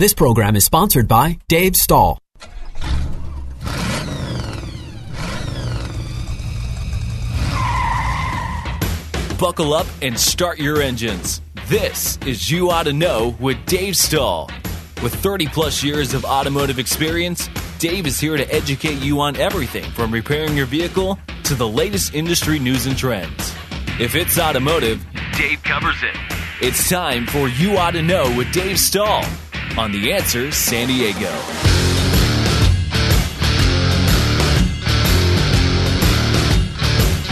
This 0.00 0.14
program 0.14 0.56
is 0.56 0.64
sponsored 0.64 1.06
by 1.06 1.38
Dave 1.46 1.76
Stahl. 1.76 2.18
Buckle 9.38 9.74
up 9.74 9.86
and 10.00 10.18
start 10.18 10.58
your 10.58 10.80
engines. 10.80 11.42
This 11.66 12.16
is 12.24 12.50
You 12.50 12.70
Ought 12.70 12.84
to 12.84 12.94
Know 12.94 13.36
with 13.40 13.58
Dave 13.66 13.94
Stahl. 13.94 14.50
With 15.02 15.14
30 15.16 15.48
plus 15.48 15.84
years 15.84 16.14
of 16.14 16.24
automotive 16.24 16.78
experience, 16.78 17.50
Dave 17.78 18.06
is 18.06 18.18
here 18.18 18.38
to 18.38 18.50
educate 18.50 19.00
you 19.00 19.20
on 19.20 19.36
everything 19.36 19.84
from 19.90 20.10
repairing 20.10 20.56
your 20.56 20.64
vehicle 20.64 21.18
to 21.44 21.54
the 21.54 21.68
latest 21.68 22.14
industry 22.14 22.58
news 22.58 22.86
and 22.86 22.96
trends. 22.96 23.54
If 24.00 24.14
it's 24.14 24.38
automotive, 24.38 25.04
Dave 25.36 25.62
covers 25.62 26.02
it. 26.02 26.16
It's 26.62 26.88
time 26.88 27.26
for 27.26 27.48
You 27.48 27.76
Ought 27.76 27.90
to 27.90 28.02
Know 28.02 28.34
with 28.34 28.50
Dave 28.50 28.80
Stahl 28.80 29.26
on 29.78 29.92
The 29.92 30.12
Answer 30.12 30.50
San 30.52 30.88
Diego. 30.88 31.30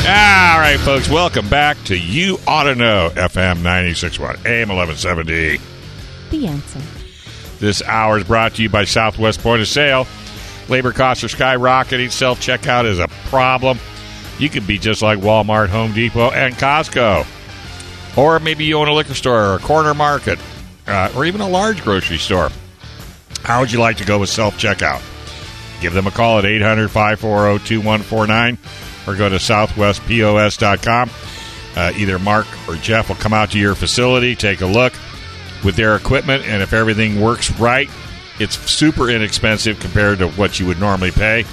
All 0.00 0.58
right, 0.58 0.78
folks, 0.80 1.10
welcome 1.10 1.48
back 1.48 1.76
to 1.84 1.98
You 1.98 2.38
Ought 2.46 2.62
to 2.64 2.74
Know, 2.74 3.10
FM 3.14 3.58
96.1, 3.58 4.46
AM 4.46 4.68
1170. 4.68 5.60
The 6.30 6.46
answer. 6.46 6.80
This 7.58 7.82
hour 7.82 8.18
is 8.18 8.24
brought 8.24 8.54
to 8.54 8.62
you 8.62 8.70
by 8.70 8.84
Southwest 8.84 9.40
Point 9.40 9.60
of 9.60 9.68
Sale. 9.68 10.06
Labor 10.68 10.92
costs 10.92 11.24
are 11.24 11.28
skyrocketing. 11.28 12.10
Self 12.10 12.40
checkout 12.40 12.84
is 12.84 12.98
a 12.98 13.08
problem. 13.26 13.78
You 14.38 14.48
could 14.48 14.66
be 14.66 14.78
just 14.78 15.02
like 15.02 15.18
Walmart, 15.18 15.68
Home 15.68 15.92
Depot, 15.92 16.30
and 16.30 16.54
Costco. 16.54 17.26
Or 18.16 18.40
maybe 18.40 18.64
you 18.64 18.78
own 18.78 18.88
a 18.88 18.94
liquor 18.94 19.14
store 19.14 19.52
or 19.52 19.54
a 19.56 19.58
corner 19.58 19.94
market 19.94 20.38
uh, 20.88 21.12
or 21.14 21.24
even 21.24 21.40
a 21.40 21.48
large 21.48 21.82
grocery 21.82 22.18
store. 22.18 22.50
How 23.42 23.60
would 23.60 23.70
you 23.70 23.78
like 23.78 23.98
to 23.98 24.04
go 24.04 24.18
with 24.18 24.30
self 24.30 24.56
checkout? 24.58 25.02
Give 25.80 25.92
them 25.92 26.06
a 26.06 26.10
call 26.10 26.38
at 26.38 26.44
800 26.44 26.88
540 26.90 27.64
2149 27.64 28.58
or 29.06 29.16
go 29.16 29.28
to 29.28 29.36
southwestpos.com. 29.36 31.10
Uh, 31.76 31.92
either 31.96 32.18
Mark 32.18 32.46
or 32.68 32.74
Jeff 32.76 33.08
will 33.08 33.16
come 33.16 33.32
out 33.32 33.52
to 33.52 33.58
your 33.58 33.74
facility, 33.74 34.34
take 34.34 34.60
a 34.60 34.66
look 34.66 34.92
with 35.64 35.76
their 35.76 35.96
equipment, 35.96 36.44
and 36.44 36.62
if 36.62 36.72
everything 36.72 37.20
works 37.20 37.50
right, 37.52 37.88
it's 38.40 38.58
super 38.70 39.08
inexpensive 39.08 39.78
compared 39.78 40.18
to 40.18 40.28
what 40.30 40.58
you 40.58 40.66
would 40.66 40.80
normally 40.80 41.10
pay. 41.10 41.44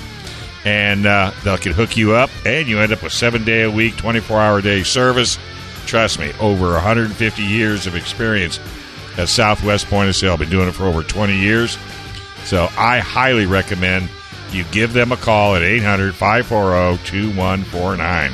And 0.63 1.05
uh, 1.05 1.31
they 1.43 1.57
can 1.57 1.73
hook 1.73 1.95
you 1.95 2.13
up, 2.13 2.31
and 2.43 2.67
you 2.67 2.79
end 2.79 2.91
up 2.91 3.03
with 3.03 3.13
seven 3.13 3.43
day 3.43 3.63
a 3.63 3.71
week, 3.71 3.95
24 3.97 4.39
hour 4.39 4.61
day 4.61 4.81
service. 4.81 5.37
Trust 5.85 6.19
me, 6.19 6.31
over 6.39 6.71
150 6.71 7.43
years 7.43 7.85
of 7.85 7.95
experience 7.95 8.59
at 9.17 9.29
Southwest 9.29 9.87
Point 9.87 10.09
of 10.09 10.15
Sale. 10.15 10.33
I've 10.33 10.39
been 10.39 10.49
doing 10.49 10.67
it 10.67 10.73
for 10.73 10.85
over 10.85 11.03
20 11.03 11.37
years. 11.37 11.77
So 12.43 12.67
I 12.77 12.99
highly 12.99 13.45
recommend 13.45 14.09
you 14.51 14.63
give 14.71 14.93
them 14.93 15.11
a 15.11 15.17
call 15.17 15.55
at 15.55 15.61
800 15.63 16.13
540 16.13 17.03
2149. 17.05 18.31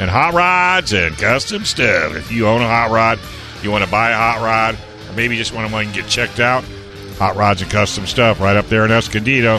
And 0.00 0.10
hot 0.10 0.34
rods 0.34 0.92
and 0.92 1.16
custom 1.16 1.64
stuff. 1.64 2.16
If 2.16 2.32
you 2.32 2.46
own 2.46 2.62
a 2.62 2.66
hot 2.66 2.90
rod, 2.90 3.18
you 3.62 3.70
want 3.70 3.84
to 3.84 3.90
buy 3.90 4.10
a 4.10 4.16
hot 4.16 4.40
rod, 4.42 4.76
or 5.08 5.16
maybe 5.16 5.36
just 5.36 5.52
want 5.52 5.70
to 5.70 5.92
get 5.92 6.08
checked 6.08 6.40
out, 6.40 6.64
hot 7.18 7.36
rods 7.36 7.62
and 7.62 7.70
custom 7.70 8.06
stuff 8.06 8.40
right 8.40 8.56
up 8.56 8.66
there 8.68 8.84
in 8.84 8.90
Escondido. 8.90 9.58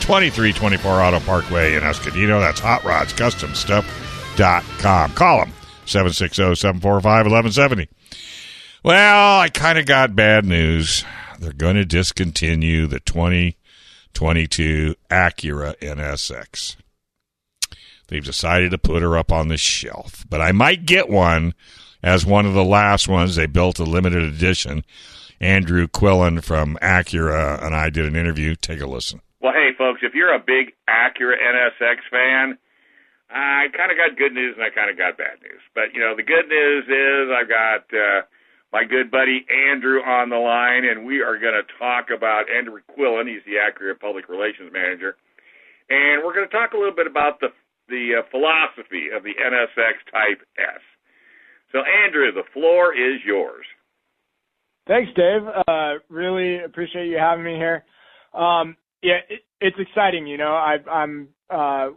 2324 0.00 1.00
Auto 1.00 1.20
Parkway 1.20 1.74
in 1.74 1.82
Escondido. 1.82 2.38
That's 2.38 2.60
Hot 2.60 2.84
Rods 2.84 3.12
Custom 3.12 3.54
Stuff.com. 3.54 5.12
Call 5.14 5.38
them 5.40 5.52
760 5.86 6.54
745 6.54 7.26
1170. 7.26 7.88
Well, 8.86 9.40
I 9.40 9.48
kind 9.48 9.78
of 9.80 9.86
got 9.86 10.14
bad 10.14 10.44
news. 10.44 11.04
They're 11.40 11.52
going 11.52 11.74
to 11.74 11.84
discontinue 11.84 12.86
the 12.86 13.00
2022 13.00 14.94
Acura 15.10 15.76
NSX. 15.80 16.76
They've 18.06 18.24
decided 18.24 18.70
to 18.70 18.78
put 18.78 19.02
her 19.02 19.18
up 19.18 19.32
on 19.32 19.48
the 19.48 19.56
shelf, 19.56 20.24
but 20.30 20.40
I 20.40 20.52
might 20.52 20.86
get 20.86 21.08
one 21.08 21.54
as 22.00 22.24
one 22.24 22.46
of 22.46 22.54
the 22.54 22.62
last 22.62 23.08
ones. 23.08 23.34
They 23.34 23.46
built 23.46 23.80
a 23.80 23.82
limited 23.82 24.22
edition. 24.22 24.84
Andrew 25.40 25.88
Quillen 25.88 26.40
from 26.40 26.78
Acura 26.80 27.60
and 27.60 27.74
I 27.74 27.90
did 27.90 28.06
an 28.06 28.14
interview. 28.14 28.54
Take 28.54 28.80
a 28.80 28.86
listen. 28.86 29.20
Well, 29.40 29.52
hey, 29.52 29.70
folks, 29.76 30.02
if 30.04 30.14
you're 30.14 30.32
a 30.32 30.38
big 30.38 30.74
Acura 30.88 31.34
NSX 31.42 31.96
fan, 32.08 32.56
I 33.30 33.66
kind 33.76 33.90
of 33.90 33.98
got 33.98 34.16
good 34.16 34.32
news 34.32 34.54
and 34.56 34.64
I 34.64 34.70
kind 34.70 34.92
of 34.92 34.96
got 34.96 35.18
bad 35.18 35.42
news. 35.42 35.60
But, 35.74 35.92
you 35.92 35.98
know, 35.98 36.14
the 36.14 36.22
good 36.22 36.46
news 36.48 36.84
is 36.86 37.32
I've 37.34 37.48
got 37.48 37.82
uh, 37.92 38.22
my 38.72 38.84
good 38.84 39.10
buddy 39.10 39.46
Andrew 39.48 40.00
on 40.00 40.30
the 40.30 40.36
line, 40.36 40.84
and 40.84 41.06
we 41.06 41.20
are 41.20 41.38
going 41.38 41.54
to 41.54 41.66
talk 41.78 42.06
about 42.14 42.50
Andrew 42.50 42.80
Quillen. 42.90 43.28
He's 43.28 43.44
the 43.46 43.58
Acura 43.62 43.98
Public 43.98 44.28
Relations 44.28 44.70
Manager. 44.72 45.16
And 45.88 46.24
we're 46.24 46.34
going 46.34 46.48
to 46.48 46.54
talk 46.54 46.72
a 46.72 46.76
little 46.76 46.94
bit 46.94 47.06
about 47.06 47.38
the, 47.40 47.48
the 47.88 48.18
uh, 48.18 48.22
philosophy 48.30 49.08
of 49.14 49.22
the 49.22 49.34
NSX 49.38 50.02
Type 50.10 50.42
S. 50.58 50.82
So, 51.72 51.78
Andrew, 51.78 52.32
the 52.32 52.48
floor 52.52 52.92
is 52.92 53.20
yours. 53.24 53.64
Thanks, 54.86 55.10
Dave. 55.16 55.42
Uh, 55.66 55.94
really 56.08 56.62
appreciate 56.62 57.06
you 57.06 57.18
having 57.18 57.44
me 57.44 57.54
here. 57.54 57.84
Um, 58.34 58.76
yeah, 59.02 59.18
it, 59.28 59.40
it's 59.60 59.76
exciting. 59.78 60.26
You 60.26 60.38
know, 60.38 60.54
I, 60.54 60.76
I'm 60.90 61.28
uh, 61.50 61.88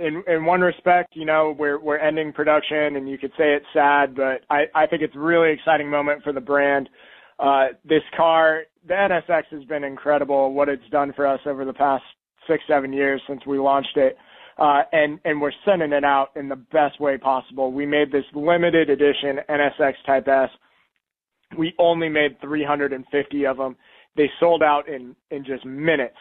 in 0.00 0.22
in 0.26 0.44
one 0.44 0.60
respect, 0.60 1.14
you 1.14 1.24
know, 1.24 1.54
we're 1.58 1.78
we're 1.78 1.98
ending 1.98 2.32
production, 2.32 2.96
and 2.96 3.08
you 3.08 3.18
could 3.18 3.32
say 3.32 3.54
it's 3.54 3.66
sad, 3.72 4.14
but 4.14 4.42
I 4.50 4.64
I 4.74 4.86
think 4.86 5.02
it's 5.02 5.16
a 5.16 5.20
really 5.20 5.52
exciting 5.52 5.90
moment 5.90 6.22
for 6.22 6.32
the 6.32 6.40
brand. 6.40 6.88
Uh, 7.38 7.68
this 7.84 8.02
car, 8.16 8.62
the 8.86 8.94
NSX, 8.94 9.44
has 9.50 9.64
been 9.64 9.84
incredible. 9.84 10.52
What 10.52 10.68
it's 10.68 10.88
done 10.90 11.12
for 11.14 11.26
us 11.26 11.40
over 11.46 11.64
the 11.64 11.72
past 11.72 12.02
six 12.48 12.62
seven 12.66 12.92
years 12.92 13.20
since 13.28 13.44
we 13.46 13.58
launched 13.58 13.96
it. 13.96 14.16
Uh, 14.58 14.82
and 14.92 15.20
and 15.24 15.40
we're 15.40 15.52
sending 15.64 15.92
it 15.92 16.04
out 16.04 16.28
in 16.34 16.48
the 16.48 16.56
best 16.56 17.00
way 17.00 17.16
possible. 17.16 17.72
We 17.72 17.86
made 17.86 18.10
this 18.10 18.24
limited 18.34 18.90
edition 18.90 19.38
NSX 19.48 19.92
Type 20.04 20.26
S. 20.26 20.50
We 21.56 21.74
only 21.78 22.08
made 22.08 22.40
350 22.40 23.46
of 23.46 23.56
them. 23.56 23.76
They 24.16 24.28
sold 24.40 24.62
out 24.62 24.88
in 24.88 25.14
in 25.30 25.44
just 25.44 25.64
minutes 25.64 26.16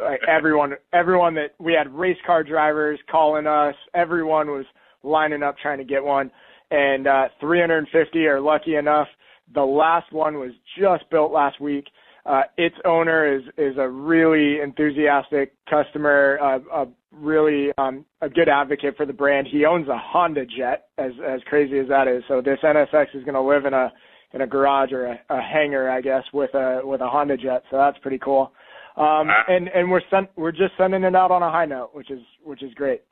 like 0.00 0.20
everyone 0.28 0.74
everyone 0.92 1.34
that 1.34 1.54
we 1.58 1.72
had 1.72 1.92
race 1.92 2.18
car 2.26 2.42
drivers 2.42 2.98
calling 3.10 3.46
us. 3.46 3.74
Everyone 3.94 4.48
was 4.48 4.66
lining 5.02 5.42
up 5.42 5.56
trying 5.58 5.78
to 5.78 5.84
get 5.84 6.02
one. 6.02 6.30
And 6.70 7.06
uh 7.06 7.28
350 7.40 8.26
are 8.26 8.40
lucky 8.40 8.76
enough. 8.76 9.08
The 9.54 9.62
last 9.62 10.12
one 10.12 10.34
was 10.34 10.52
just 10.78 11.08
built 11.10 11.32
last 11.32 11.60
week. 11.60 11.86
Uh 12.26 12.42
its 12.56 12.76
owner 12.84 13.36
is 13.36 13.42
is 13.56 13.76
a 13.78 13.88
really 13.88 14.60
enthusiastic 14.60 15.54
customer 15.68 16.38
uh, 16.42 16.84
a 16.84 16.86
really 17.12 17.70
um 17.78 18.04
a 18.20 18.28
good 18.28 18.48
advocate 18.48 18.96
for 18.96 19.06
the 19.06 19.12
brand. 19.12 19.46
He 19.50 19.64
owns 19.64 19.88
a 19.88 19.98
Honda 19.98 20.44
Jet 20.44 20.88
as 20.98 21.12
as 21.26 21.40
crazy 21.46 21.78
as 21.78 21.88
that 21.88 22.08
is. 22.08 22.22
So 22.28 22.40
this 22.40 22.58
NSX 22.62 23.14
is 23.14 23.24
going 23.24 23.34
to 23.34 23.42
live 23.42 23.64
in 23.64 23.74
a 23.74 23.92
in 24.34 24.42
a 24.42 24.46
garage 24.46 24.92
or 24.92 25.06
a, 25.06 25.20
a 25.30 25.40
hangar 25.40 25.90
I 25.90 26.02
guess 26.02 26.24
with 26.32 26.54
a 26.54 26.80
with 26.84 27.00
a 27.00 27.08
Honda 27.08 27.36
Jet. 27.36 27.62
So 27.70 27.78
that's 27.78 27.98
pretty 27.98 28.18
cool 28.18 28.52
um, 28.98 29.28
and 29.48 29.68
and 29.68 29.90
we're 29.90 30.02
sent, 30.10 30.28
we're 30.36 30.52
just 30.52 30.72
sending 30.76 31.04
it 31.04 31.14
out 31.14 31.30
on 31.30 31.42
a 31.42 31.50
high 31.50 31.66
note, 31.66 31.90
which 31.92 32.10
is 32.10 32.20
which 32.42 32.62
is 32.62 32.72
great. 32.74 33.02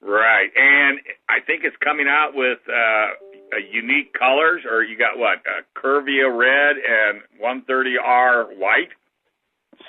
Right, 0.00 0.50
and 0.54 0.98
I 1.28 1.44
think 1.46 1.62
it's 1.64 1.76
coming 1.82 2.06
out 2.08 2.32
with 2.34 2.58
uh, 2.68 3.58
unique 3.72 4.12
colors, 4.18 4.62
or 4.70 4.82
you 4.84 4.96
got 4.98 5.18
what? 5.18 5.38
Uh, 5.38 5.62
Curva 5.78 6.36
red 6.36 6.76
and 6.76 7.22
130R 7.42 8.58
white. 8.58 8.90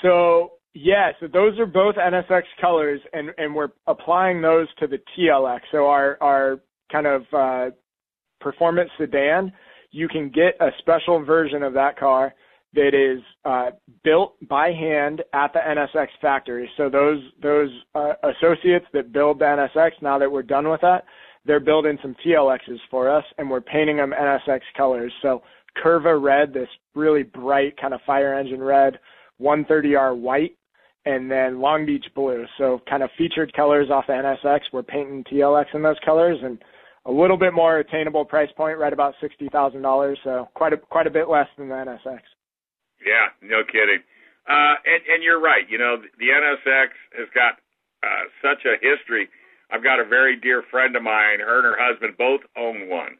So 0.01 0.53
yeah, 0.73 1.11
so 1.19 1.27
those 1.27 1.59
are 1.59 1.65
both 1.65 1.95
NSX 1.95 2.43
colors, 2.61 3.01
and 3.13 3.31
and 3.37 3.53
we're 3.53 3.69
applying 3.87 4.41
those 4.41 4.67
to 4.79 4.87
the 4.87 4.99
TLX. 5.17 5.59
So 5.71 5.87
our 5.87 6.17
our 6.21 6.59
kind 6.91 7.07
of 7.07 7.21
uh, 7.33 7.69
performance 8.39 8.89
sedan, 8.97 9.51
you 9.91 10.07
can 10.07 10.29
get 10.29 10.55
a 10.59 10.69
special 10.79 11.23
version 11.23 11.63
of 11.63 11.73
that 11.73 11.97
car 11.97 12.33
that 12.73 12.93
is 12.93 13.21
uh, 13.45 13.71
built 14.03 14.35
by 14.47 14.71
hand 14.71 15.23
at 15.33 15.53
the 15.53 15.59
NSX 15.59 16.07
factory. 16.21 16.69
So 16.77 16.89
those 16.89 17.21
those 17.41 17.69
uh, 17.95 18.13
associates 18.23 18.85
that 18.93 19.11
build 19.11 19.39
the 19.39 19.45
NSX, 19.45 19.91
now 20.01 20.17
that 20.19 20.31
we're 20.31 20.43
done 20.43 20.69
with 20.69 20.81
that, 20.81 21.05
they're 21.45 21.59
building 21.59 21.97
some 22.01 22.15
TLXs 22.25 22.79
for 22.91 23.09
us, 23.09 23.23
and 23.37 23.49
we're 23.49 23.61
painting 23.61 23.97
them 23.97 24.13
NSX 24.17 24.59
colors. 24.75 25.13
So 25.21 25.41
Curva 25.83 26.21
red, 26.21 26.53
this 26.53 26.67
really 26.93 27.23
bright 27.23 27.77
kind 27.79 27.93
of 27.93 28.01
fire 28.05 28.33
engine 28.33 28.61
red, 28.61 28.99
130R 29.41 30.17
white, 30.17 30.57
and 31.05 31.31
then 31.31 31.61
Long 31.61 31.85
Beach 31.85 32.05
blue. 32.15 32.45
So 32.57 32.81
kind 32.89 33.01
of 33.01 33.09
featured 33.17 33.53
colors 33.53 33.89
off 33.89 34.07
the 34.07 34.13
NSX. 34.13 34.59
We're 34.73 34.83
painting 34.83 35.23
TLX 35.31 35.65
in 35.73 35.81
those 35.81 35.99
colors 36.03 36.37
and 36.43 36.61
a 37.05 37.11
little 37.11 37.37
bit 37.37 37.53
more 37.53 37.79
attainable 37.79 38.25
price 38.25 38.49
point, 38.57 38.77
right 38.77 38.91
about 38.91 39.13
sixty 39.21 39.47
thousand 39.49 39.81
dollars. 39.81 40.19
So 40.25 40.49
quite 40.53 40.73
a 40.73 40.77
quite 40.77 41.07
a 41.07 41.11
bit 41.11 41.29
less 41.29 41.47
than 41.57 41.69
the 41.69 41.75
NSX. 41.75 42.19
Yeah, 43.07 43.31
no 43.39 43.63
kidding. 43.63 44.03
Uh, 44.47 44.75
and, 44.83 45.01
and 45.07 45.19
you're 45.23 45.39
right. 45.39 45.63
You 45.69 45.77
know, 45.79 45.97
the 46.19 46.29
NSX 46.31 46.91
has 47.15 47.27
got 47.31 47.59
uh, 48.03 48.27
such 48.43 48.67
a 48.67 48.75
history. 48.83 49.27
I've 49.71 49.83
got 49.83 49.99
a 49.99 50.05
very 50.05 50.35
dear 50.35 50.63
friend 50.71 50.95
of 50.95 51.03
mine. 51.03 51.39
Her 51.39 51.59
and 51.59 51.67
her 51.67 51.79
husband 51.79 52.15
both 52.17 52.41
own 52.55 52.87
one 52.87 53.19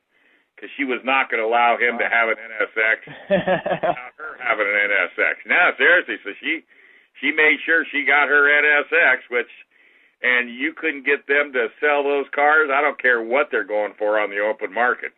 because 0.56 0.72
she 0.76 0.84
was 0.84 1.00
not 1.04 1.30
going 1.30 1.44
to 1.44 1.48
allow 1.48 1.78
him 1.78 2.00
to 2.00 2.08
have 2.08 2.32
an 2.32 2.40
NSX 2.40 2.98
without 3.30 4.16
her 4.16 4.40
having 4.40 4.68
an 4.68 4.76
NSX. 4.92 5.44
Now, 5.46 5.72
seriously, 5.78 6.16
so 6.24 6.32
she 6.40 6.64
she 7.20 7.32
made 7.32 7.60
sure 7.66 7.84
she 7.92 8.06
got 8.06 8.28
her 8.28 8.48
NSX, 8.48 9.28
which 9.30 9.52
and 10.22 10.50
you 10.50 10.74
couldn't 10.74 11.06
get 11.06 11.28
them 11.28 11.54
to 11.54 11.68
sell 11.80 12.04
those 12.04 12.26
cars. 12.34 12.70
I 12.74 12.82
don't 12.82 13.02
care 13.02 13.22
what 13.22 13.50
they're 13.52 13.68
going 13.68 13.94
for 14.00 14.20
on 14.20 14.30
the 14.30 14.40
open 14.40 14.74
market. 14.74 15.12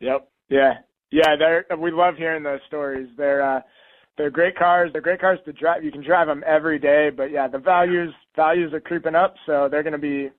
Yep. 0.00 0.28
Yeah. 0.50 0.84
Yeah. 1.12 1.36
They're 1.38 1.64
we 1.78 1.92
love 1.92 2.14
hearing 2.16 2.42
those 2.42 2.60
stories. 2.66 3.08
They're 3.16 3.56
uh, 3.56 3.60
they're 4.18 4.30
great 4.30 4.56
cars. 4.56 4.90
They're 4.92 5.00
great 5.00 5.20
cars 5.20 5.38
to 5.44 5.52
drive. 5.52 5.84
You 5.84 5.92
can 5.92 6.04
drive 6.04 6.26
them 6.26 6.42
every 6.46 6.78
day, 6.78 7.10
but 7.14 7.30
yeah, 7.30 7.48
the 7.48 7.58
values 7.58 8.12
values 8.36 8.72
are 8.72 8.80
creeping 8.80 9.14
up, 9.14 9.34
so 9.46 9.68
they're 9.70 9.82
going 9.82 9.92
to 9.92 9.98
be 9.98 10.30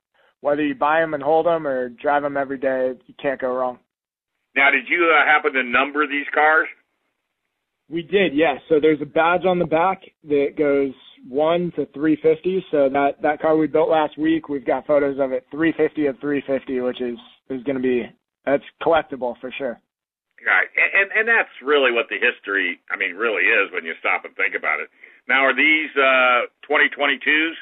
whether 0.41 0.63
you 0.63 0.75
buy 0.75 0.99
them 0.99 1.13
and 1.13 1.23
hold 1.23 1.45
them 1.45 1.65
or 1.65 1.89
drive 1.89 2.23
them 2.23 2.37
every 2.37 2.57
day. 2.57 2.93
You 3.05 3.13
can't 3.21 3.39
go 3.39 3.53
wrong. 3.53 3.79
Now, 4.55 4.69
did 4.71 4.87
you 4.87 5.11
uh, 5.11 5.25
happen 5.25 5.53
to 5.53 5.63
number 5.63 6.05
these 6.05 6.27
cars? 6.33 6.67
We 7.89 8.01
did, 8.01 8.33
yes. 8.35 8.57
So 8.69 8.79
there's 8.79 9.01
a 9.01 9.05
badge 9.05 9.45
on 9.45 9.59
the 9.59 9.65
back 9.65 10.01
that 10.25 10.53
goes 10.57 10.93
one 11.27 11.71
to 11.75 11.85
350. 11.93 12.65
So 12.71 12.89
that 12.89 13.21
that 13.21 13.41
car 13.41 13.57
we 13.57 13.67
built 13.67 13.89
last 13.89 14.17
week, 14.17 14.49
we've 14.49 14.65
got 14.65 14.85
photos 14.85 15.17
of 15.19 15.31
it 15.31 15.45
350 15.51 16.07
of 16.07 16.19
350, 16.19 16.79
which 16.81 17.01
is 17.01 17.17
is 17.49 17.63
going 17.63 17.75
to 17.75 17.81
be 17.81 18.03
that's 18.45 18.63
collectible 18.81 19.35
for 19.39 19.51
sure. 19.57 19.79
Right, 20.43 20.67
and, 20.75 20.91
and 20.91 21.19
and 21.19 21.27
that's 21.27 21.53
really 21.63 21.91
what 21.91 22.07
the 22.09 22.19
history, 22.19 22.79
I 22.91 22.97
mean, 22.97 23.15
really 23.15 23.43
is 23.43 23.71
when 23.71 23.85
you 23.85 23.93
stop 23.99 24.25
and 24.25 24.35
think 24.35 24.55
about 24.55 24.81
it. 24.81 24.89
Now, 25.27 25.45
are 25.45 25.55
these 25.55 25.89
uh 25.95 26.51
2022s? 26.67 27.55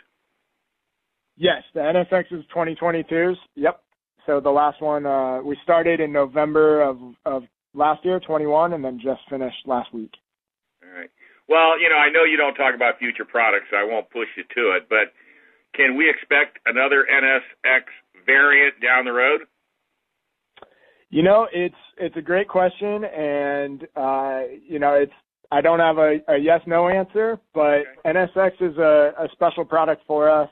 Yes, 1.38 1.62
the 1.74 1.82
NSX 1.82 2.34
is 2.34 2.44
2022s. 2.56 3.36
Yep. 3.56 3.82
So 4.26 4.40
the 4.40 4.50
last 4.50 4.82
one 4.82 5.06
uh 5.06 5.42
we 5.42 5.58
started 5.64 6.00
in 6.00 6.12
November 6.12 6.82
of 6.82 6.98
of 7.26 7.44
last 7.74 8.04
year, 8.04 8.20
21, 8.20 8.74
and 8.74 8.84
then 8.84 9.00
just 9.00 9.22
finished 9.30 9.62
last 9.66 9.94
week. 9.94 10.12
All 10.84 10.90
right. 10.90 11.10
Well, 11.48 11.80
you 11.80 11.90
know, 11.90 11.98
I 11.98 12.10
know 12.10 12.24
you 12.24 12.38
don't 12.38 12.56
talk 12.56 12.74
about 12.74 12.98
future 12.98 13.26
products, 13.26 13.68
so 13.70 13.78
I 13.78 13.84
won't 13.84 14.10
push 14.10 14.28
you 14.38 14.44
to 14.56 14.76
it, 14.78 14.90
but 14.90 15.14
can 15.76 15.96
we 15.96 16.10
expect 16.10 16.60
another 16.66 17.06
NSX 17.06 17.84
variant 18.26 18.82
down 18.82 19.06
the 19.06 19.14
road? 19.14 19.42
You 21.12 21.24
know, 21.24 21.46
it's 21.52 21.76
it's 21.98 22.16
a 22.16 22.22
great 22.22 22.48
question, 22.48 23.04
and 23.04 23.84
uh, 23.98 24.42
you 24.66 24.80
know, 24.80 24.94
it's 24.94 25.12
I 25.52 25.60
don't 25.60 25.80
have 25.80 25.98
a, 25.98 26.20
a 26.30 26.38
yes 26.38 26.62
no 26.66 26.88
answer, 26.88 27.38
but 27.54 27.82
NSX 28.06 28.52
is 28.62 28.78
a, 28.78 29.12
a 29.20 29.28
special 29.34 29.66
product 29.66 30.04
for 30.08 30.30
us. 30.30 30.50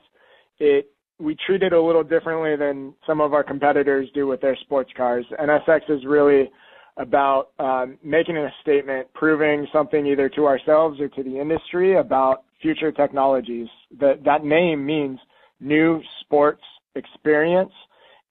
It 0.58 0.90
we 1.18 1.34
treat 1.46 1.62
it 1.62 1.72
a 1.72 1.80
little 1.80 2.04
differently 2.04 2.56
than 2.56 2.94
some 3.06 3.22
of 3.22 3.32
our 3.32 3.42
competitors 3.42 4.10
do 4.14 4.26
with 4.26 4.42
their 4.42 4.56
sports 4.56 4.90
cars. 4.94 5.24
NSX 5.40 5.80
is 5.88 6.04
really 6.04 6.50
about 6.98 7.52
um, 7.58 7.96
making 8.04 8.36
a 8.36 8.50
statement, 8.60 9.06
proving 9.14 9.66
something 9.72 10.06
either 10.06 10.28
to 10.28 10.46
ourselves 10.46 11.00
or 11.00 11.08
to 11.08 11.22
the 11.22 11.40
industry 11.40 11.96
about 11.96 12.44
future 12.60 12.92
technologies. 12.92 13.68
That 13.98 14.24
that 14.26 14.44
name 14.44 14.84
means 14.84 15.18
new 15.58 16.02
sports 16.20 16.62
experience 16.96 17.72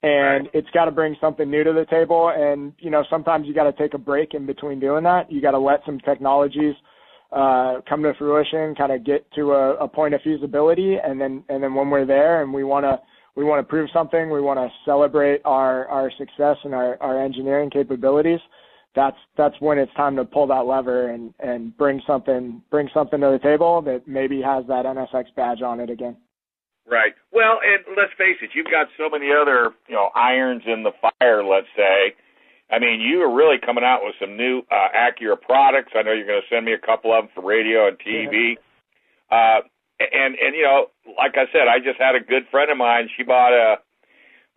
and 0.01 0.45
right. 0.45 0.51
it's 0.53 0.69
got 0.71 0.85
to 0.85 0.91
bring 0.91 1.15
something 1.19 1.49
new 1.49 1.63
to 1.63 1.73
the 1.73 1.85
table. 1.89 2.31
And 2.35 2.73
you 2.79 2.89
know, 2.89 3.03
sometimes 3.09 3.47
you 3.47 3.53
got 3.53 3.63
to 3.63 3.73
take 3.73 3.93
a 3.93 3.97
break 3.97 4.33
in 4.33 4.45
between 4.45 4.79
doing 4.79 5.03
that. 5.03 5.31
You 5.31 5.41
got 5.41 5.51
to 5.51 5.59
let 5.59 5.81
some 5.85 5.99
technologies 5.99 6.75
uh, 7.31 7.81
come 7.87 8.01
to 8.03 8.13
fruition, 8.17 8.75
kind 8.75 8.91
of 8.91 9.05
get 9.05 9.29
to 9.33 9.51
a, 9.51 9.75
a 9.75 9.87
point 9.87 10.13
of 10.13 10.21
feasibility, 10.21 10.95
and 11.03 11.19
then 11.19 11.43
and 11.49 11.61
then 11.61 11.75
when 11.75 11.89
we're 11.89 12.05
there 12.05 12.41
and 12.41 12.53
we 12.53 12.63
want 12.63 12.85
to 12.85 12.99
we 13.35 13.43
want 13.43 13.59
to 13.65 13.69
prove 13.69 13.89
something, 13.93 14.29
we 14.29 14.41
want 14.41 14.57
to 14.57 14.69
celebrate 14.85 15.41
our 15.45 15.87
our 15.87 16.11
success 16.17 16.57
and 16.63 16.73
our 16.73 16.97
our 17.01 17.23
engineering 17.23 17.69
capabilities. 17.69 18.39
That's 18.95 19.17
that's 19.37 19.55
when 19.59 19.77
it's 19.77 19.93
time 19.93 20.15
to 20.15 20.25
pull 20.25 20.47
that 20.47 20.65
lever 20.65 21.09
and 21.09 21.33
and 21.39 21.75
bring 21.77 22.01
something 22.07 22.61
bring 22.71 22.89
something 22.93 23.19
to 23.19 23.31
the 23.31 23.39
table 23.39 23.81
that 23.83 24.07
maybe 24.07 24.41
has 24.41 24.65
that 24.67 24.85
NSX 24.85 25.25
badge 25.35 25.61
on 25.61 25.79
it 25.79 25.89
again. 25.89 26.17
Right. 26.89 27.13
Well, 27.31 27.59
and 27.62 27.95
let's 27.95 28.12
face 28.18 28.41
it, 28.41 28.50
you've 28.56 28.71
got 28.74 28.88
so 28.97 29.09
many 29.09 29.30
other, 29.30 29.71
you 29.88 29.94
know, 29.94 30.09
irons 30.15 30.63
in 30.65 30.83
the 30.83 30.91
fire, 30.97 31.44
let's 31.44 31.69
say. 31.77 32.15
I 32.71 32.80
mean, 32.80 33.01
you 33.01 33.21
are 33.21 33.33
really 33.33 33.57
coming 33.63 33.83
out 33.83 34.01
with 34.03 34.15
some 34.19 34.38
new 34.38 34.62
uh, 34.71 34.89
Acura 34.94 35.39
products. 35.39 35.94
I 35.95 36.01
know 36.01 36.13
you're 36.13 36.25
going 36.27 36.41
to 36.41 36.53
send 36.53 36.65
me 36.65 36.74
a 36.74 36.81
couple 36.81 37.13
of 37.13 37.25
them 37.25 37.30
for 37.33 37.45
radio 37.45 37.88
and 37.88 37.97
TV. 37.97 38.57
Yeah. 38.57 39.38
Uh, 39.38 39.62
and 40.00 40.36
and 40.39 40.56
you 40.56 40.63
know, 40.63 40.88
like 41.18 41.33
I 41.36 41.45
said, 41.51 41.68
I 41.68 41.77
just 41.80 42.00
had 42.00 42.15
a 42.15 42.24
good 42.24 42.44
friend 42.50 42.71
of 42.71 42.77
mine. 42.77 43.09
She 43.18 43.24
bought 43.24 43.53
a 43.53 43.75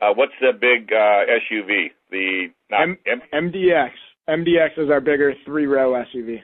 uh, 0.01 0.15
what's 0.15 0.33
the 0.41 0.53
big 0.53 0.93
uh, 0.93 1.27
SUV? 1.29 1.91
The 2.11 2.49
not, 2.71 2.83
M- 2.83 2.99
M- 3.07 3.51
MDX. 3.51 3.91
MDX 4.29 4.79
is 4.79 4.91
our 4.91 5.01
bigger 5.01 5.35
three 5.45 5.67
row 5.67 5.93
SUV. 5.93 6.41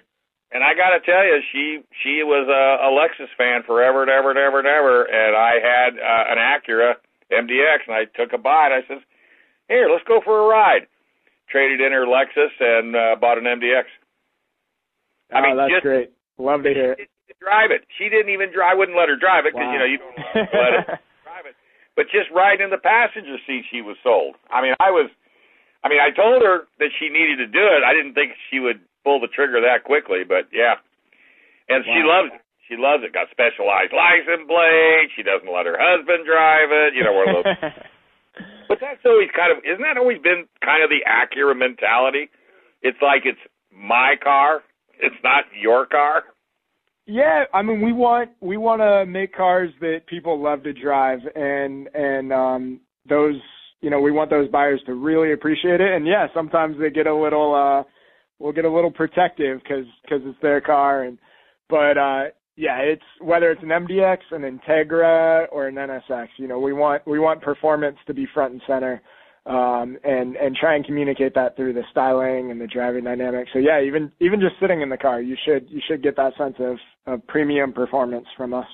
And 0.49 0.65
I 0.65 0.73
got 0.73 0.97
to 0.97 1.01
tell 1.05 1.25
you, 1.29 1.45
she 1.53 1.85
she 2.01 2.25
was 2.25 2.49
a, 2.49 2.65
a 2.81 2.89
Lexus 2.89 3.29
fan 3.37 3.63
forever 3.69 4.01
and 4.01 4.11
ever 4.11 4.33
and 4.33 4.41
ever 4.41 4.59
and 4.65 4.69
ever. 4.69 5.05
And 5.05 5.37
I 5.37 5.61
had 5.61 5.93
uh, 6.01 6.25
an 6.33 6.39
Acura 6.41 6.97
MDX, 7.29 7.85
and 7.85 7.95
I 7.95 8.09
took 8.17 8.33
a 8.33 8.41
bite. 8.41 8.73
I 8.73 8.81
says, 8.89 9.05
"Here, 9.69 9.89
let's 9.93 10.09
go 10.09 10.21
for 10.25 10.41
a 10.41 10.49
ride." 10.49 10.89
Traded 11.53 11.81
in 11.81 11.93
her 11.93 12.05
Lexus 12.05 12.53
and 12.61 12.97
uh, 12.97 13.17
bought 13.21 13.37
an 13.37 13.45
MDX. 13.45 13.89
I 15.33 15.41
oh, 15.41 15.43
mean, 15.43 15.57
that's 15.57 15.81
just, 15.81 15.85
great. 15.85 16.13
Love 16.41 16.65
to 16.65 16.73
hear 16.73 16.93
it. 16.93 17.09
Drive 17.41 17.71
it. 17.71 17.85
She 18.01 18.09
didn't 18.09 18.33
even 18.33 18.49
drive. 18.49 18.73
I 18.73 18.75
wouldn't 18.77 18.97
let 18.97 19.09
her 19.13 19.17
drive 19.21 19.45
it 19.45 19.53
because 19.53 19.69
wow. 19.69 19.73
you 19.73 19.81
know 19.81 19.89
you 19.89 19.99
don't 20.01 20.17
let 20.49 20.73
her 20.81 20.85
drive 21.29 21.45
it. 21.45 21.57
But 21.93 22.09
just 22.09 22.33
riding 22.33 22.65
in 22.65 22.73
the 22.73 22.81
passenger 22.81 23.37
seat, 23.45 23.69
she 23.69 23.85
was 23.85 24.01
sold. 24.01 24.41
I 24.49 24.65
mean, 24.65 24.73
I 24.81 24.89
was. 24.89 25.13
I 25.85 25.93
mean, 25.93 26.01
I 26.01 26.09
told 26.09 26.41
her 26.41 26.65
that 26.81 26.91
she 26.97 27.13
needed 27.13 27.37
to 27.37 27.47
do 27.47 27.63
it. 27.63 27.85
I 27.85 27.93
didn't 27.93 28.17
think 28.17 28.33
she 28.51 28.59
would 28.59 28.81
pull 29.05 29.21
the 29.21 29.29
trigger 29.29 29.61
that 29.63 29.85
quickly, 29.85 30.23
but 30.27 30.49
yeah. 30.53 30.81
And 31.69 31.85
wow. 31.85 31.93
she 31.93 32.01
loves 32.05 32.31
it. 32.35 32.43
She 32.69 32.77
loves 32.77 33.03
it. 33.05 33.17
Got 33.17 33.33
specialized 33.33 33.97
license 33.97 34.45
plate. 34.45 35.09
She 35.17 35.25
doesn't 35.25 35.49
let 35.49 35.65
her 35.65 35.77
husband 35.81 36.29
drive 36.29 36.69
it. 36.69 36.93
You 36.93 37.05
know, 37.05 37.15
one 37.17 37.29
of 37.29 37.45
those. 37.45 37.55
but 38.69 38.79
that's 38.81 39.01
always 39.05 39.33
kind 39.33 39.53
of 39.53 39.65
isn't 39.65 39.83
that 39.83 39.97
always 39.97 40.21
been 40.21 40.45
kind 40.61 40.85
of 40.85 40.91
the 40.93 41.01
Acura 41.09 41.57
mentality? 41.57 42.29
It's 42.83 43.01
like 43.01 43.25
it's 43.25 43.41
my 43.73 44.15
car. 44.23 44.61
It's 45.01 45.17
not 45.25 45.45
your 45.57 45.87
car. 45.87 46.25
Yeah, 47.07 47.45
I 47.55 47.63
mean 47.63 47.81
we 47.81 47.93
want 47.93 48.31
we 48.41 48.59
want 48.59 48.83
to 48.83 49.07
make 49.07 49.35
cars 49.35 49.71
that 49.81 50.07
people 50.07 50.43
love 50.43 50.63
to 50.65 50.73
drive 50.75 51.21
and 51.35 51.89
and 51.95 52.33
um 52.33 52.81
those 53.09 53.41
you 53.81 53.89
know 53.89 54.01
we 54.01 54.13
want 54.13 54.29
those 54.29 54.51
buyers 54.51 54.83
to 54.85 54.93
really 54.93 55.33
appreciate 55.33 55.81
it 55.81 55.91
and 55.95 56.07
yeah 56.07 56.27
sometimes 56.35 56.77
they 56.79 56.91
get 56.91 57.07
a 57.07 57.15
little 57.15 57.55
uh 57.55 57.83
will 58.39 58.53
get 58.53 58.65
a 58.65 58.73
little 58.73 58.91
protective 58.91 59.61
because 59.63 59.87
because 60.03 60.21
it's 60.25 60.39
their 60.43 60.61
car 60.61 61.03
and 61.03 61.19
but 61.69 61.99
uh 61.99 62.25
yeah 62.57 62.79
it's 62.79 63.03
whether 63.21 63.51
it's 63.51 63.63
an 63.63 63.69
MDX 63.69 64.19
an 64.31 64.43
Integra 64.43 65.47
or 65.51 65.67
an 65.69 65.75
NSX 65.75 66.29
you 66.37 66.49
know 66.49 66.59
we 66.59 66.73
want 66.73 67.07
we 67.07 67.19
want 67.19 67.43
performance 67.43 67.97
to 68.07 68.15
be 68.15 68.27
front 68.33 68.53
and 68.53 68.63
center 68.67 69.03
um 69.47 69.97
and 70.05 70.37
and 70.37 70.57
try 70.57 70.77
and 70.77 70.85
communicate 70.85 71.35
that 71.35 71.57
through 71.57 71.73
the 71.73 71.83
styling 71.91 72.51
and 72.51 72.61
the 72.61 72.67
driving 72.67 73.05
dynamics. 73.05 73.51
So 73.53 73.59
yeah 73.59 73.83
even 73.83 74.13
even 74.21 74.41
just 74.41 74.55
sitting 74.61 74.83
in 74.83 74.89
the 74.89 74.99
car 74.99 75.21
you 75.21 75.37
should 75.45 75.69
you 75.69 75.81
should 75.89 76.03
get 76.03 76.17
that 76.17 76.33
sense 76.39 76.57
of 76.59 76.77
of 77.07 77.27
premium 77.27 77.73
performance 77.73 78.27
from 78.37 78.55
us. 78.55 78.67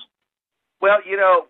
Well 0.81 0.97
you 1.07 1.17
know 1.17 1.45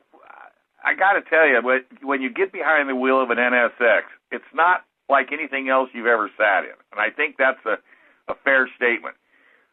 I 0.84 0.94
got 0.94 1.14
to 1.14 1.22
tell 1.30 1.48
you 1.48 1.60
when 1.64 1.82
when 2.02 2.22
you 2.22 2.32
get 2.32 2.54
behind 2.54 2.88
the 2.90 2.96
wheel 2.96 3.22
of 3.22 3.30
an 3.30 3.38
NSX 3.38 4.04
it's 4.32 4.46
not 4.54 4.82
like 5.10 5.28
anything 5.32 5.70
else 5.70 5.90
you've 5.94 6.08
ever 6.08 6.30
sat 6.38 6.64
in. 6.66 6.74
And 6.92 7.00
I 7.00 7.14
think 7.16 7.36
that's 7.38 7.64
a 7.66 7.78
a 8.28 8.34
fair 8.44 8.70
statement. 8.76 9.16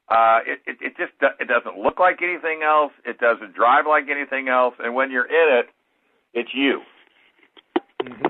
Uh, 0.08 0.40
it, 0.46 0.60
it, 0.66 0.76
it 0.80 0.96
just 0.96 1.12
it 1.40 1.48
doesn't 1.48 1.78
look 1.78 1.98
like 1.98 2.20
anything 2.22 2.62
else. 2.62 2.92
It 3.04 3.18
doesn't 3.18 3.54
drive 3.54 3.86
like 3.86 4.04
anything 4.10 4.48
else. 4.48 4.74
And 4.78 4.94
when 4.94 5.10
you're 5.10 5.26
in 5.26 5.58
it, 5.58 5.66
it's 6.34 6.50
you. 6.52 6.80
Mm-hmm. 8.02 8.26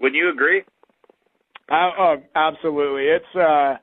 Would 0.00 0.14
you 0.14 0.30
agree? 0.30 0.62
Uh, 1.70 1.90
oh, 1.98 2.16
absolutely. 2.34 3.04
It's 3.04 3.36
uh, 3.36 3.76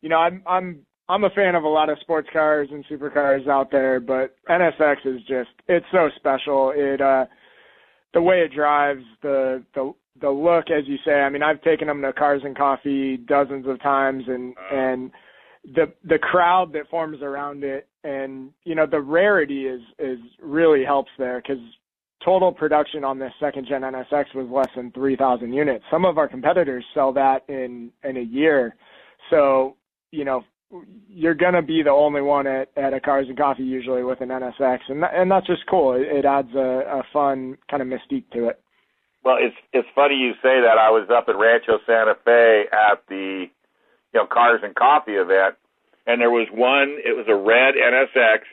you 0.00 0.08
know, 0.08 0.18
I'm 0.18 0.42
I'm 0.46 0.80
I'm 1.08 1.24
a 1.24 1.30
fan 1.30 1.54
of 1.54 1.64
a 1.64 1.68
lot 1.68 1.90
of 1.90 1.98
sports 2.00 2.28
cars 2.32 2.68
and 2.72 2.84
supercars 2.86 3.46
out 3.48 3.70
there, 3.70 4.00
but 4.00 4.36
NSX 4.48 4.96
is 5.04 5.20
just 5.28 5.50
it's 5.68 5.86
so 5.92 6.08
special. 6.16 6.72
It 6.74 7.00
uh, 7.00 7.26
the 8.14 8.22
way 8.22 8.40
it 8.40 8.52
drives, 8.54 9.04
the 9.22 9.62
the 9.74 9.92
the 10.20 10.30
look, 10.30 10.70
as 10.70 10.86
you 10.86 10.96
say. 11.04 11.20
I 11.20 11.28
mean, 11.28 11.42
I've 11.42 11.62
taken 11.62 11.88
them 11.88 12.02
to 12.02 12.12
Cars 12.12 12.42
and 12.44 12.56
Coffee 12.56 13.16
dozens 13.16 13.66
of 13.66 13.80
times, 13.82 14.24
and 14.26 14.54
uh, 14.56 14.76
and 14.76 15.10
the 15.74 15.92
the 16.04 16.18
crowd 16.18 16.72
that 16.74 16.88
forms 16.90 17.22
around 17.22 17.64
it 17.64 17.88
and 18.04 18.50
you 18.64 18.74
know 18.74 18.86
the 18.86 19.00
rarity 19.00 19.64
is 19.66 19.80
is 19.98 20.18
really 20.40 20.84
helps 20.84 21.10
there 21.18 21.40
because 21.40 21.62
total 22.24 22.52
production 22.52 23.04
on 23.04 23.18
this 23.18 23.32
second 23.40 23.66
gen 23.66 23.82
NSX 23.82 24.34
was 24.34 24.48
less 24.50 24.68
than 24.74 24.90
3,000 24.92 25.52
units. 25.52 25.84
Some 25.90 26.06
of 26.06 26.16
our 26.16 26.28
competitors 26.28 26.84
sell 26.94 27.12
that 27.14 27.44
in 27.48 27.90
in 28.02 28.16
a 28.16 28.22
year. 28.22 28.76
So, 29.30 29.76
you 30.10 30.24
know, 30.24 30.44
you're 31.08 31.34
going 31.34 31.54
to 31.54 31.62
be 31.62 31.82
the 31.82 31.90
only 31.90 32.22
one 32.22 32.46
at, 32.46 32.68
at 32.76 32.94
a 32.94 33.00
Cars 33.00 33.26
and 33.28 33.36
Coffee 33.36 33.62
usually 33.62 34.02
with 34.02 34.20
an 34.20 34.28
NSX 34.28 34.78
and 34.88 35.02
that, 35.02 35.12
and 35.14 35.30
that's 35.30 35.46
just 35.46 35.66
cool. 35.68 35.94
It, 35.94 36.02
it 36.02 36.24
adds 36.24 36.54
a, 36.54 37.00
a 37.00 37.02
fun 37.12 37.56
kind 37.70 37.82
of 37.82 37.88
mystique 37.88 38.30
to 38.32 38.48
it. 38.48 38.60
Well, 39.24 39.36
it's 39.40 39.56
it's 39.72 39.88
funny 39.94 40.16
you 40.16 40.32
say 40.42 40.60
that. 40.60 40.76
I 40.78 40.90
was 40.90 41.08
up 41.10 41.28
at 41.28 41.36
Rancho 41.36 41.78
Santa 41.86 42.14
Fe 42.24 42.64
at 42.70 43.02
the 43.08 43.46
you 43.48 44.20
know 44.20 44.26
Cars 44.26 44.60
and 44.62 44.74
Coffee 44.74 45.16
event 45.16 45.56
and 46.06 46.20
there 46.20 46.30
was 46.30 46.48
one 46.52 47.00
it 47.00 47.16
was 47.16 47.26
a 47.28 47.34
red 47.34 47.74
NSX 47.74 48.44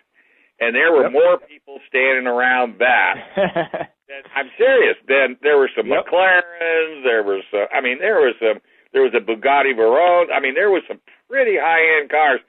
and 0.61 0.75
there 0.75 0.93
were 0.93 1.09
yep. 1.09 1.11
more 1.11 1.41
people 1.41 1.81
standing 1.89 2.29
around 2.29 2.77
that. 2.79 3.17
I'm 4.37 4.53
serious. 4.57 4.95
Then 5.09 5.35
there 5.41 5.57
were 5.57 5.73
some 5.75 5.89
yep. 5.89 6.05
McLarens. 6.05 7.01
There 7.03 7.25
was, 7.25 7.41
some, 7.49 7.65
I 7.73 7.81
mean, 7.81 7.97
there 7.99 8.21
was 8.21 8.35
some. 8.39 8.61
There 8.93 9.01
was 9.01 9.15
a 9.15 9.23
Bugatti 9.23 9.73
Veyron. 9.73 10.29
I 10.35 10.39
mean, 10.39 10.53
there 10.53 10.69
was 10.69 10.83
some 10.87 10.99
pretty 11.27 11.55
high 11.55 11.81
end 11.99 12.11
cars. 12.11 12.41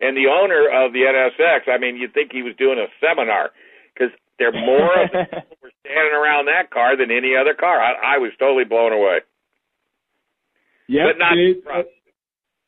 And 0.00 0.16
the 0.16 0.26
owner 0.26 0.66
of 0.66 0.92
the 0.92 1.06
NSX, 1.06 1.70
I 1.70 1.78
mean, 1.78 1.96
you'd 1.96 2.12
think 2.12 2.32
he 2.32 2.42
was 2.42 2.52
doing 2.58 2.82
a 2.82 2.90
seminar 2.98 3.50
because 3.94 4.10
there 4.38 4.52
more 4.52 5.04
of 5.04 5.10
the 5.12 5.24
people 5.30 5.56
were 5.62 5.72
standing 5.84 6.14
around 6.14 6.46
that 6.46 6.70
car 6.70 6.96
than 6.96 7.10
any 7.10 7.34
other 7.38 7.54
car. 7.54 7.80
I, 7.80 8.16
I 8.16 8.18
was 8.18 8.32
totally 8.38 8.64
blown 8.64 8.92
away. 8.92 9.18
Yeah, 10.88 11.06
but 11.12 11.18
not. 11.18 11.32
uh, 11.32 11.82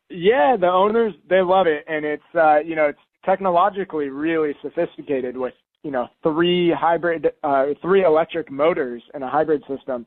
yeah, 0.09 0.57
the 0.59 0.69
owners 0.69 1.13
they 1.29 1.43
love 1.43 1.67
it, 1.67 1.85
and 1.87 2.05
it's 2.05 2.23
uh, 2.35 2.59
you 2.59 2.77
know 2.77 2.87
it's 2.87 2.99
technologically 3.25 4.09
really 4.09 4.55
sophisticated 4.63 5.37
with 5.37 5.55
you 5.83 5.91
know 5.91 6.09
three 6.23 6.73
hybrid 6.77 7.29
uh, 7.43 7.67
three 7.83 8.05
electric 8.05 8.51
motors 8.51 9.03
and 9.15 9.23
a 9.23 9.29
hybrid 9.29 9.63
system 9.69 10.07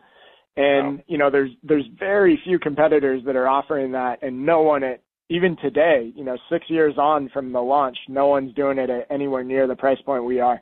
and 0.58 0.98
wow. 0.98 1.04
you 1.08 1.18
know 1.18 1.30
there's 1.30 1.51
there's 1.63 1.86
very 1.98 2.39
few 2.44 2.60
competitors 2.60 3.22
that 3.25 3.36
are 3.36 3.48
offering 3.48 3.92
that 3.92 4.22
and 4.22 4.46
no 4.46 4.62
one 4.62 4.84
at 4.84 5.01
even 5.30 5.56
today 5.58 6.12
you 6.16 6.24
know 6.24 6.38
6 6.50 6.66
years 6.70 6.96
on 6.98 7.30
from 7.30 7.51
the 7.54 7.62
launch 7.62 7.98
no 8.08 8.28
one's 8.28 8.54
doing 8.56 8.78
it 8.78 8.89
at 8.89 9.08
anywhere 9.10 9.44
near 9.44 9.68
the 9.68 9.75
price 9.75 10.01
point 10.06 10.25
we 10.25 10.39
are 10.39 10.60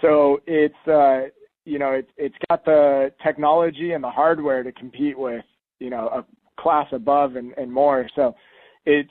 so 0.00 0.40
it's 0.46 0.74
uh 0.86 1.28
you 1.64 1.78
know 1.78 1.92
it's 1.92 2.10
it's 2.16 2.34
got 2.48 2.64
the 2.64 3.12
technology 3.22 3.92
and 3.92 4.02
the 4.02 4.10
hardware 4.10 4.62
to 4.62 4.72
compete 4.72 5.18
with 5.18 5.44
you 5.78 5.90
know 5.90 6.08
a 6.08 6.24
class 6.60 6.86
above 6.92 7.36
and 7.36 7.52
and 7.56 7.72
more 7.72 8.08
so 8.14 8.34
it's 8.86 9.10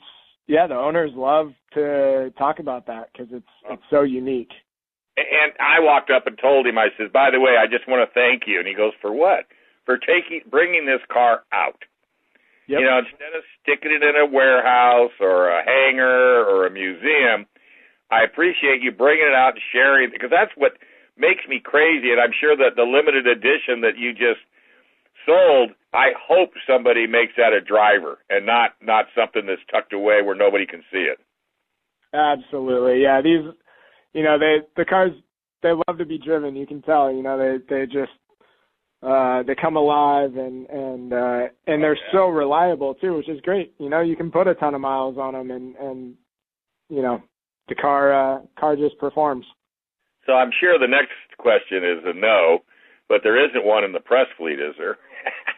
yeah, 0.50 0.66
the 0.66 0.74
owners 0.74 1.12
love 1.14 1.52
to 1.74 2.32
talk 2.36 2.58
about 2.58 2.86
that 2.86 3.10
because 3.12 3.28
it's 3.30 3.54
it's 3.70 3.82
so 3.88 4.02
unique. 4.02 4.50
And 5.16 5.52
I 5.60 5.78
walked 5.78 6.10
up 6.10 6.26
and 6.26 6.36
told 6.42 6.66
him, 6.66 6.76
I 6.76 6.88
says, 6.98 7.06
by 7.12 7.30
the 7.30 7.38
way, 7.38 7.54
I 7.54 7.70
just 7.70 7.86
want 7.86 8.02
to 8.02 8.12
thank 8.14 8.44
you. 8.46 8.58
And 8.58 8.66
he 8.66 8.74
goes, 8.74 8.92
for 9.00 9.12
what? 9.12 9.46
For 9.86 9.96
taking 9.96 10.42
bringing 10.50 10.86
this 10.86 11.00
car 11.12 11.42
out. 11.52 11.78
Yep. 12.66 12.80
You 12.80 12.86
know, 12.86 12.98
instead 12.98 13.34
of 13.38 13.46
sticking 13.62 13.94
it 13.94 14.02
in 14.02 14.16
a 14.18 14.26
warehouse 14.26 15.14
or 15.20 15.50
a 15.50 15.62
hangar 15.62 16.42
or 16.42 16.66
a 16.66 16.70
museum, 16.70 17.46
I 18.10 18.24
appreciate 18.24 18.82
you 18.82 18.90
bringing 18.90 19.26
it 19.26 19.34
out 19.34 19.54
and 19.54 19.62
sharing 19.72 20.10
because 20.10 20.30
that's 20.30 20.52
what 20.56 20.72
makes 21.16 21.46
me 21.48 21.60
crazy. 21.62 22.10
And 22.10 22.20
I'm 22.20 22.34
sure 22.40 22.56
that 22.56 22.74
the 22.76 22.82
limited 22.82 23.26
edition 23.26 23.80
that 23.82 23.96
you 23.96 24.12
just 24.12 24.42
sold, 25.26 25.70
I 25.92 26.10
hope 26.18 26.50
somebody 26.66 27.06
makes 27.06 27.32
that 27.36 27.52
a 27.52 27.60
driver 27.60 28.18
and 28.28 28.46
not 28.46 28.72
not 28.82 29.06
something 29.14 29.46
that's 29.46 29.62
tucked 29.70 29.92
away 29.92 30.22
where 30.22 30.34
nobody 30.34 30.66
can 30.66 30.82
see 30.92 31.06
it. 31.06 31.18
Absolutely, 32.12 33.02
yeah. 33.02 33.20
These, 33.22 33.54
you 34.12 34.24
know, 34.24 34.38
they 34.38 34.66
the 34.76 34.84
cars 34.84 35.12
they 35.62 35.70
love 35.70 35.98
to 35.98 36.04
be 36.04 36.18
driven. 36.18 36.56
You 36.56 36.66
can 36.66 36.82
tell. 36.82 37.12
You 37.12 37.22
know, 37.22 37.38
they 37.38 37.58
they 37.68 37.86
just 37.86 38.12
uh 39.02 39.42
they 39.44 39.54
come 39.54 39.76
alive 39.76 40.36
and 40.36 40.66
and 40.68 41.12
uh 41.12 41.48
and 41.66 41.82
they're 41.82 41.92
oh, 41.92 42.06
yeah. 42.06 42.12
so 42.12 42.28
reliable 42.28 42.94
too, 42.94 43.16
which 43.16 43.28
is 43.28 43.40
great. 43.42 43.74
You 43.78 43.88
know, 43.88 44.00
you 44.00 44.16
can 44.16 44.30
put 44.30 44.48
a 44.48 44.54
ton 44.54 44.74
of 44.74 44.80
miles 44.80 45.16
on 45.18 45.34
them 45.34 45.50
and 45.50 45.76
and 45.76 46.14
you 46.88 47.02
know 47.02 47.22
the 47.70 47.74
car 47.74 48.12
uh 48.12 48.40
car 48.58 48.76
just 48.76 48.98
performs. 48.98 49.46
So 50.26 50.32
I'm 50.34 50.50
sure 50.60 50.78
the 50.78 50.90
next 50.90 51.16
question 51.38 51.78
is 51.80 52.04
a 52.04 52.12
no, 52.12 52.58
but 53.08 53.20
there 53.22 53.40
isn't 53.40 53.64
one 53.64 53.84
in 53.84 53.92
the 53.92 54.00
press 54.00 54.26
fleet, 54.36 54.60
is 54.60 54.76
there? 54.76 54.98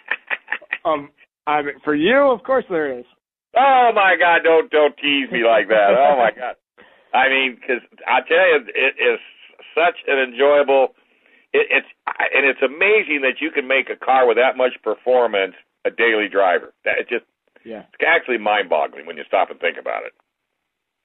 um, 0.87 1.11
I 1.47 1.63
mean, 1.63 1.75
for 1.83 1.95
you, 1.95 2.31
of 2.31 2.45
course 2.45 2.65
there 2.71 2.99
is. 2.99 3.05
Oh 3.57 3.91
my 3.95 4.15
God! 4.19 4.41
Don't 4.45 4.71
don't 4.71 4.97
tease 4.97 5.31
me 5.33 5.43
like 5.45 5.69
that. 5.69 5.93
Oh 5.99 6.17
my 6.17 6.31
God! 6.31 6.55
I 7.13 7.29
mean, 7.29 7.59
because 7.61 7.83
I 8.07 8.21
tell 8.25 8.47
you, 8.49 8.65
it 8.73 8.95
is 8.97 9.21
such 9.75 10.01
an 10.07 10.19
enjoyable. 10.19 10.95
It, 11.53 11.69
it's 11.69 11.91
and 12.07 12.47
it's 12.49 12.63
amazing 12.63 13.21
that 13.23 13.41
you 13.41 13.51
can 13.51 13.69
make 13.69 13.91
a 13.91 13.97
car 13.97 14.27
with 14.27 14.37
that 14.37 14.57
much 14.57 14.73
performance 14.83 15.55
a 15.85 15.91
daily 15.91 16.29
driver. 16.31 16.73
That 16.85 16.97
it 17.01 17.09
just 17.09 17.27
yeah, 17.65 17.85
it's 17.93 18.05
actually 18.07 18.39
mind-boggling 18.39 19.05
when 19.05 19.17
you 19.17 19.25
stop 19.29 19.51
and 19.51 19.61
think 19.61 19.77
about 19.79 20.07
it. 20.07 20.13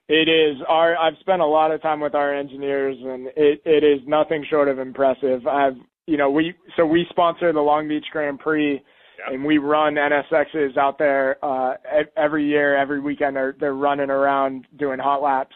It 0.10 0.30
is 0.30 0.62
our. 0.68 0.96
I've 0.96 1.18
spent 1.20 1.42
a 1.42 1.46
lot 1.46 1.72
of 1.72 1.82
time 1.82 2.00
with 2.00 2.16
our 2.16 2.34
engineers, 2.34 2.96
and 3.02 3.28
it 3.36 3.62
it 3.66 3.84
is 3.84 4.00
nothing 4.08 4.46
short 4.50 4.70
of 4.70 4.80
impressive. 4.80 5.46
I've 5.46 5.76
you 6.08 6.16
know, 6.18 6.32
we 6.32 6.54
so 6.76 6.86
we 6.86 7.06
sponsor 7.10 7.52
the 7.52 7.60
Long 7.60 7.88
Beach 7.88 8.06
Grand 8.12 8.40
Prix, 8.40 8.74
yep. 8.74 8.82
and 9.28 9.44
we 9.44 9.58
run 9.58 9.96
NSXs 9.96 10.78
out 10.78 10.98
there 10.98 11.44
uh, 11.44 11.74
every 12.16 12.48
year, 12.48 12.78
every 12.78 13.02
weekend. 13.02 13.36
They're 13.36 13.56
they're 13.60 13.76
running 13.76 14.10
around 14.10 14.66
doing 14.80 15.00
hot 15.00 15.22
laps, 15.22 15.56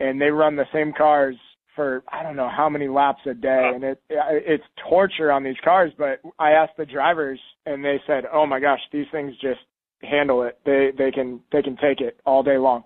and 0.00 0.20
they 0.20 0.30
run 0.30 0.56
the 0.56 0.66
same 0.72 0.92
cars 0.92 1.36
for 1.76 2.02
I 2.08 2.24
don't 2.24 2.36
know 2.36 2.50
how 2.54 2.68
many 2.68 2.88
laps 2.88 3.20
a 3.30 3.34
day, 3.34 3.70
and 3.72 3.84
it 3.84 4.02
it's 4.10 4.64
torture 4.88 5.30
on 5.30 5.44
these 5.44 5.56
cars. 5.62 5.92
But 5.96 6.20
I 6.40 6.50
asked 6.50 6.76
the 6.76 6.86
drivers, 6.86 7.38
and 7.64 7.84
they 7.84 8.00
said, 8.06 8.24
"Oh 8.32 8.46
my 8.46 8.58
gosh, 8.58 8.80
these 8.92 9.06
things 9.12 9.32
just 9.40 9.60
handle 10.02 10.42
it. 10.42 10.58
They 10.66 10.90
they 10.98 11.12
can 11.12 11.40
they 11.52 11.62
can 11.62 11.76
take 11.76 12.00
it 12.00 12.18
all 12.26 12.42
day 12.42 12.58
long." 12.58 12.82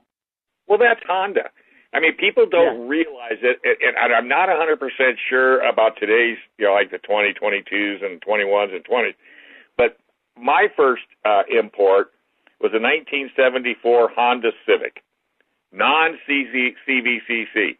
Well, 0.68 0.78
that's 0.78 1.00
Honda. 1.06 1.50
I 1.94 2.00
mean, 2.00 2.16
people 2.16 2.44
don't 2.44 2.82
yeah. 2.82 2.88
realize 2.88 3.40
it, 3.40 3.60
and 3.64 4.12
I'm 4.12 4.28
not 4.28 4.48
100% 4.50 4.76
sure 5.28 5.66
about 5.66 5.92
today's, 5.98 6.36
you 6.58 6.66
know, 6.66 6.74
like 6.74 6.90
the 6.90 6.98
2022s 6.98 8.04
and 8.04 8.20
21s 8.20 8.74
and 8.74 8.84
20s. 8.84 9.14
But 9.76 9.96
my 10.36 10.66
first 10.76 11.02
uh, 11.24 11.42
import 11.48 12.12
was 12.60 12.72
a 12.74 12.82
1974 12.82 14.10
Honda 14.14 14.50
Civic, 14.66 15.02
non 15.72 16.18
CVCC, 16.28 17.78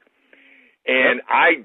and 0.87 1.21
I 1.29 1.65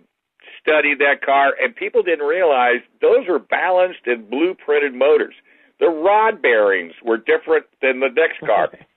studied 0.60 1.00
that 1.00 1.22
car, 1.25 1.53
and 1.62 1.74
people 1.74 2.03
didn't 2.03 2.25
realize 2.25 2.82
those 3.01 3.27
were 3.30 3.39
balanced 3.39 4.06
and 4.06 4.30
blueprinted 4.30 4.94
motors. 4.94 5.36
The 5.80 5.88
rod 5.88 6.42
bearings 6.42 6.94
were 7.03 7.18
different 7.18 7.65
than 7.82 8.01
the 8.01 8.10
next 8.10 8.39
car. 8.46 8.70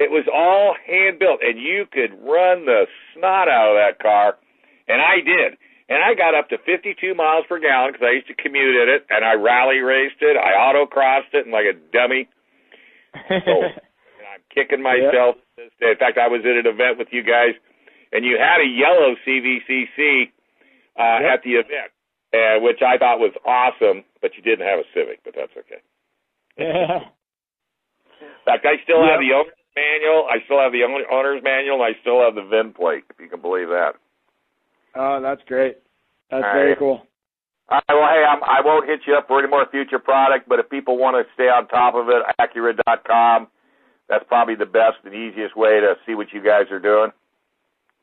It 0.00 0.08
was 0.08 0.24
all 0.32 0.72
hand 0.80 1.20
built, 1.20 1.44
and 1.44 1.60
you 1.60 1.84
could 1.92 2.16
run 2.24 2.64
the 2.64 2.88
snot 3.12 3.52
out 3.52 3.68
of 3.68 3.76
that 3.76 4.00
car, 4.00 4.40
and 4.88 4.96
I 4.96 5.20
did. 5.20 5.60
And 5.92 6.00
I 6.00 6.16
got 6.16 6.32
up 6.32 6.48
to 6.48 6.58
52 6.64 6.96
miles 7.12 7.44
per 7.44 7.60
gallon 7.60 7.92
because 7.92 8.08
I 8.08 8.16
used 8.16 8.30
to 8.32 8.38
commute 8.38 8.80
in 8.80 8.88
it, 8.88 9.04
and 9.12 9.20
I 9.20 9.36
rally 9.36 9.84
raced 9.84 10.24
it. 10.24 10.40
I 10.40 10.56
autocrossed 10.56 11.36
it 11.36 11.44
and 11.44 11.52
like 11.52 11.68
a 11.68 11.76
dummy. 11.92 12.32
So, 13.28 13.52
and 13.68 14.24
I'm 14.24 14.40
kicking 14.48 14.80
myself. 14.80 15.36
Yep. 15.60 15.68
In 15.84 15.96
fact, 16.00 16.16
I 16.16 16.32
was 16.32 16.48
at 16.48 16.56
an 16.56 16.64
event 16.64 16.96
with 16.96 17.12
you 17.12 17.20
guys, 17.20 17.52
and 18.08 18.24
you 18.24 18.40
had 18.40 18.64
a 18.64 18.70
yellow 18.70 19.20
CVCC 19.20 20.32
uh, 20.96 21.20
yep. 21.20 21.28
at 21.28 21.40
the 21.44 21.60
event, 21.60 21.92
uh, 22.32 22.64
which 22.64 22.80
I 22.80 22.96
thought 22.96 23.20
was 23.20 23.36
awesome, 23.44 24.08
but 24.24 24.32
you 24.32 24.40
didn't 24.40 24.64
have 24.64 24.80
a 24.80 24.88
Civic, 24.96 25.20
but 25.28 25.36
that's 25.36 25.52
okay. 25.52 25.84
Yeah. 26.56 27.04
In 28.24 28.44
fact, 28.48 28.64
I 28.64 28.80
still 28.80 29.04
yep. 29.04 29.18
have 29.18 29.20
the 29.20 29.36
owner 29.36 29.52
manual. 29.76 30.26
I 30.28 30.42
still 30.44 30.60
have 30.60 30.72
the 30.72 30.84
owner's 30.84 31.42
manual. 31.42 31.82
And 31.82 31.94
I 31.94 31.98
still 32.00 32.20
have 32.22 32.34
the 32.34 32.44
VIN 32.44 32.72
plate, 32.72 33.04
if 33.10 33.20
you 33.20 33.28
can 33.28 33.40
believe 33.40 33.68
that. 33.68 33.94
Oh, 34.94 35.20
that's 35.22 35.42
great. 35.46 35.78
That's 36.30 36.44
All 36.44 36.52
very 36.52 36.70
right. 36.70 36.78
cool. 36.78 37.02
All 37.68 37.80
right. 37.88 37.94
Well, 37.94 38.08
hey, 38.10 38.24
I'm, 38.26 38.42
I 38.42 38.60
won't 38.64 38.88
hit 38.88 39.00
you 39.06 39.14
up 39.14 39.28
for 39.28 39.38
any 39.38 39.48
more 39.48 39.66
future 39.70 39.98
product, 39.98 40.48
but 40.48 40.58
if 40.58 40.68
people 40.70 40.98
want 40.98 41.14
to 41.14 41.32
stay 41.34 41.48
on 41.48 41.68
top 41.68 41.94
of 41.94 42.08
it, 42.08 42.22
Acura.com. 42.40 43.48
That's 44.08 44.24
probably 44.26 44.56
the 44.56 44.66
best 44.66 44.98
and 45.04 45.14
easiest 45.14 45.56
way 45.56 45.78
to 45.78 45.94
see 46.04 46.16
what 46.16 46.32
you 46.32 46.42
guys 46.42 46.66
are 46.72 46.80
doing. 46.80 47.12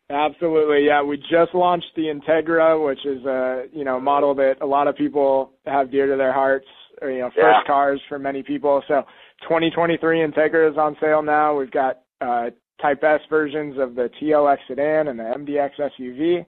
Absolutely, 0.10 0.86
yeah. 0.86 1.04
We 1.04 1.18
just 1.18 1.54
launched 1.54 1.92
the 1.98 2.04
Integra, 2.04 2.82
which 2.86 3.06
is 3.06 3.26
a 3.26 3.66
you 3.74 3.84
know 3.84 4.00
model 4.00 4.34
that 4.36 4.56
a 4.62 4.66
lot 4.66 4.88
of 4.88 4.96
people 4.96 5.52
have 5.66 5.92
dear 5.92 6.08
to 6.08 6.16
their 6.16 6.32
hearts. 6.32 6.66
Or, 7.02 7.12
you 7.12 7.20
know, 7.20 7.28
first 7.28 7.38
yeah. 7.38 7.68
cars 7.68 8.02
for 8.08 8.18
many 8.18 8.42
people. 8.42 8.82
So 8.88 9.04
2023 9.44 10.20
Integra 10.20 10.72
is 10.72 10.78
on 10.78 10.96
sale 11.00 11.22
now. 11.22 11.58
We've 11.58 11.72
got 11.72 12.02
uh, 12.22 12.50
Type 12.82 13.04
S 13.04 13.22
versions 13.30 13.76
of 13.80 13.96
the 13.96 14.10
TLX 14.22 14.58
sedan 14.68 15.08
and 15.08 15.20
the 15.20 15.24
MDX 15.24 15.72
SUV. 15.80 16.46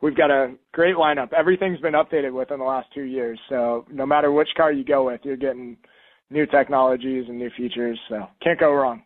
We've 0.00 0.16
got 0.16 0.30
a 0.30 0.54
great 0.72 0.96
lineup. 0.96 1.32
Everything's 1.32 1.80
been 1.80 1.94
updated 1.94 2.32
within 2.32 2.58
the 2.58 2.64
last 2.64 2.88
two 2.92 3.02
years. 3.02 3.38
So 3.48 3.84
no 3.90 4.04
matter 4.04 4.32
which 4.32 4.48
car 4.56 4.72
you 4.72 4.84
go 4.84 5.06
with, 5.06 5.20
you're 5.24 5.36
getting 5.36 5.76
new 6.30 6.46
technologies 6.46 7.26
and 7.28 7.38
new 7.38 7.50
features. 7.56 7.98
So 8.08 8.26
can't 8.42 8.58
go 8.58 8.72
wrong. 8.72 9.02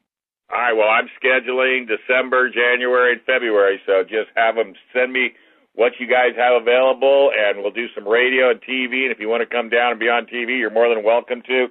All 0.52 0.58
right. 0.58 0.72
Well, 0.72 0.88
I'm 0.88 1.08
scheduling 1.20 1.86
December, 1.88 2.48
January, 2.48 3.12
and 3.12 3.22
February. 3.22 3.80
So 3.84 4.02
just 4.02 4.30
have 4.36 4.54
them 4.54 4.74
send 4.92 5.12
me 5.12 5.30
what 5.74 5.92
you 5.98 6.06
guys 6.06 6.32
have 6.36 6.60
available, 6.60 7.30
and 7.36 7.60
we'll 7.60 7.72
do 7.72 7.86
some 7.94 8.08
radio 8.08 8.50
and 8.50 8.60
TV. 8.62 9.04
And 9.04 9.12
if 9.12 9.18
you 9.20 9.28
want 9.28 9.42
to 9.42 9.54
come 9.54 9.68
down 9.68 9.90
and 9.90 10.00
be 10.00 10.06
on 10.06 10.24
TV, 10.24 10.58
you're 10.58 10.70
more 10.70 10.88
than 10.88 11.04
welcome 11.04 11.42
to. 11.46 11.66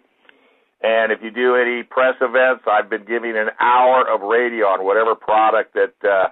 And 0.82 1.12
if 1.12 1.20
you 1.24 1.32
do 1.32 1.56
any 1.56 1.84
press 1.84 2.16
events, 2.22 2.64
I've 2.70 2.90
been 2.90 3.06
giving 3.06 3.36
an 3.36 3.50
hour 3.60 4.06
of 4.08 4.22
radio 4.22 4.66
on 4.68 4.86
whatever 4.86 5.16
product 5.16 5.74
that 5.74 5.96
uh, 6.08 6.30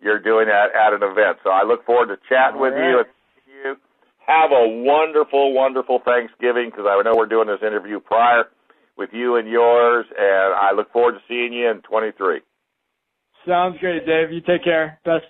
you're 0.00 0.18
doing 0.18 0.48
at, 0.48 0.74
at 0.74 0.92
an 0.92 1.02
event. 1.02 1.38
So 1.44 1.50
I 1.50 1.62
look 1.64 1.86
forward 1.86 2.08
to 2.08 2.16
chatting 2.28 2.56
All 2.56 2.62
with 2.62 2.74
right. 2.74 3.06
you. 3.46 3.64
you. 3.64 3.76
Have 4.26 4.50
a 4.52 4.68
wonderful, 4.84 5.54
wonderful 5.54 6.00
Thanksgiving 6.04 6.70
because 6.70 6.84
I 6.86 7.00
know 7.02 7.14
we're 7.16 7.26
doing 7.26 7.48
this 7.48 7.62
interview 7.66 8.00
prior 8.00 8.44
with 8.96 9.10
you 9.12 9.36
and 9.36 9.48
yours, 9.48 10.06
and 10.16 10.54
I 10.54 10.72
look 10.76 10.92
forward 10.92 11.12
to 11.12 11.20
seeing 11.26 11.52
you 11.52 11.70
in 11.70 11.80
23. 11.82 12.40
Sounds 13.46 13.78
great, 13.80 14.04
Dave. 14.04 14.30
You 14.30 14.40
take 14.40 14.62
care. 14.62 15.00
Best. 15.04 15.24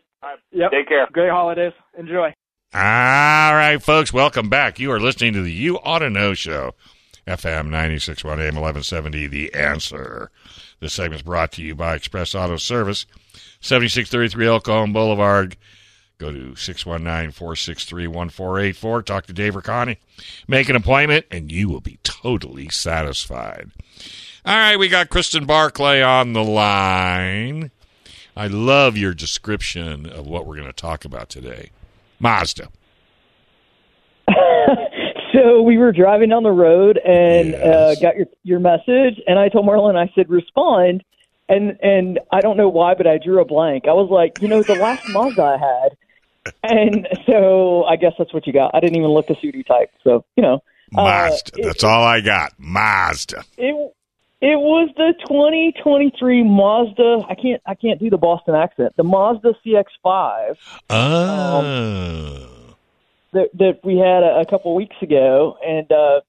Yep. 0.52 0.70
Take 0.72 0.88
care. 0.88 1.06
Great 1.12 1.30
holidays. 1.30 1.72
Enjoy. 1.98 2.34
All 2.74 2.80
right, 3.54 3.78
folks, 3.80 4.12
welcome 4.12 4.48
back. 4.48 4.78
You 4.78 4.92
are 4.92 5.00
listening 5.00 5.32
to 5.34 5.42
the 5.42 5.52
You 5.52 5.78
Ought 5.78 6.00
to 6.00 6.10
Know 6.10 6.34
Show, 6.34 6.72
FM 7.26 7.68
96.1 7.68 8.24
AM 8.24 8.56
1170, 8.56 9.26
The 9.26 9.52
Answer. 9.54 10.30
This 10.80 10.94
segment 10.94 11.20
is 11.20 11.22
brought 11.22 11.52
to 11.52 11.62
you 11.62 11.74
by 11.74 11.94
Express 11.94 12.34
Auto 12.34 12.56
Service, 12.56 13.04
7633 13.60 14.46
El 14.46 14.60
Cajon 14.60 14.92
Boulevard. 14.92 15.56
Go 16.18 16.32
to 16.32 16.52
619-463-1484. 16.52 19.04
Talk 19.04 19.26
to 19.26 19.32
Dave 19.32 19.56
or 19.56 19.62
Connie. 19.62 19.98
Make 20.46 20.68
an 20.68 20.76
appointment, 20.76 21.24
and 21.30 21.50
you 21.50 21.70
will 21.70 21.80
be 21.80 21.98
totally 22.02 22.68
satisfied. 22.68 23.70
All 24.44 24.54
right, 24.54 24.78
we 24.78 24.88
got 24.88 25.08
Kristen 25.08 25.46
Barclay 25.46 26.02
on 26.02 26.34
the 26.34 26.44
line. 26.44 27.70
I 28.36 28.46
love 28.46 28.96
your 28.96 29.14
description 29.14 30.06
of 30.06 30.26
what 30.26 30.46
we're 30.46 30.56
going 30.56 30.66
to 30.66 30.72
talk 30.72 31.04
about 31.04 31.30
today. 31.30 31.70
Mazda. 32.18 32.68
So 35.32 35.62
we 35.62 35.78
were 35.78 35.92
driving 35.92 36.28
down 36.30 36.42
the 36.42 36.50
road 36.50 36.98
and 37.04 37.54
uh, 37.54 37.94
got 37.96 38.16
your 38.16 38.26
your 38.42 38.58
message, 38.60 39.20
and 39.26 39.38
I 39.38 39.48
told 39.48 39.66
Marlon, 39.66 39.96
I 39.96 40.10
said 40.14 40.28
respond, 40.30 41.04
and 41.48 41.78
and 41.82 42.18
I 42.32 42.40
don't 42.40 42.56
know 42.56 42.68
why, 42.68 42.94
but 42.94 43.06
I 43.06 43.18
drew 43.18 43.40
a 43.40 43.44
blank. 43.44 43.84
I 43.88 43.92
was 43.92 44.08
like, 44.10 44.40
you 44.42 44.48
know, 44.48 44.62
the 44.62 44.74
last 44.74 45.08
Mazda 45.10 45.42
I 45.42 45.58
had, 45.58 46.54
and 46.62 47.08
so 47.26 47.84
I 47.84 47.96
guess 47.96 48.12
that's 48.18 48.32
what 48.34 48.46
you 48.46 48.52
got. 48.52 48.74
I 48.74 48.80
didn't 48.80 48.96
even 48.96 49.10
look 49.10 49.26
to 49.28 49.34
see 49.40 49.48
what 49.48 49.54
you 49.54 49.64
typed, 49.64 49.94
so 50.04 50.24
you 50.36 50.42
know, 50.42 50.54
uh, 50.96 51.02
Mazda. 51.02 51.52
it- 51.58 51.64
That's 51.64 51.84
all 51.84 52.02
I 52.02 52.20
got. 52.20 52.52
Mazda. 52.58 53.44
it 53.58 53.94
it 54.42 54.56
was 54.58 54.88
the 54.96 55.12
2023 55.28 56.42
Mazda. 56.44 57.26
I 57.28 57.34
can't 57.34 57.60
I 57.66 57.74
can't 57.74 58.00
do 58.00 58.08
the 58.08 58.16
Boston 58.16 58.54
accent. 58.54 58.94
The 58.96 59.04
Mazda 59.04 59.52
CX-5 59.66 60.56
Oh. 60.88 62.49
That 63.32 63.50
that 63.54 63.80
we 63.84 63.96
had 63.96 64.22
a, 64.22 64.40
a 64.40 64.46
couple 64.46 64.74
weeks 64.74 64.96
ago, 65.02 65.56
and 65.64 65.90
uh, 65.90 66.20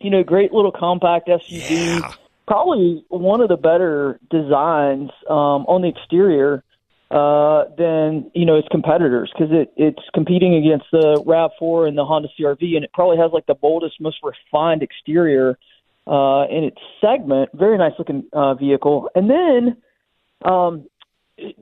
you 0.00 0.10
know, 0.10 0.22
great 0.22 0.52
little 0.52 0.72
compact 0.72 1.28
SUV. 1.28 2.00
Yeah. 2.00 2.12
Probably 2.46 3.04
one 3.08 3.40
of 3.40 3.48
the 3.48 3.56
better 3.56 4.20
designs 4.30 5.10
um, 5.28 5.66
on 5.66 5.82
the 5.82 5.88
exterior 5.88 6.62
uh, 7.10 7.64
than 7.76 8.30
you 8.34 8.44
know 8.44 8.56
its 8.56 8.68
competitors 8.70 9.32
because 9.32 9.52
it 9.52 9.72
it's 9.76 10.02
competing 10.14 10.54
against 10.54 10.86
the 10.92 11.22
Rav4 11.26 11.88
and 11.88 11.98
the 11.98 12.04
Honda 12.04 12.28
CRV, 12.38 12.76
and 12.76 12.84
it 12.84 12.92
probably 12.92 13.16
has 13.16 13.32
like 13.32 13.46
the 13.46 13.54
boldest, 13.54 14.00
most 14.00 14.18
refined 14.22 14.82
exterior 14.82 15.58
uh, 16.06 16.46
in 16.50 16.64
its 16.64 16.78
segment. 17.00 17.50
Very 17.54 17.78
nice 17.78 17.92
looking 17.98 18.24
uh, 18.32 18.54
vehicle, 18.54 19.10
and 19.14 19.28
then 19.28 19.76
um, 20.44 20.86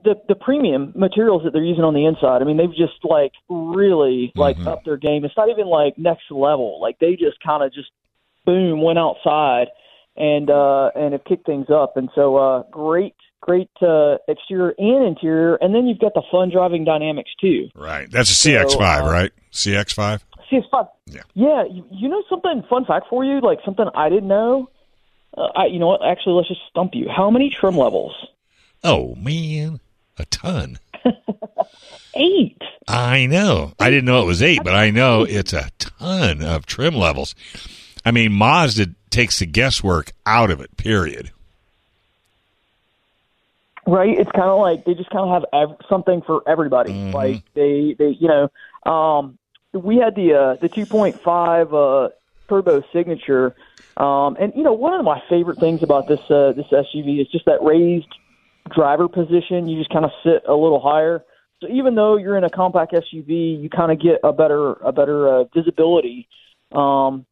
the 0.05 0.15
the 0.29 0.35
premium 0.35 0.93
materials 0.95 1.43
that 1.45 1.53
they're 1.53 1.65
using 1.65 1.85
on 1.85 1.95
the 1.95 2.05
inside. 2.07 2.43
I 2.43 2.45
mean, 2.45 2.57
they've 2.57 2.75
just 2.75 3.05
like 3.05 3.33
really 3.49 4.33
like 4.37 4.57
Mhm. 4.59 4.67
upped 4.69 4.85
their 4.85 4.97
game. 4.97 5.25
It's 5.25 5.37
not 5.37 5.49
even 5.49 5.67
like 5.67 5.99
next 5.99 6.31
level. 6.31 6.79
Like 6.81 6.99
they 6.99 7.17
just 7.17 7.41
kind 7.41 7.63
of 7.63 7.73
just 7.73 7.91
boom 8.45 8.83
went 8.83 8.99
outside 8.99 9.69
and 10.17 10.51
uh 10.51 10.91
and 10.95 11.13
have 11.13 11.25
kicked 11.25 11.47
things 11.47 11.71
up. 11.71 11.97
And 11.97 12.09
so 12.15 12.37
uh 12.37 12.63
great 12.71 13.15
great 13.41 13.71
uh 13.83 14.19
exterior 14.29 14.75
and 14.79 15.05
interior. 15.07 15.57
And 15.57 15.75
then 15.75 15.87
you've 15.87 15.99
got 15.99 16.15
the 16.15 16.23
fun 16.31 16.51
driving 16.51 16.85
dynamics 16.85 17.31
too. 17.41 17.69
Right. 17.75 18.11
That's 18.11 18.31
a 18.31 18.49
CX5, 18.49 19.07
uh, 19.07 19.11
right? 19.11 19.33
CX5? 19.53 20.21
CS5. 20.51 20.89
Yeah. 21.07 21.23
Yeah. 21.35 21.65
You, 21.65 21.85
you 21.91 22.09
know 22.09 22.23
something 22.29 22.63
fun 22.69 22.85
fact 22.85 23.07
for 23.09 23.25
you, 23.25 23.41
like 23.41 23.61
something 23.65 23.87
I 23.95 24.09
didn't 24.11 24.29
know. 24.29 24.69
Uh, 25.37 25.49
I, 25.57 25.67
you 25.67 25.79
know 25.81 25.89
what? 25.89 26.05
Actually, 26.07 26.35
let's 26.35 26.49
just 26.49 26.61
stump 26.71 26.95
you. 26.95 27.09
How 27.09 27.29
many 27.31 27.51
trim 27.51 27.77
levels? 27.77 28.15
Oh, 28.85 29.15
man. 29.17 29.81
A 30.19 30.25
ton. 30.27 30.79
Eight. 32.15 32.61
I 32.87 33.27
know. 33.27 33.73
I 33.81 33.91
didn't 33.91 34.05
know 34.05 34.23
it 34.23 34.27
was 34.27 34.43
eight, 34.43 34.61
but 34.63 34.75
I 34.75 34.91
know 34.91 35.23
it's 35.29 35.53
a 35.53 35.71
ton 35.79 36.43
of 36.43 36.65
trim 36.67 36.95
levels. 36.95 37.35
I 38.05 38.11
mean, 38.13 38.33
Mazda 38.33 38.95
takes 39.11 39.39
the 39.41 39.47
guesswork 39.47 40.13
out 40.27 40.51
of 40.51 40.61
it, 40.61 40.77
period. 40.77 41.31
right? 43.87 44.17
It's 44.19 44.31
kind 44.31 44.49
of 44.51 44.61
like 44.61 44.85
they 44.85 44.95
just 44.95 45.11
kind 45.11 45.29
of 45.29 45.31
have 45.31 45.45
ev- 45.71 45.77
something 45.89 46.23
for 46.23 46.43
everybody. 46.47 46.93
Mhm. 46.93 47.13
Like 47.15 47.43
they, 47.55 47.95
they, 47.99 48.11
you 48.21 48.29
know, 48.29 48.51
um, 48.91 49.39
we 49.73 49.97
had 49.97 50.15
the 50.15 50.35
uh, 50.35 50.55
the 50.61 50.69
2.5 50.69 51.73
uh, 52.07 52.11
turbo 52.49 52.83
signature, 52.93 53.55
um, 53.97 54.37
and 54.39 54.53
you 54.55 54.63
know, 54.63 54.73
one 54.73 54.95
of 54.95 55.05
my 55.05 55.21
favorite 55.29 55.59
things 55.59 55.83
about 55.83 56.07
this 56.07 56.21
uh, 56.31 56.53
this 56.53 56.67
SUV 56.67 57.21
is 57.21 57.29
just 57.29 57.47
that 57.47 57.63
raised 57.63 58.07
driver 58.73 59.09
position. 59.09 59.69
You 59.69 59.79
just 59.79 59.91
kind 59.91 60.05
of 60.05 60.11
sit 60.23 60.43
a 60.49 60.55
little 60.55 60.81
higher. 60.81 61.25
So 61.61 61.69
even 61.69 61.95
though 61.95 62.17
you're 62.17 62.37
in 62.37 62.45
a 62.45 62.51
compact 62.51 62.93
SUV, 62.93 63.63
you 63.63 63.69
kind 63.75 63.93
of 63.93 64.01
get 64.01 64.21
a 64.23 64.33
better 64.33 64.73
a 64.73 64.93
better 64.93 65.29
uh, 65.29 65.45
visibility. 65.55 66.29
Um, 66.73 67.27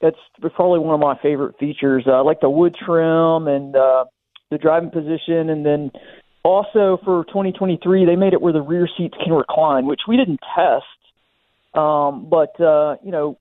that's 0.00 0.16
probably 0.54 0.78
one 0.78 0.94
of 0.94 1.00
my 1.00 1.18
favorite 1.20 1.58
features. 1.58 2.04
Uh, 2.06 2.22
like 2.24 2.40
the 2.40 2.50
wood 2.50 2.76
trim 2.84 3.48
and 3.48 3.74
uh, 3.74 4.04
the 4.50 4.58
driving 4.58 4.90
position, 4.90 5.50
and 5.50 5.66
then 5.66 5.90
also 6.44 6.98
for 7.04 7.24
2023 7.24 8.06
they 8.06 8.16
made 8.16 8.32
it 8.32 8.40
where 8.40 8.52
the 8.52 8.62
rear 8.62 8.88
seats 8.96 9.14
can 9.22 9.32
recline, 9.32 9.86
which 9.86 10.02
we 10.06 10.16
didn't 10.16 10.40
test. 10.54 10.84
Um, 11.74 12.28
but 12.30 12.58
uh, 12.60 12.96
you 13.02 13.10
know, 13.10 13.38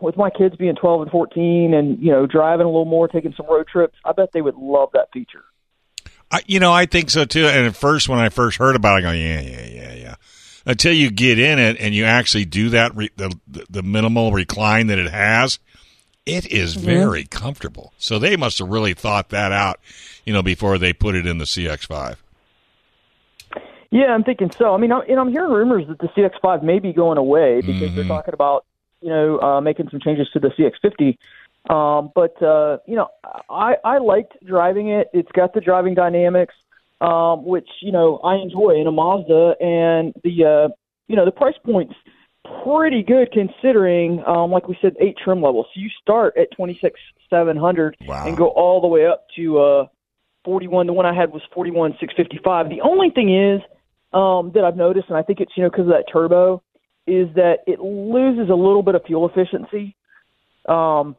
with 0.00 0.16
my 0.16 0.30
kids 0.30 0.56
being 0.56 0.74
12 0.74 1.02
and 1.02 1.10
14, 1.10 1.74
and 1.74 2.02
you 2.02 2.10
know, 2.10 2.26
driving 2.26 2.66
a 2.66 2.68
little 2.68 2.84
more, 2.84 3.08
taking 3.08 3.32
some 3.36 3.46
road 3.46 3.66
trips, 3.70 3.96
I 4.04 4.12
bet 4.12 4.30
they 4.32 4.42
would 4.42 4.56
love 4.56 4.90
that 4.94 5.08
feature. 5.12 5.44
I, 6.32 6.40
you 6.46 6.60
know, 6.60 6.72
I 6.72 6.86
think 6.86 7.10
so 7.10 7.24
too. 7.24 7.46
And 7.46 7.66
at 7.66 7.76
first, 7.76 8.08
when 8.08 8.18
I 8.18 8.28
first 8.28 8.58
heard 8.58 8.76
about 8.76 8.96
it, 9.02 9.06
I 9.06 9.10
go, 9.10 9.10
yeah, 9.12 9.40
yeah, 9.40 9.66
yeah, 9.66 9.94
yeah. 9.94 10.14
Until 10.66 10.92
you 10.92 11.10
get 11.10 11.38
in 11.38 11.58
it 11.58 11.76
and 11.80 11.94
you 11.94 12.04
actually 12.04 12.44
do 12.44 12.68
that, 12.70 12.94
re- 12.94 13.10
the, 13.16 13.36
the 13.48 13.66
the 13.70 13.82
minimal 13.82 14.30
recline 14.32 14.86
that 14.88 14.98
it 14.98 15.10
has, 15.10 15.58
it 16.26 16.46
is 16.46 16.74
very 16.74 17.24
comfortable. 17.24 17.92
So 17.98 18.18
they 18.18 18.36
must 18.36 18.58
have 18.58 18.68
really 18.68 18.94
thought 18.94 19.30
that 19.30 19.50
out, 19.52 19.80
you 20.24 20.32
know, 20.32 20.42
before 20.42 20.78
they 20.78 20.92
put 20.92 21.14
it 21.14 21.26
in 21.26 21.38
the 21.38 21.46
CX5. 21.46 22.16
Yeah, 23.90 24.14
I'm 24.14 24.22
thinking 24.22 24.50
so. 24.56 24.72
I 24.72 24.78
mean, 24.78 24.92
I'm, 24.92 25.02
and 25.08 25.18
I'm 25.18 25.30
hearing 25.32 25.50
rumors 25.50 25.88
that 25.88 25.98
the 25.98 26.06
CX-5 26.08 26.62
may 26.62 26.78
be 26.78 26.92
going 26.92 27.18
away 27.18 27.60
because 27.60 27.92
they're 27.94 28.04
Mhm. 28.04 28.08
talking 28.08 28.34
about 28.34 28.64
you 29.00 29.08
know 29.08 29.40
uh, 29.40 29.60
making 29.60 29.88
some 29.90 29.98
changes 29.98 30.28
to 30.34 30.38
the 30.38 30.48
CX-50. 30.50 31.16
Um, 31.70 32.10
but 32.14 32.40
uh, 32.42 32.78
you 32.86 32.96
know, 32.96 33.08
I 33.48 33.74
I 33.84 33.98
liked 33.98 34.34
driving 34.44 34.88
it. 34.88 35.08
It's 35.12 35.30
got 35.32 35.54
the 35.54 35.60
driving 35.60 35.94
dynamics, 35.94 36.54
um, 37.00 37.44
which 37.44 37.68
you 37.80 37.92
know 37.92 38.18
I 38.24 38.36
enjoy 38.36 38.80
in 38.80 38.86
a 38.88 38.92
Mazda, 38.92 39.54
and 39.60 40.12
the 40.24 40.44
uh, 40.44 40.74
you 41.06 41.14
know 41.14 41.24
the 41.24 41.30
price 41.30 41.54
point's 41.64 41.94
pretty 42.64 43.02
good 43.02 43.30
considering, 43.32 44.22
um, 44.26 44.50
like 44.50 44.66
we 44.66 44.76
said, 44.80 44.94
eight 45.00 45.16
trim 45.22 45.42
levels. 45.42 45.66
So 45.72 45.80
you 45.80 45.88
start 46.02 46.34
at 46.36 46.48
twenty 46.56 46.76
six 46.82 46.98
seven 47.28 47.56
hundred 47.56 47.96
Wow. 48.00 48.26
and 48.26 48.36
go 48.36 48.48
all 48.48 48.80
the 48.80 48.88
way 48.88 49.06
up 49.06 49.26
to 49.36 49.58
uh, 49.60 49.86
forty 50.44 50.66
one. 50.66 50.86
The 50.88 50.92
one 50.92 51.06
I 51.06 51.14
had 51.14 51.30
was 51.30 51.42
forty 51.54 51.70
one 51.70 51.94
six 52.00 52.12
fifty 52.16 52.40
five. 52.42 52.68
The 52.68 52.80
only 52.80 53.10
thing 53.10 53.32
is 53.32 53.60
um, 54.12 54.50
that 54.54 54.64
I've 54.64 54.76
noticed, 54.76 55.06
and 55.08 55.16
I 55.16 55.22
think 55.22 55.40
it's 55.40 55.52
you 55.56 55.62
know 55.62 55.70
because 55.70 55.86
of 55.86 55.92
that 55.92 56.06
turbo, 56.12 56.62
is 57.06 57.28
that 57.36 57.58
it 57.68 57.78
loses 57.80 58.50
a 58.50 58.54
little 58.54 58.82
bit 58.82 58.96
of 58.96 59.02
fuel 59.06 59.28
efficiency. 59.28 59.94
Um, 60.68 61.16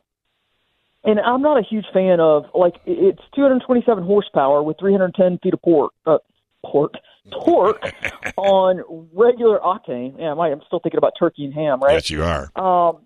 and 1.04 1.20
I'm 1.20 1.42
not 1.42 1.58
a 1.58 1.64
huge 1.64 1.86
fan 1.94 2.20
of 2.20 2.46
like 2.54 2.76
it's 2.86 3.22
227 3.36 4.04
horsepower 4.04 4.62
with 4.64 4.78
310 4.80 5.40
feet 5.40 5.54
of 5.54 5.62
port, 5.62 5.92
uh, 6.06 6.18
port 6.66 6.96
torque 7.32 7.94
on 8.38 8.84
regular 9.14 9.60
octane. 9.60 10.18
Yeah, 10.20 10.34
I- 10.34 10.52
I'm 10.52 10.62
still 10.68 10.80
thinking 10.80 10.98
about 10.98 11.14
turkey 11.20 11.46
and 11.46 11.54
ham, 11.54 11.80
right? 11.82 11.94
Yes, 11.94 12.10
you 12.10 12.24
are. 12.24 12.52
Um, 12.56 13.06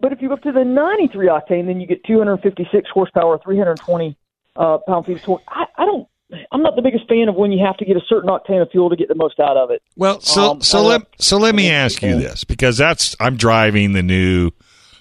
but 0.00 0.12
if 0.12 0.22
you 0.22 0.28
go 0.28 0.34
up 0.34 0.42
to 0.42 0.52
the 0.52 0.64
93 0.64 1.26
octane, 1.28 1.66
then 1.66 1.80
you 1.80 1.86
get 1.86 2.02
256 2.04 2.88
horsepower, 2.92 3.38
320 3.44 4.16
uh, 4.56 4.78
pound 4.86 5.06
feet 5.06 5.16
of 5.18 5.22
torque. 5.22 5.42
I, 5.48 5.64
I 5.76 5.84
don't. 5.84 6.08
I'm 6.50 6.62
not 6.62 6.76
the 6.76 6.82
biggest 6.82 7.06
fan 7.08 7.28
of 7.28 7.34
when 7.34 7.52
you 7.52 7.62
have 7.62 7.76
to 7.76 7.84
get 7.84 7.94
a 7.94 8.00
certain 8.08 8.30
octane 8.30 8.62
of 8.62 8.70
fuel 8.70 8.88
to 8.88 8.96
get 8.96 9.08
the 9.08 9.14
most 9.14 9.38
out 9.38 9.58
of 9.58 9.70
it. 9.70 9.82
Well, 9.96 10.20
so 10.20 10.52
Um, 10.52 10.60
so 10.62 10.82
let 10.82 11.02
so 11.18 11.36
let 11.36 11.54
me 11.54 11.68
ask 11.70 12.00
you 12.02 12.18
this 12.18 12.42
because 12.44 12.78
that's 12.78 13.14
I'm 13.20 13.36
driving 13.36 13.92
the 13.92 14.02
new 14.02 14.50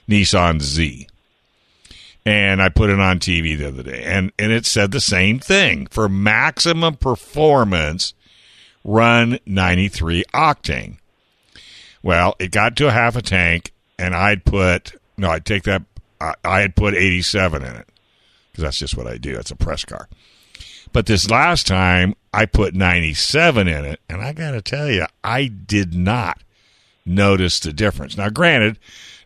Nissan 0.09 0.61
Z, 0.61 1.07
and 2.25 2.61
I 2.61 2.69
put 2.69 2.89
it 2.89 2.99
on 2.99 3.19
TV 3.19 3.57
the 3.57 3.67
other 3.67 3.83
day, 3.83 4.03
and 4.03 4.31
and 4.37 4.51
it 4.51 4.65
said 4.65 4.91
the 4.91 5.01
same 5.01 5.39
thing 5.39 5.87
for 5.87 6.07
maximum 6.09 6.95
performance. 6.95 8.13
Run 8.83 9.37
93 9.45 10.23
octane. 10.33 10.97
Well, 12.01 12.35
it 12.39 12.49
got 12.49 12.75
to 12.77 12.87
a 12.87 12.91
half 12.91 13.15
a 13.15 13.21
tank, 13.21 13.73
and 13.99 14.15
I'd 14.15 14.43
put 14.43 14.95
no, 15.17 15.29
I'd 15.29 15.45
take 15.45 15.63
that. 15.63 15.83
I, 16.19 16.33
I 16.43 16.61
had 16.61 16.75
put 16.75 16.95
87 16.95 17.63
in 17.63 17.75
it 17.75 17.87
because 18.51 18.63
that's 18.63 18.79
just 18.79 18.97
what 18.97 19.07
I 19.07 19.17
do. 19.17 19.37
It's 19.37 19.51
a 19.51 19.55
press 19.55 19.85
car. 19.85 20.07
But 20.93 21.05
this 21.05 21.29
last 21.29 21.67
time, 21.67 22.15
I 22.33 22.45
put 22.45 22.75
97 22.75 23.67
in 23.67 23.85
it, 23.85 23.99
and 24.09 24.21
I 24.21 24.33
got 24.33 24.51
to 24.51 24.61
tell 24.61 24.89
you, 24.89 25.05
I 25.23 25.47
did 25.47 25.93
not 25.93 26.41
notice 27.05 27.59
the 27.59 27.71
difference. 27.71 28.17
Now, 28.17 28.29
granted, 28.29 28.77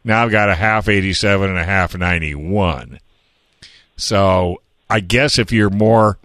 now 0.06 0.24
I've 0.24 0.32
got 0.32 0.50
a 0.50 0.56
half 0.56 0.88
87 0.88 1.50
and 1.50 1.60
a 1.60 1.66
half 1.66 1.98
91. 1.98 3.00
So 3.98 4.62
I 4.90 5.00
guess 5.00 5.40
if 5.40 5.52
you're 5.52 5.70
more, 5.70 6.20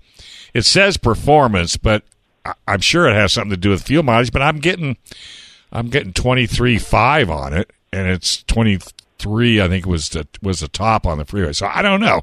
it 0.52 0.62
says 0.62 0.96
performance, 0.96 1.76
but 1.76 2.02
I'm 2.68 2.80
sure 2.80 3.08
it 3.08 3.14
has 3.14 3.32
something 3.32 3.50
to 3.50 3.56
do 3.56 3.70
with 3.70 3.82
fuel 3.82 4.02
mileage. 4.02 4.32
But 4.32 4.42
I'm 4.42 4.58
getting, 4.58 4.96
I'm 5.72 5.88
getting 5.88 6.12
23 6.12 6.78
five 6.78 7.30
on 7.30 7.54
it, 7.54 7.70
and 7.92 8.06
it's 8.06 8.42
23. 8.44 9.60
I 9.60 9.68
think 9.68 9.86
was 9.86 10.10
the 10.10 10.26
was 10.42 10.60
the 10.60 10.68
top 10.68 11.06
on 11.06 11.18
the 11.18 11.24
freeway. 11.24 11.52
So 11.52 11.66
I 11.66 11.82
don't 11.82 12.00
know. 12.00 12.22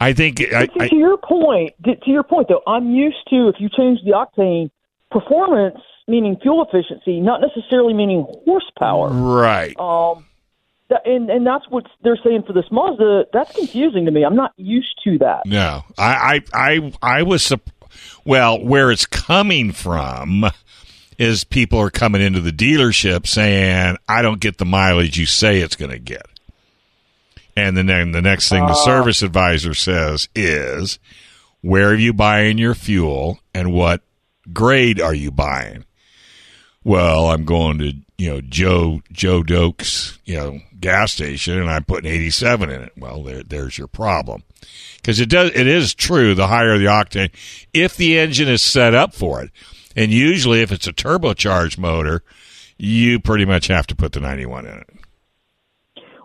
I 0.00 0.12
think 0.12 0.40
I, 0.40 0.66
to, 0.66 0.88
to 0.88 0.96
your 0.96 1.16
point, 1.16 1.74
to 1.84 2.10
your 2.10 2.24
point 2.24 2.48
though, 2.48 2.62
I'm 2.66 2.90
used 2.90 3.28
to 3.30 3.48
if 3.48 3.56
you 3.58 3.68
change 3.68 4.00
the 4.04 4.12
octane 4.12 4.70
performance, 5.10 5.78
meaning 6.08 6.36
fuel 6.42 6.64
efficiency, 6.68 7.20
not 7.20 7.40
necessarily 7.40 7.94
meaning 7.94 8.26
horsepower. 8.44 9.08
right. 9.10 9.78
Um, 9.78 10.26
and 11.04 11.30
and 11.30 11.46
that's 11.46 11.64
what 11.68 11.84
they're 12.02 12.18
saying 12.22 12.44
for 12.46 12.52
this 12.52 12.66
Mazda. 12.70 13.26
That's 13.32 13.54
confusing 13.54 14.04
to 14.06 14.10
me. 14.10 14.24
I'm 14.24 14.36
not 14.36 14.52
used 14.56 15.00
to 15.04 15.18
that. 15.18 15.42
No, 15.46 15.84
I, 15.98 16.42
I, 16.52 16.68
I, 16.70 16.92
I 17.02 17.22
was 17.22 17.52
well. 18.24 18.62
Where 18.62 18.90
it's 18.90 19.06
coming 19.06 19.72
from 19.72 20.46
is 21.18 21.44
people 21.44 21.78
are 21.80 21.90
coming 21.90 22.20
into 22.20 22.40
the 22.40 22.50
dealership 22.50 23.26
saying, 23.26 23.96
"I 24.08 24.22
don't 24.22 24.40
get 24.40 24.58
the 24.58 24.64
mileage 24.64 25.18
you 25.18 25.26
say 25.26 25.60
it's 25.60 25.76
going 25.76 25.92
to 25.92 25.98
get," 25.98 26.26
and 27.56 27.76
then 27.76 27.86
then 27.86 28.12
the 28.12 28.22
next 28.22 28.48
thing 28.48 28.66
the 28.66 28.72
ah. 28.72 28.84
service 28.84 29.22
advisor 29.22 29.74
says 29.74 30.28
is, 30.34 30.98
"Where 31.60 31.90
are 31.90 31.94
you 31.94 32.12
buying 32.12 32.58
your 32.58 32.74
fuel, 32.74 33.40
and 33.54 33.72
what 33.72 34.02
grade 34.52 35.00
are 35.00 35.14
you 35.14 35.30
buying?" 35.30 35.84
Well, 36.84 37.30
I'm 37.30 37.44
going 37.44 37.78
to 37.78 37.92
you 38.18 38.30
know 38.30 38.40
Joe 38.42 39.00
Joe 39.10 39.42
Doke's 39.42 40.18
you 40.24 40.36
know 40.36 40.60
gas 40.78 41.12
station, 41.12 41.58
and 41.58 41.70
I'm 41.70 41.84
putting 41.84 42.10
87 42.10 42.70
in 42.70 42.82
it. 42.82 42.92
Well, 42.96 43.22
there 43.22 43.42
there's 43.42 43.78
your 43.78 43.88
problem 43.88 44.42
because 44.96 45.18
it 45.20 45.28
does 45.30 45.50
it 45.54 45.66
is 45.66 45.94
true. 45.94 46.34
The 46.34 46.46
higher 46.48 46.76
the 46.78 46.84
octane, 46.86 47.30
if 47.72 47.96
the 47.96 48.18
engine 48.18 48.48
is 48.48 48.62
set 48.62 48.94
up 48.94 49.14
for 49.14 49.42
it, 49.42 49.50
and 49.96 50.12
usually 50.12 50.60
if 50.60 50.70
it's 50.72 50.86
a 50.86 50.92
turbocharged 50.92 51.78
motor, 51.78 52.22
you 52.76 53.18
pretty 53.18 53.44
much 53.46 53.68
have 53.68 53.86
to 53.88 53.96
put 53.96 54.12
the 54.12 54.20
91 54.20 54.66
in 54.66 54.74
it. 54.78 54.90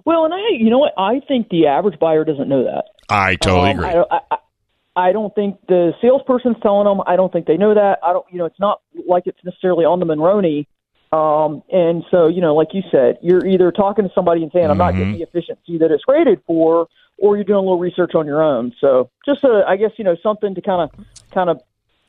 Well, 0.06 0.26
and 0.26 0.34
I, 0.34 0.39
you 0.58 0.69
know 0.69 0.80
what? 0.80 0.93
I 0.98 1.19
think 1.28 1.50
the 1.50 1.67
average 1.67 2.00
buyer 2.00 2.26
doesn't 2.26 2.50
know 2.50 2.63
that. 2.63 2.86
I 3.10 3.36
totally 3.36 3.72
Um, 3.72 3.80
agree. 3.80 4.04
I, 4.12 4.19
I, 4.32 4.38
I- 5.08 5.12
don't 5.12 5.34
think 5.34 5.58
the 5.68 5.94
salesperson's 6.02 6.58
telling 6.62 6.86
them. 6.86 7.02
I 7.08 7.16
don't 7.16 7.32
think 7.32 7.46
they 7.48 7.58
know 7.58 7.74
that. 7.74 8.00
I 8.04 8.14
don't. 8.14 8.26
You 8.32 8.40
know, 8.40 8.46
it's 8.46 8.60
not 8.60 8.82
like 9.08 9.24
it's 9.26 9.44
necessarily 9.44 9.86
on 9.86 10.00
the 10.00 10.06
Monroney. 10.06 10.68
Um, 11.12 11.64
and 11.72 12.04
so, 12.12 12.28
you 12.28 12.40
know, 12.42 12.54
like 12.54 12.68
you 12.74 12.84
said, 12.92 13.18
you're 13.24 13.44
either 13.46 13.72
talking 13.72 14.08
to 14.08 14.12
somebody 14.14 14.44
and 14.44 14.52
saying, 14.52 14.70
"I'm 14.70 14.78
not 14.78 14.94
Mm-hmm. 14.94 15.00
getting 15.00 15.14
the 15.18 15.24
efficiency 15.24 15.78
that 15.80 15.90
it's 15.92 16.04
rated 16.08 16.42
for," 16.46 16.88
or 17.18 17.36
you're 17.36 17.44
doing 17.46 17.58
a 17.58 17.62
little 17.62 17.80
research 17.80 18.14
on 18.14 18.28
your 18.28 18.44
own. 18.44 18.74
So, 18.80 19.10
just 19.26 19.44
a, 19.44 19.64
I 19.68 19.76
guess, 19.78 19.92
you 19.98 20.04
know, 20.04 20.16
something 20.22 20.54
to 20.54 20.62
kind 20.62 20.82
of, 20.90 21.06
kind 21.32 21.50
of 21.50 21.62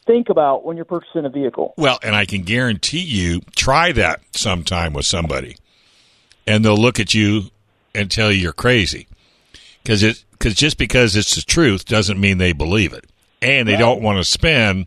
think 0.07 0.29
about 0.29 0.65
when 0.67 0.77
you're 0.77 0.85
purchasing 0.85 1.25
a 1.25 1.31
vehicle. 1.31 1.73
Well, 1.79 1.99
and 2.03 2.15
I 2.15 2.27
can 2.27 2.43
guarantee 2.43 3.01
you, 3.01 3.41
try 3.57 3.93
that 3.93 4.21
sometime 4.33 4.93
with 4.93 5.07
somebody, 5.07 5.57
and 6.47 6.63
they'll 6.65 6.77
look 6.77 7.01
at 7.01 7.15
you 7.15 7.45
and 7.95 8.11
tell 8.11 8.31
you 8.31 8.39
you're 8.39 8.53
crazy, 8.53 9.07
because 9.83 10.03
it 10.03 10.25
because 10.33 10.55
just 10.55 10.79
because 10.79 11.17
it's 11.17 11.35
the 11.35 11.43
truth 11.43 11.85
doesn't 11.85 12.21
mean 12.21 12.39
they 12.39 12.53
believe 12.53 12.93
it, 12.93 13.05
and 13.43 13.69
they 13.69 13.77
don't 13.77 14.03
want 14.03 14.19
to 14.19 14.25
spend 14.25 14.87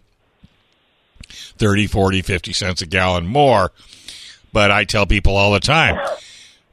30, 1.29 1.87
40, 1.87 2.21
50 2.21 2.53
cents 2.53 2.81
a 2.81 2.85
gallon 2.85 3.27
more. 3.27 3.71
But 4.51 4.71
I 4.71 4.83
tell 4.83 5.05
people 5.05 5.35
all 5.35 5.51
the 5.51 5.59
time, 5.59 5.99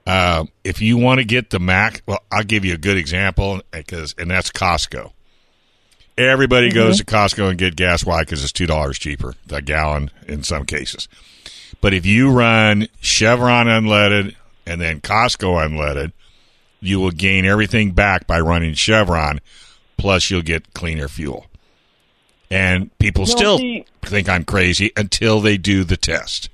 uh, 0.06 0.44
if 0.64 0.82
you 0.82 0.98
want 0.98 1.18
to 1.18 1.24
get 1.24 1.50
the 1.50 1.58
Mac, 1.58 2.02
well, 2.06 2.22
I'll 2.30 2.44
give 2.44 2.64
you 2.64 2.74
a 2.74 2.78
good 2.78 2.96
example 2.96 3.62
because, 3.70 4.14
and 4.18 4.30
that's 4.30 4.50
Costco. 4.50 5.12
Everybody 6.18 6.70
goes 6.70 6.98
to 6.98 7.04
Costco 7.04 7.48
and 7.48 7.58
get 7.58 7.76
gas. 7.76 8.04
Why? 8.04 8.20
Because 8.20 8.42
it's 8.42 8.52
two 8.52 8.66
dollars 8.66 8.98
cheaper 8.98 9.34
a 9.50 9.62
gallon 9.62 10.10
in 10.26 10.42
some 10.42 10.66
cases. 10.66 11.08
But 11.80 11.94
if 11.94 12.04
you 12.04 12.30
run 12.30 12.88
Chevron 13.00 13.66
unleaded 13.66 14.34
and 14.66 14.80
then 14.80 15.00
Costco 15.00 15.66
unleaded, 15.66 16.12
you 16.80 17.00
will 17.00 17.10
gain 17.10 17.44
everything 17.44 17.92
back 17.92 18.26
by 18.26 18.40
running 18.40 18.74
Chevron. 18.74 19.40
Plus, 19.96 20.30
you'll 20.30 20.42
get 20.42 20.72
cleaner 20.74 21.08
fuel. 21.08 21.46
And 22.50 22.96
people 22.98 23.26
still 23.26 23.58
see- 23.58 23.84
think 24.02 24.28
I'm 24.28 24.44
crazy 24.44 24.90
until 24.96 25.40
they 25.40 25.56
do 25.56 25.84
the 25.84 25.96
test. 25.96 26.48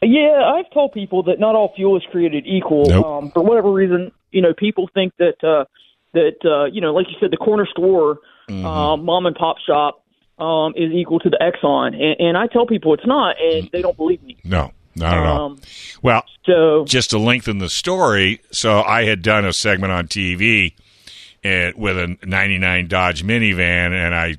Yeah, 0.00 0.52
I've 0.56 0.70
told 0.72 0.92
people 0.92 1.22
that 1.24 1.38
not 1.40 1.54
all 1.54 1.72
fuel 1.76 1.96
is 1.96 2.02
created 2.10 2.44
equal. 2.46 2.86
Nope. 2.86 3.06
Um, 3.06 3.30
for 3.30 3.42
whatever 3.42 3.70
reason, 3.72 4.10
you 4.32 4.42
know, 4.42 4.52
people 4.52 4.88
think 4.92 5.12
that 5.18 5.42
uh, 5.44 5.64
that 6.12 6.36
uh, 6.44 6.64
you 6.66 6.80
know, 6.80 6.92
like 6.92 7.06
you 7.08 7.14
said, 7.20 7.30
the 7.30 7.36
corner 7.36 7.66
store, 7.66 8.18
Mm-hmm. 8.48 8.66
um, 8.66 9.04
mom 9.04 9.26
and 9.26 9.36
pop 9.36 9.56
shop 9.64 10.02
um, 10.40 10.72
is 10.76 10.90
equal 10.92 11.20
to 11.20 11.30
the 11.30 11.38
Exxon, 11.40 11.94
and, 11.94 12.16
and 12.18 12.36
I 12.36 12.48
tell 12.48 12.66
people 12.66 12.92
it's 12.92 13.06
not, 13.06 13.36
and 13.40 13.70
they 13.72 13.80
don't 13.80 13.96
believe 13.96 14.20
me. 14.24 14.36
No, 14.42 14.72
not 14.94 15.16
at 15.16 15.26
all. 15.26 15.46
Um, 15.46 15.60
Well, 16.02 16.24
so 16.44 16.84
just 16.84 17.10
to 17.10 17.18
lengthen 17.18 17.58
the 17.58 17.70
story, 17.70 18.40
so 18.50 18.82
I 18.82 19.04
had 19.04 19.22
done 19.22 19.44
a 19.44 19.52
segment 19.52 19.92
on 19.92 20.08
TV 20.08 20.74
and, 21.42 21.74
with 21.76 21.96
a 21.98 22.16
99 22.24 22.88
Dodge 22.88 23.24
minivan, 23.24 23.92
and 23.92 24.14
I 24.14 24.36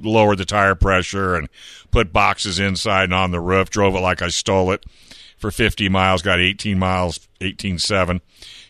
lowered 0.00 0.38
the 0.38 0.44
tire 0.44 0.74
pressure 0.74 1.34
and 1.34 1.48
put 1.90 2.12
boxes 2.12 2.58
inside 2.58 3.04
and 3.04 3.14
on 3.14 3.30
the 3.30 3.40
roof, 3.40 3.70
drove 3.70 3.94
it 3.94 4.00
like 4.00 4.22
I 4.22 4.28
stole 4.28 4.72
it 4.72 4.84
for 5.38 5.50
50 5.50 5.88
miles, 5.88 6.22
got 6.22 6.40
18 6.40 6.78
miles, 6.78 7.20
18.7. 7.40 8.20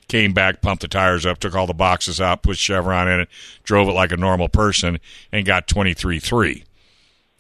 Came 0.06 0.34
back, 0.34 0.60
pumped 0.60 0.82
the 0.82 0.88
tires 0.88 1.24
up, 1.24 1.38
took 1.38 1.54
all 1.54 1.66
the 1.66 1.72
boxes 1.72 2.20
out, 2.20 2.42
put 2.42 2.58
Chevron 2.58 3.08
in 3.08 3.20
it, 3.20 3.28
drove 3.62 3.88
it 3.88 3.92
like 3.92 4.12
a 4.12 4.18
normal 4.18 4.50
person, 4.50 5.00
and 5.32 5.46
got 5.46 5.66
23.3. 5.66 6.62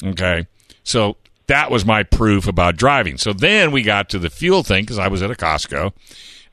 Okay. 0.02 0.46
So 0.82 1.16
that 1.46 1.70
was 1.70 1.84
my 1.84 2.02
proof 2.02 2.46
about 2.46 2.76
driving. 2.76 3.18
So 3.18 3.32
then 3.32 3.70
we 3.70 3.82
got 3.82 4.08
to 4.10 4.18
the 4.18 4.30
fuel 4.30 4.62
thing 4.62 4.84
because 4.84 4.98
I 4.98 5.08
was 5.08 5.22
at 5.22 5.30
a 5.30 5.34
Costco 5.34 5.92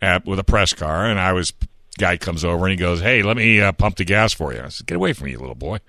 at, 0.01 0.25
with 0.25 0.39
a 0.39 0.43
press 0.43 0.73
car, 0.73 1.05
and 1.05 1.19
I 1.19 1.33
was 1.33 1.53
guy 1.97 2.17
comes 2.17 2.43
over 2.43 2.65
and 2.65 2.71
he 2.71 2.77
goes, 2.77 3.01
"Hey, 3.01 3.21
let 3.23 3.37
me 3.37 3.61
uh, 3.61 3.71
pump 3.71 3.97
the 3.97 4.05
gas 4.05 4.33
for 4.33 4.53
you." 4.53 4.61
I 4.61 4.69
said, 4.69 4.87
"Get 4.87 4.95
away 4.95 5.13
from 5.13 5.25
me, 5.25 5.31
you 5.31 5.39
little 5.39 5.55
boy." 5.55 5.79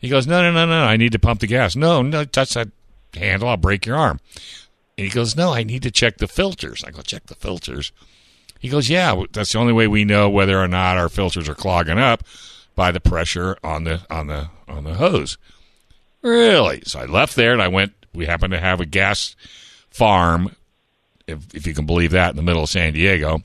He 0.00 0.08
goes, 0.08 0.26
"No, 0.26 0.42
no, 0.42 0.52
no, 0.52 0.66
no, 0.66 0.84
I 0.84 0.96
need 0.96 1.12
to 1.12 1.18
pump 1.18 1.40
the 1.40 1.46
gas." 1.46 1.76
No, 1.76 2.02
no, 2.02 2.24
touch 2.24 2.54
that 2.54 2.68
handle, 3.14 3.48
I'll 3.48 3.56
break 3.56 3.86
your 3.86 3.96
arm. 3.96 4.20
And 4.98 5.06
he 5.06 5.10
goes, 5.10 5.36
"No, 5.36 5.52
I 5.52 5.62
need 5.62 5.82
to 5.82 5.90
check 5.90 6.18
the 6.18 6.28
filters." 6.28 6.84
I 6.84 6.90
go, 6.90 7.02
"Check 7.02 7.26
the 7.26 7.34
filters." 7.34 7.92
He 8.58 8.68
goes, 8.68 8.88
"Yeah, 8.88 9.22
that's 9.32 9.52
the 9.52 9.58
only 9.58 9.72
way 9.72 9.86
we 9.86 10.04
know 10.04 10.28
whether 10.28 10.60
or 10.60 10.68
not 10.68 10.96
our 10.96 11.08
filters 11.08 11.48
are 11.48 11.54
clogging 11.54 11.98
up 11.98 12.24
by 12.74 12.90
the 12.90 13.00
pressure 13.00 13.56
on 13.62 13.84
the 13.84 14.02
on 14.10 14.26
the 14.26 14.48
on 14.68 14.84
the 14.84 14.94
hose." 14.94 15.38
Really? 16.22 16.82
So 16.86 17.00
I 17.00 17.04
left 17.04 17.36
there 17.36 17.52
and 17.52 17.62
I 17.62 17.68
went. 17.68 17.92
We 18.14 18.26
happen 18.26 18.50
to 18.50 18.60
have 18.60 18.80
a 18.80 18.86
gas 18.86 19.36
farm, 19.90 20.54
if, 21.26 21.54
if 21.54 21.66
you 21.66 21.74
can 21.74 21.86
believe 21.86 22.12
that, 22.12 22.30
in 22.30 22.36
the 22.36 22.42
middle 22.42 22.62
of 22.62 22.70
San 22.70 22.92
Diego. 22.92 23.42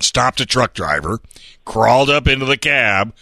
Stopped 0.00 0.40
a 0.40 0.46
truck 0.46 0.74
driver, 0.74 1.20
crawled 1.64 2.08
up 2.08 2.28
into 2.28 2.46
the 2.46 2.56
cab, 2.56 3.12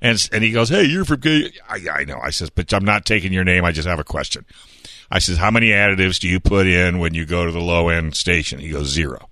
and 0.00 0.28
and 0.30 0.44
he 0.44 0.52
goes, 0.52 0.68
"Hey, 0.68 0.84
you're 0.84 1.06
from?" 1.06 1.22
K-" 1.22 1.52
I, 1.68 1.80
I 1.90 2.04
know. 2.04 2.20
I 2.22 2.30
says, 2.30 2.50
"But 2.50 2.72
I'm 2.74 2.84
not 2.84 3.06
taking 3.06 3.32
your 3.32 3.44
name. 3.44 3.64
I 3.64 3.72
just 3.72 3.88
have 3.88 3.98
a 3.98 4.04
question." 4.04 4.44
I 5.10 5.20
says, 5.20 5.38
"How 5.38 5.50
many 5.50 5.68
additives 5.68 6.18
do 6.18 6.28
you 6.28 6.38
put 6.38 6.66
in 6.66 6.98
when 6.98 7.14
you 7.14 7.24
go 7.24 7.46
to 7.46 7.52
the 7.52 7.60
low 7.60 7.88
end 7.88 8.14
station?" 8.14 8.60
He 8.60 8.68
goes, 8.68 8.88
zero. 8.88 9.30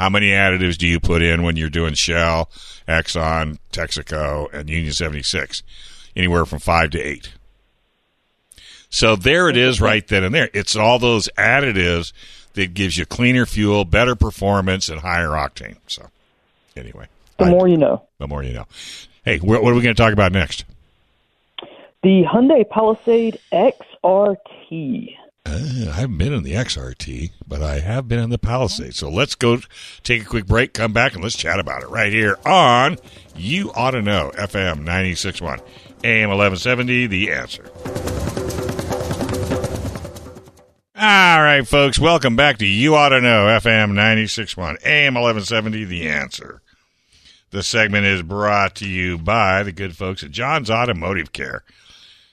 How 0.00 0.08
many 0.08 0.28
additives 0.28 0.78
do 0.78 0.86
you 0.86 0.98
put 0.98 1.20
in 1.20 1.42
when 1.42 1.56
you're 1.56 1.68
doing 1.68 1.92
Shell, 1.92 2.48
Exxon, 2.88 3.58
Texaco, 3.70 4.50
and 4.50 4.70
Union 4.70 4.94
76? 4.94 5.62
Anywhere 6.16 6.46
from 6.46 6.58
five 6.58 6.88
to 6.90 6.98
eight. 6.98 7.34
So 8.90 9.14
there 9.16 9.48
it 9.48 9.56
is 9.56 9.80
right 9.80 10.06
then 10.06 10.24
and 10.24 10.34
there. 10.34 10.50
It's 10.52 10.74
all 10.76 10.98
those 10.98 11.28
additives 11.38 12.12
that 12.54 12.74
gives 12.74 12.98
you 12.98 13.06
cleaner 13.06 13.46
fuel, 13.46 13.84
better 13.84 14.14
performance, 14.16 14.88
and 14.88 15.00
higher 15.00 15.28
octane. 15.28 15.76
So 15.86 16.06
anyway, 16.76 17.06
the 17.38 17.44
I- 17.44 17.50
more 17.50 17.68
you 17.68 17.76
know. 17.76 18.02
the 18.18 18.26
more 18.26 18.42
you 18.42 18.52
know. 18.52 18.66
Hey, 19.24 19.38
wh- 19.38 19.44
what 19.46 19.58
are 19.72 19.74
we 19.74 19.82
going 19.82 19.94
to 19.94 20.02
talk 20.02 20.12
about 20.12 20.32
next? 20.32 20.64
The 22.02 22.24
Hyundai 22.24 22.68
Palisade 22.68 23.38
XRT. 23.52 25.16
Uh, 25.46 25.50
I 25.90 25.92
haven't 26.00 26.18
been 26.18 26.32
in 26.32 26.42
the 26.42 26.52
XRT, 26.52 27.30
but 27.46 27.62
I 27.62 27.80
have 27.80 28.08
been 28.08 28.18
in 28.18 28.30
the 28.30 28.38
Palisade. 28.38 28.94
So 28.94 29.08
let's 29.10 29.34
go 29.34 29.58
take 30.02 30.22
a 30.22 30.26
quick 30.26 30.46
break, 30.46 30.72
come 30.74 30.92
back, 30.92 31.14
and 31.14 31.22
let's 31.22 31.36
chat 31.36 31.58
about 31.60 31.82
it 31.82 31.88
right 31.90 32.12
here 32.12 32.38
on 32.44 32.96
You 33.36 33.70
Ought 33.74 33.92
to 33.92 34.02
Know, 34.02 34.32
FM 34.36 34.84
96.1, 34.84 35.60
AM 36.04 36.28
1170, 36.30 37.06
The 37.06 37.30
Answer. 37.32 37.70
All 41.02 41.40
right, 41.42 41.66
folks, 41.66 41.98
welcome 41.98 42.36
back 42.36 42.58
to 42.58 42.66
You 42.66 42.94
Ought 42.94 43.08
to 43.08 43.22
Know, 43.22 43.46
FM 43.46 43.92
96.1, 43.92 44.84
AM 44.84 45.14
1170, 45.14 45.84
The 45.84 46.06
Answer. 46.06 46.60
The 47.52 47.62
segment 47.62 48.04
is 48.04 48.20
brought 48.20 48.74
to 48.74 48.86
you 48.86 49.16
by 49.16 49.62
the 49.62 49.72
good 49.72 49.96
folks 49.96 50.22
at 50.22 50.30
John's 50.30 50.68
Automotive 50.68 51.32
Care. 51.32 51.64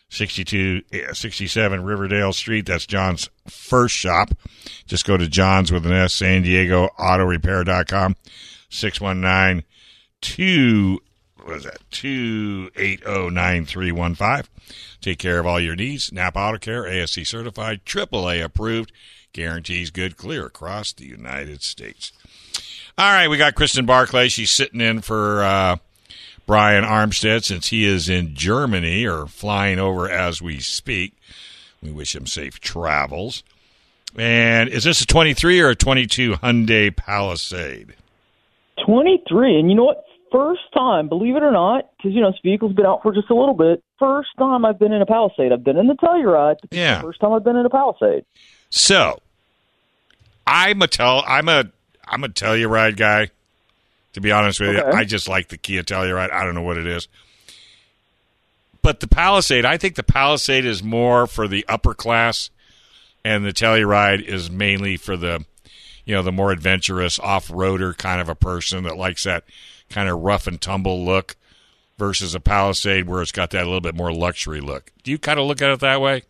62, 0.09 0.81
eh, 0.91 1.13
67 1.13 1.81
Riverdale 1.81 2.33
Street. 2.33 2.65
That's 2.65 2.85
John's 2.85 3.29
first 3.47 3.95
shop. 3.95 4.31
Just 4.85 5.05
go 5.05 5.15
to 5.15 5.29
John's 5.29 5.71
with 5.71 5.85
an 5.85 5.93
S, 5.93 6.15
San 6.15 6.41
Diego 6.41 6.89
Auto 6.99 7.23
Repair.com. 7.23 8.17
619 8.69 9.63
2, 10.19 10.99
what 11.47 11.55
is 11.55 11.63
that? 11.63 11.79
280 11.91 13.29
9315. 13.29 14.49
Take 14.99 15.17
care 15.17 15.39
of 15.39 15.45
all 15.45 15.61
your 15.61 15.77
needs. 15.77 16.11
Napa 16.11 16.37
Auto 16.37 16.57
Care, 16.57 16.85
ASE 16.85 17.25
certified, 17.25 17.85
AAA 17.85 18.43
approved, 18.43 18.91
guarantees 19.31 19.89
good 19.89 20.17
clear 20.17 20.45
across 20.45 20.91
the 20.91 21.05
United 21.05 21.63
States. 21.63 22.11
All 22.97 23.13
right, 23.13 23.29
we 23.29 23.37
got 23.37 23.55
Kristen 23.55 23.85
Barclay. 23.85 24.27
She's 24.27 24.51
sitting 24.51 24.81
in 24.81 24.99
for 24.99 25.41
uh, 25.41 25.77
Brian 26.45 26.83
Armstead 26.83 27.45
since 27.45 27.69
he 27.69 27.85
is 27.85 28.09
in 28.09 28.35
Germany 28.35 29.05
or 29.05 29.25
flying 29.25 29.79
over 29.79 30.09
as 30.09 30.41
we 30.41 30.59
speak. 30.59 31.13
We 31.81 31.91
wish 31.91 32.13
him 32.13 32.27
safe 32.27 32.59
travels. 32.59 33.43
And 34.17 34.67
is 34.67 34.83
this 34.83 34.99
a 34.99 35.07
23 35.07 35.61
or 35.61 35.69
a 35.69 35.75
22 35.75 36.33
Hyundai 36.33 36.93
Palisade? 36.93 37.95
23. 38.85 39.59
And 39.59 39.69
you 39.69 39.77
know 39.77 39.85
what? 39.85 40.06
First 40.31 40.61
time, 40.73 41.07
believe 41.07 41.35
it 41.35 41.43
or 41.43 41.51
not, 41.51 41.89
because, 41.95 42.13
you 42.13 42.21
know, 42.21 42.31
this 42.31 42.39
vehicle's 42.43 42.73
been 42.73 42.85
out 42.85 43.01
for 43.01 43.13
just 43.13 43.29
a 43.29 43.35
little 43.35 43.53
bit. 43.53 43.81
First 43.97 44.29
time 44.37 44.65
I've 44.65 44.77
been 44.77 44.91
in 44.91 45.01
a 45.01 45.05
Palisade. 45.05 45.51
I've 45.51 45.63
been 45.63 45.77
in 45.77 45.87
the 45.87 45.95
Telluride. 45.95 46.57
Yeah. 46.69 47.01
First 47.01 47.21
time 47.21 47.31
I've 47.31 47.43
been 47.43 47.55
in 47.55 47.65
a 47.65 47.69
Palisade. 47.69 48.25
So, 48.69 49.21
I'm 50.45 50.81
a 50.81 50.87
tell 50.87 51.23
I'm 51.27 51.47
a 51.49 51.65
I'm 52.05 52.23
a 52.23 52.29
Telluride 52.29 52.97
guy. 52.97 53.29
To 54.13 54.21
be 54.21 54.31
honest 54.31 54.59
with 54.59 54.71
you, 54.71 54.83
I 54.83 55.03
just 55.03 55.29
like 55.29 55.49
the 55.49 55.57
Kia 55.57 55.83
Telluride. 55.83 56.31
I 56.31 56.43
don't 56.43 56.55
know 56.55 56.63
what 56.63 56.77
it 56.77 56.87
is. 56.87 57.07
But 58.81 58.99
the 58.99 59.07
Palisade, 59.07 59.63
I 59.63 59.77
think 59.77 59.95
the 59.95 60.03
Palisade 60.03 60.65
is 60.65 60.81
more 60.81 61.27
for 61.27 61.47
the 61.47 61.63
upper 61.67 61.93
class, 61.93 62.49
and 63.23 63.45
the 63.45 63.53
Telluride 63.53 64.23
is 64.23 64.49
mainly 64.49 64.97
for 64.97 65.17
the, 65.17 65.45
you 66.03 66.15
know, 66.15 66.23
the 66.23 66.31
more 66.31 66.51
adventurous 66.51 67.19
off-roader 67.19 67.95
kind 67.95 68.19
of 68.19 68.27
a 68.27 68.33
person 68.33 68.85
that 68.85 68.97
likes 68.97 69.25
that 69.25 69.43
kind 69.89 70.09
of 70.09 70.19
rough 70.19 70.47
and 70.47 70.59
tumble 70.59 71.03
look 71.03 71.35
versus 71.97 72.35
a 72.35 72.39
Palisade 72.39 73.07
where 73.07 73.21
it's 73.21 73.31
got 73.31 73.51
that 73.51 73.65
little 73.65 73.81
bit 73.81 73.95
more 73.95 74.13
luxury 74.13 74.61
look. 74.61 74.91
Do 75.03 75.11
you 75.11 75.17
kind 75.17 75.39
of 75.39 75.45
look 75.45 75.61
at 75.61 75.69
it 75.69 75.79
that 75.79 76.01
way? 76.01 76.23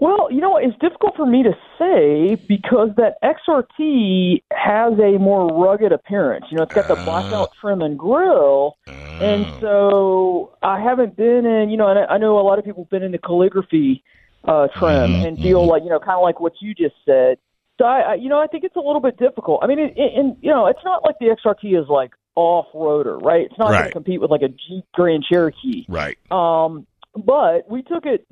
Well, 0.00 0.30
you 0.30 0.40
know, 0.40 0.56
it's 0.56 0.78
difficult 0.78 1.16
for 1.16 1.26
me 1.26 1.42
to 1.42 1.52
say 1.76 2.36
because 2.46 2.90
that 2.98 3.20
XRT 3.20 4.42
has 4.52 4.92
a 4.92 5.18
more 5.18 5.48
rugged 5.48 5.90
appearance. 5.90 6.44
You 6.50 6.58
know, 6.58 6.62
it's 6.62 6.74
got 6.74 6.86
the 6.86 6.94
blackout 6.94 7.48
ah. 7.50 7.60
trim 7.60 7.82
and 7.82 7.98
grill, 7.98 8.76
and 8.86 9.44
oh. 9.44 9.58
so 9.60 10.56
I 10.62 10.80
haven't 10.80 11.16
been 11.16 11.44
in. 11.44 11.70
You 11.70 11.76
know, 11.78 11.88
and 11.88 11.98
I, 11.98 12.16
know 12.16 12.38
a 12.38 12.46
lot 12.46 12.60
of 12.60 12.64
people 12.64 12.84
have 12.84 12.90
been 12.90 13.02
in 13.02 13.10
the 13.10 13.18
calligraphy 13.18 14.04
uh, 14.44 14.68
trim 14.68 15.10
mm-hmm, 15.10 15.26
and 15.26 15.38
feel 15.38 15.62
mm-hmm. 15.62 15.70
like 15.70 15.82
you 15.82 15.90
know, 15.90 15.98
kind 15.98 16.16
of 16.16 16.22
like 16.22 16.38
what 16.38 16.52
you 16.60 16.74
just 16.74 16.94
said. 17.04 17.38
So 17.78 17.84
I, 17.84 18.00
I, 18.00 18.14
you 18.14 18.28
know, 18.28 18.38
I 18.38 18.46
think 18.46 18.62
it's 18.62 18.76
a 18.76 18.80
little 18.80 19.00
bit 19.00 19.16
difficult. 19.18 19.64
I 19.64 19.66
mean, 19.66 19.80
it, 19.80 19.94
it, 19.96 20.12
and 20.16 20.36
you 20.40 20.50
know, 20.50 20.68
it's 20.68 20.84
not 20.84 21.02
like 21.02 21.16
the 21.18 21.26
XRT 21.26 21.76
is 21.76 21.88
like 21.88 22.12
off 22.38 22.66
roader, 22.72 23.20
right? 23.20 23.46
It's 23.46 23.58
not 23.58 23.70
going 23.70 23.84
to 23.84 23.90
compete 23.90 24.20
with 24.20 24.30
like 24.30 24.42
a 24.42 24.48
Jeep 24.48 24.84
Grand 24.94 25.24
Cherokee. 25.28 25.84
Right. 25.88 26.16
Um, 26.30 26.86
but 27.16 27.68
we 27.68 27.82
took 27.82 28.06
it 28.06 28.26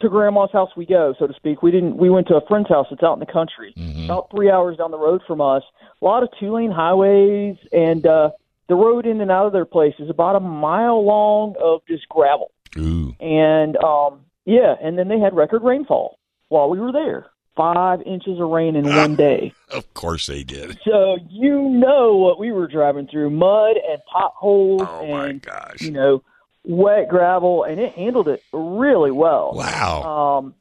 to 0.00 0.08
grandma's 0.08 0.50
house 0.52 0.70
we 0.76 0.84
go, 0.84 1.14
so 1.16 1.28
to 1.28 1.34
speak. 1.34 1.62
We 1.62 1.70
didn't 1.70 1.96
we 1.96 2.10
went 2.10 2.26
to 2.26 2.34
a 2.34 2.44
friend's 2.48 2.68
house 2.68 2.88
that's 2.90 3.04
out 3.04 3.12
in 3.12 3.20
the 3.20 3.32
country. 3.32 3.72
About 4.04 4.30
three 4.32 4.50
hours 4.50 4.76
down 4.78 4.90
the 4.90 4.98
road 4.98 5.22
from 5.28 5.40
us. 5.40 5.62
A 6.02 6.04
lot 6.04 6.24
of 6.24 6.28
two 6.40 6.52
lane 6.52 6.72
highways 6.72 7.56
and 7.72 8.04
uh 8.04 8.30
the 8.68 8.74
road 8.74 9.06
in 9.06 9.20
and 9.20 9.30
out 9.30 9.46
of 9.46 9.52
their 9.52 9.64
place 9.64 9.94
is 10.00 10.10
about 10.10 10.34
a 10.34 10.40
mile 10.40 11.04
long 11.04 11.54
of 11.62 11.82
just 11.86 12.08
gravel. 12.08 12.50
Ooh. 12.76 13.14
And 13.20 13.76
um 13.76 14.22
yeah, 14.44 14.74
and 14.82 14.98
then 14.98 15.06
they 15.06 15.20
had 15.20 15.36
record 15.36 15.62
rainfall 15.62 16.18
while 16.48 16.68
we 16.68 16.80
were 16.80 16.92
there. 16.92 17.26
Five 17.56 18.02
inches 18.02 18.40
of 18.40 18.48
rain 18.48 18.74
in 18.76 18.84
one 18.86 19.14
day. 19.16 19.52
Of 19.70 19.92
course 19.94 20.26
they 20.26 20.44
did. 20.44 20.78
So 20.84 21.18
you 21.28 21.68
know 21.68 22.14
what 22.16 22.38
we 22.38 22.52
were 22.52 22.68
driving 22.68 23.08
through 23.08 23.30
mud 23.30 23.76
and 23.76 24.00
potholes 24.12 24.82
Oh 24.88 25.06
my 25.08 25.28
and 25.28 25.42
gosh. 25.42 25.80
you 25.80 25.90
know 25.90 26.22
wet 26.64 27.08
gravel 27.08 27.64
and 27.64 27.80
it 27.80 27.92
handled 27.94 28.28
it 28.28 28.42
really 28.52 29.10
well. 29.10 29.52
Wow. 29.54 30.38
Um 30.38 30.54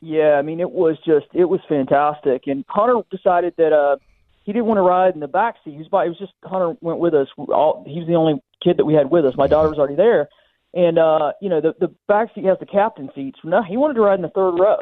yeah, 0.00 0.32
I 0.38 0.42
mean 0.42 0.58
it 0.60 0.70
was 0.70 0.96
just 1.06 1.26
it 1.32 1.44
was 1.44 1.60
fantastic 1.68 2.44
and 2.46 2.64
Hunter 2.68 3.00
decided 3.10 3.54
that 3.58 3.72
uh 3.72 3.96
he 4.42 4.52
didn't 4.52 4.66
want 4.66 4.78
to 4.78 4.82
ride 4.82 5.14
in 5.14 5.20
the 5.20 5.28
back 5.28 5.56
seat. 5.62 5.72
He 5.72 5.78
was 5.78 5.88
by, 5.88 6.06
it 6.06 6.08
was 6.08 6.18
just 6.18 6.32
Hunter 6.42 6.76
went 6.80 6.98
with 6.98 7.14
us. 7.14 7.28
All, 7.36 7.84
he 7.86 7.98
was 8.00 8.08
the 8.08 8.14
only 8.14 8.42
kid 8.62 8.78
that 8.78 8.84
we 8.84 8.94
had 8.94 9.10
with 9.10 9.24
us. 9.26 9.36
My 9.36 9.46
daughter 9.46 9.68
was 9.68 9.78
already 9.78 9.96
there. 9.96 10.28
And 10.74 10.98
uh, 10.98 11.32
you 11.42 11.48
know, 11.50 11.60
the 11.60 11.74
the 11.78 11.94
back 12.08 12.34
seat 12.34 12.44
has 12.46 12.58
the 12.58 12.66
captain 12.66 13.10
seats. 13.14 13.38
No, 13.44 13.62
he 13.62 13.76
wanted 13.76 13.94
to 13.94 14.00
ride 14.00 14.14
in 14.18 14.22
the 14.22 14.28
third 14.30 14.52
row. 14.58 14.78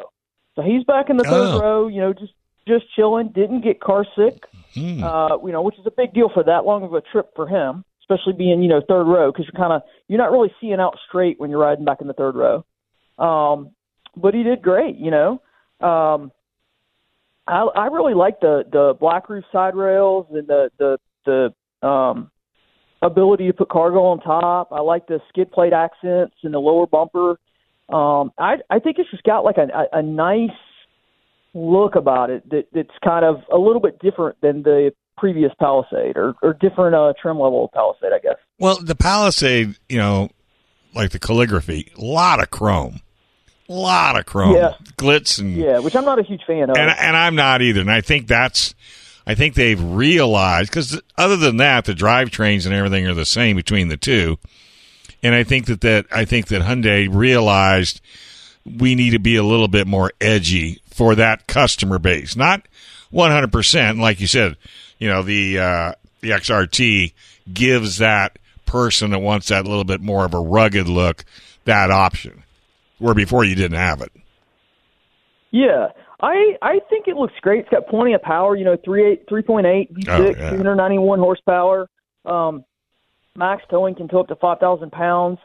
So 0.55 0.61
he's 0.61 0.83
back 0.83 1.09
in 1.09 1.17
the 1.17 1.23
third 1.23 1.53
Oh. 1.55 1.59
row, 1.59 1.87
you 1.87 2.01
know, 2.01 2.13
just 2.13 2.33
just 2.67 2.85
chilling, 2.95 3.29
didn't 3.29 3.61
get 3.61 3.79
car 3.79 4.05
sick 4.15 4.43
Hmm. 4.75 5.03
uh, 5.03 5.37
you 5.43 5.51
know, 5.51 5.61
which 5.61 5.79
is 5.79 5.85
a 5.87 5.91
big 5.91 6.13
deal 6.13 6.29
for 6.29 6.43
that 6.43 6.65
long 6.65 6.83
of 6.83 6.93
a 6.93 7.01
trip 7.01 7.31
for 7.35 7.47
him, 7.47 7.83
especially 8.01 8.33
being, 8.33 8.61
you 8.61 8.69
know, 8.69 8.81
third 8.87 9.05
row 9.05 9.31
because 9.31 9.45
you're 9.51 9.59
kind 9.59 9.73
of 9.73 9.81
you're 10.07 10.19
not 10.19 10.31
really 10.31 10.53
seeing 10.61 10.79
out 10.79 10.97
straight 11.07 11.39
when 11.39 11.49
you're 11.49 11.59
riding 11.59 11.85
back 11.85 12.01
in 12.01 12.07
the 12.07 12.13
third 12.13 12.35
row. 12.35 12.63
Um, 13.17 13.71
but 14.15 14.33
he 14.33 14.43
did 14.43 14.61
great, 14.61 14.95
you 14.97 15.11
know. 15.11 15.41
Um, 15.81 16.31
I 17.47 17.61
I 17.75 17.85
really 17.87 18.13
like 18.13 18.39
the 18.41 18.63
the 18.71 18.93
black 18.99 19.29
roof 19.29 19.45
side 19.51 19.75
rails 19.75 20.27
and 20.31 20.47
the 20.47 20.69
the 20.77 20.99
the 21.25 21.87
um 21.87 22.29
ability 23.01 23.47
to 23.47 23.53
put 23.53 23.69
cargo 23.69 24.03
on 24.03 24.19
top. 24.19 24.71
I 24.71 24.81
like 24.81 25.07
the 25.07 25.19
skid 25.29 25.51
plate 25.51 25.73
accents 25.73 26.35
and 26.43 26.53
the 26.53 26.59
lower 26.59 26.85
bumper. 26.85 27.39
Um, 27.91 28.31
I 28.37 28.55
I 28.69 28.79
think 28.79 28.97
it's 28.99 29.09
just 29.11 29.23
got 29.23 29.43
like 29.43 29.57
a 29.57 29.67
a, 29.93 29.99
a 29.99 30.01
nice 30.01 30.49
look 31.53 31.95
about 31.95 32.29
it 32.29 32.47
that 32.51 32.67
that's 32.73 32.89
kind 33.03 33.25
of 33.25 33.37
a 33.51 33.57
little 33.57 33.81
bit 33.81 33.99
different 33.99 34.39
than 34.41 34.61
the 34.63 34.91
previous 35.17 35.51
Palisade 35.59 36.15
or, 36.15 36.35
or 36.41 36.53
different 36.53 36.95
uh, 36.95 37.11
trim 37.21 37.39
level 37.39 37.65
of 37.65 37.71
Palisade, 37.71 38.13
I 38.13 38.19
guess. 38.19 38.37
Well, 38.59 38.77
the 38.81 38.95
Palisade, 38.95 39.75
you 39.89 39.97
know, 39.97 40.29
like 40.93 41.09
the 41.11 41.19
calligraphy, 41.19 41.91
a 41.97 42.01
lot 42.01 42.39
of 42.41 42.51
chrome, 42.51 43.01
a 43.67 43.73
lot 43.73 44.17
of 44.17 44.25
chrome, 44.25 44.55
Yeah. 44.55 44.73
glitz, 44.97 45.39
and 45.39 45.55
Yeah, 45.55 45.79
which 45.79 45.95
I'm 45.95 46.05
not 46.05 46.19
a 46.19 46.23
huge 46.23 46.43
fan 46.47 46.69
of. 46.69 46.77
and 46.77 46.89
and 46.91 47.17
I'm 47.17 47.35
not 47.35 47.61
either. 47.61 47.81
And 47.81 47.91
I 47.91 48.01
think 48.01 48.27
that's, 48.27 48.73
I 49.27 49.35
think 49.35 49.55
they've 49.55 49.81
realized 49.83 50.69
because 50.69 51.01
other 51.17 51.35
than 51.35 51.57
that, 51.57 51.85
the 51.85 51.93
drivetrains 51.93 52.65
and 52.65 52.73
everything 52.73 53.05
are 53.07 53.13
the 53.13 53.25
same 53.25 53.55
between 53.55 53.87
the 53.89 53.97
two. 53.97 54.37
And 55.21 55.35
I 55.35 55.43
think 55.43 55.65
that 55.65 55.81
that 55.81 56.05
I 56.11 56.25
think 56.25 56.47
that 56.47 56.61
Hyundai 56.61 57.07
realized 57.13 58.01
we 58.65 58.95
need 58.95 59.11
to 59.11 59.19
be 59.19 59.35
a 59.35 59.43
little 59.43 59.67
bit 59.67 59.87
more 59.87 60.11
edgy 60.21 60.81
for 60.89 61.15
that 61.15 61.47
customer 61.47 61.99
base, 61.99 62.35
not 62.35 62.67
100 63.11 63.51
percent. 63.51 63.97
Like 63.99 64.19
you 64.21 64.27
said, 64.27 64.55
you 64.97 65.09
know 65.09 65.21
the 65.23 65.59
uh, 65.59 65.91
the 66.21 66.29
XRT 66.31 67.13
gives 67.53 67.97
that 67.97 68.37
person 68.65 69.11
that 69.11 69.19
wants 69.19 69.47
that 69.47 69.65
little 69.65 69.83
bit 69.83 69.99
more 70.01 70.23
of 70.25 70.33
a 70.33 70.39
rugged 70.39 70.87
look 70.87 71.25
that 71.65 71.91
option, 71.91 72.43
where 72.99 73.13
before 73.13 73.43
you 73.43 73.55
didn't 73.55 73.77
have 73.77 74.01
it. 74.01 74.11
Yeah, 75.51 75.87
I 76.21 76.55
I 76.61 76.79
think 76.89 77.07
it 77.07 77.15
looks 77.15 77.33
great. 77.41 77.61
It's 77.61 77.69
got 77.69 77.87
plenty 77.87 78.13
of 78.13 78.21
power. 78.21 78.55
You 78.55 78.65
know, 78.65 78.77
three 78.83 79.11
eight 79.11 79.23
three 79.27 79.41
point 79.41 79.65
eight 79.65 79.89
V 79.91 80.03
Oh, 80.07 80.27
six, 80.27 80.39
yeah. 80.39 80.49
two 80.51 80.57
hundred 80.57 80.75
ninety 80.75 80.97
one 80.99 81.19
horsepower. 81.19 81.89
Um, 82.25 82.63
max 83.39 83.63
towing 83.69 83.95
can 83.95 84.07
tow 84.07 84.19
up 84.19 84.27
to 84.27 84.35
five 84.35 84.59
thousand 84.59 84.91
pounds. 84.91 85.39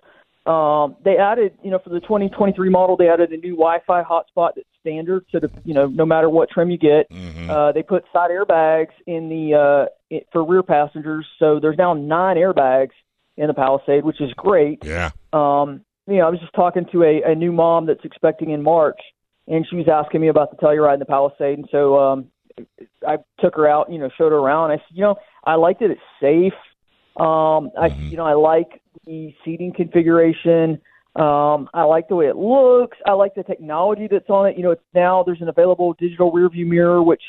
Um, 0.47 0.97
they 1.03 1.17
added, 1.17 1.57
you 1.63 1.71
know, 1.71 1.79
for 1.79 1.89
the 1.89 2.01
2023 2.01 2.69
model, 2.69 2.99
they 2.99 3.09
added 3.09 3.33
a 3.33 3.39
new 3.39 3.53
Wi-Fi 3.57 4.03
hotspot 4.03 4.51
that's 4.57 4.69
standard, 4.79 5.25
so 5.33 5.41
that 5.41 5.51
you 5.65 5.73
know, 5.73 5.87
no 5.87 6.05
matter 6.05 6.29
what 6.29 6.51
trim 6.51 6.71
you 6.71 6.77
get, 6.77 7.07
uh, 7.49 7.73
they 7.73 7.83
put 7.83 8.05
side 8.13 8.31
airbags 8.31 8.93
in 9.07 9.31
the 9.31 9.55
uh, 9.55 9.87
it, 10.11 10.27
for 10.33 10.45
rear 10.45 10.63
passengers. 10.63 11.27
So 11.39 11.59
there's 11.61 11.79
now 11.79 11.95
nine 11.95 12.37
airbags 12.37 12.91
in 13.39 13.47
the 13.47 13.55
Palisade, 13.55 14.05
which 14.05 14.21
is 14.21 14.33
great. 14.35 14.85
Yeah. 14.85 15.13
Um, 15.33 15.81
you 16.07 16.19
know, 16.19 16.27
I 16.27 16.31
was 16.31 16.41
just 16.41 16.53
talking 16.53 16.85
to 16.93 17.03
a, 17.03 17.23
a 17.33 17.35
new 17.35 17.51
mom 17.51 17.87
that's 17.87 18.05
expecting 18.05 18.51
in 18.51 18.63
March, 18.63 19.01
and 19.49 19.67
she 19.69 19.77
was 19.77 19.89
asking 19.89 20.21
me 20.21 20.29
about 20.29 20.51
the 20.51 20.59
Telluride 20.59 20.95
and 20.95 21.01
the 21.01 21.07
Palisade, 21.07 21.59
and 21.59 21.69
so 21.73 21.99
um, 21.99 22.31
I 23.07 23.17
took 23.41 23.57
her 23.57 23.67
out, 23.67 23.91
you 23.91 23.99
know, 23.99 24.11
showed 24.17 24.33
her 24.33 24.39
around. 24.39 24.71
I 24.71 24.77
said, 24.77 24.93
you 24.93 25.03
know, 25.03 25.17
I 25.45 25.55
liked 25.55 25.83
it. 25.83 25.91
It's 25.91 26.01
safe. 26.21 26.53
Um, 27.16 27.70
I, 27.79 27.88
you 28.11 28.16
know, 28.16 28.24
I 28.24 28.35
like 28.35 28.83
the 29.07 29.35
seating 29.44 29.72
configuration. 29.72 30.81
Um, 31.16 31.68
I 31.72 31.85
like 31.85 32.09
the 32.09 32.16
way 32.16 32.27
it 32.27 32.37
looks. 32.37 32.98
I 33.07 33.12
like 33.12 33.35
the 33.35 33.44
technology 33.44 34.09
that's 34.11 34.29
on 34.29 34.48
it. 34.48 34.57
You 34.57 34.64
know, 34.64 34.72
it's 34.72 34.83
now 34.94 35.22
there's 35.22 35.40
an 35.40 35.48
available 35.48 35.94
digital 35.98 36.33
rear 36.33 36.48
view 36.48 36.66
mirror, 36.66 37.03
which 37.03 37.22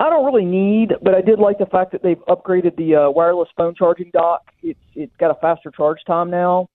I 0.00 0.08
don't 0.08 0.24
really 0.24 0.44
need, 0.44 0.92
but 1.02 1.14
I 1.14 1.20
did 1.20 1.38
like 1.38 1.58
the 1.58 1.66
fact 1.66 1.92
that 1.92 2.02
they've 2.02 2.22
upgraded 2.28 2.76
the 2.76 2.96
uh, 2.96 3.10
wireless 3.10 3.48
phone 3.56 3.74
charging 3.74 4.10
dock. 4.12 4.42
It's 4.62 4.80
it's 4.94 5.14
got 5.18 5.30
a 5.30 5.40
faster 5.40 5.70
charge 5.70 5.98
time 6.06 6.30
now. 6.30 6.68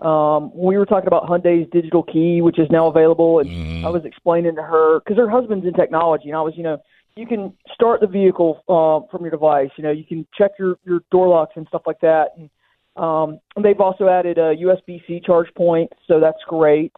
Um, 0.00 0.52
we 0.54 0.76
were 0.76 0.84
talking 0.84 1.06
about 1.06 1.26
Hyundai's 1.26 1.68
digital 1.70 2.02
key, 2.02 2.42
which 2.42 2.58
is 2.58 2.68
now 2.70 2.86
available, 2.86 3.40
and 3.40 3.50
Mm-hmm. 3.76 3.86
I 3.86 3.90
was 3.90 4.04
explaining 4.04 4.56
to 4.56 4.62
her 4.62 5.00
because 5.00 5.16
her 5.18 5.28
husband's 5.28 5.66
in 5.66 5.74
technology, 5.74 6.28
and 6.28 6.36
I 6.36 6.40
was, 6.40 6.54
you 6.56 6.62
know, 6.62 6.78
you 7.16 7.26
can 7.26 7.52
start 7.72 8.00
the 8.00 8.06
vehicle 8.06 8.62
uh, 8.68 9.06
from 9.10 9.22
your 9.22 9.30
device. 9.30 9.70
You 9.76 9.84
know, 9.84 9.90
you 9.90 10.04
can 10.04 10.26
check 10.36 10.52
your 10.58 10.76
your 10.84 11.00
door 11.10 11.28
locks 11.28 11.54
and 11.56 11.66
stuff 11.68 11.82
like 11.86 12.00
that. 12.00 12.28
And 12.36 12.50
um, 12.96 13.40
they've 13.62 13.80
also 13.80 14.08
added 14.08 14.38
a 14.38 14.54
USB-C 14.54 15.22
charge 15.24 15.48
point, 15.54 15.92
so 16.06 16.20
that's 16.20 16.38
great. 16.46 16.92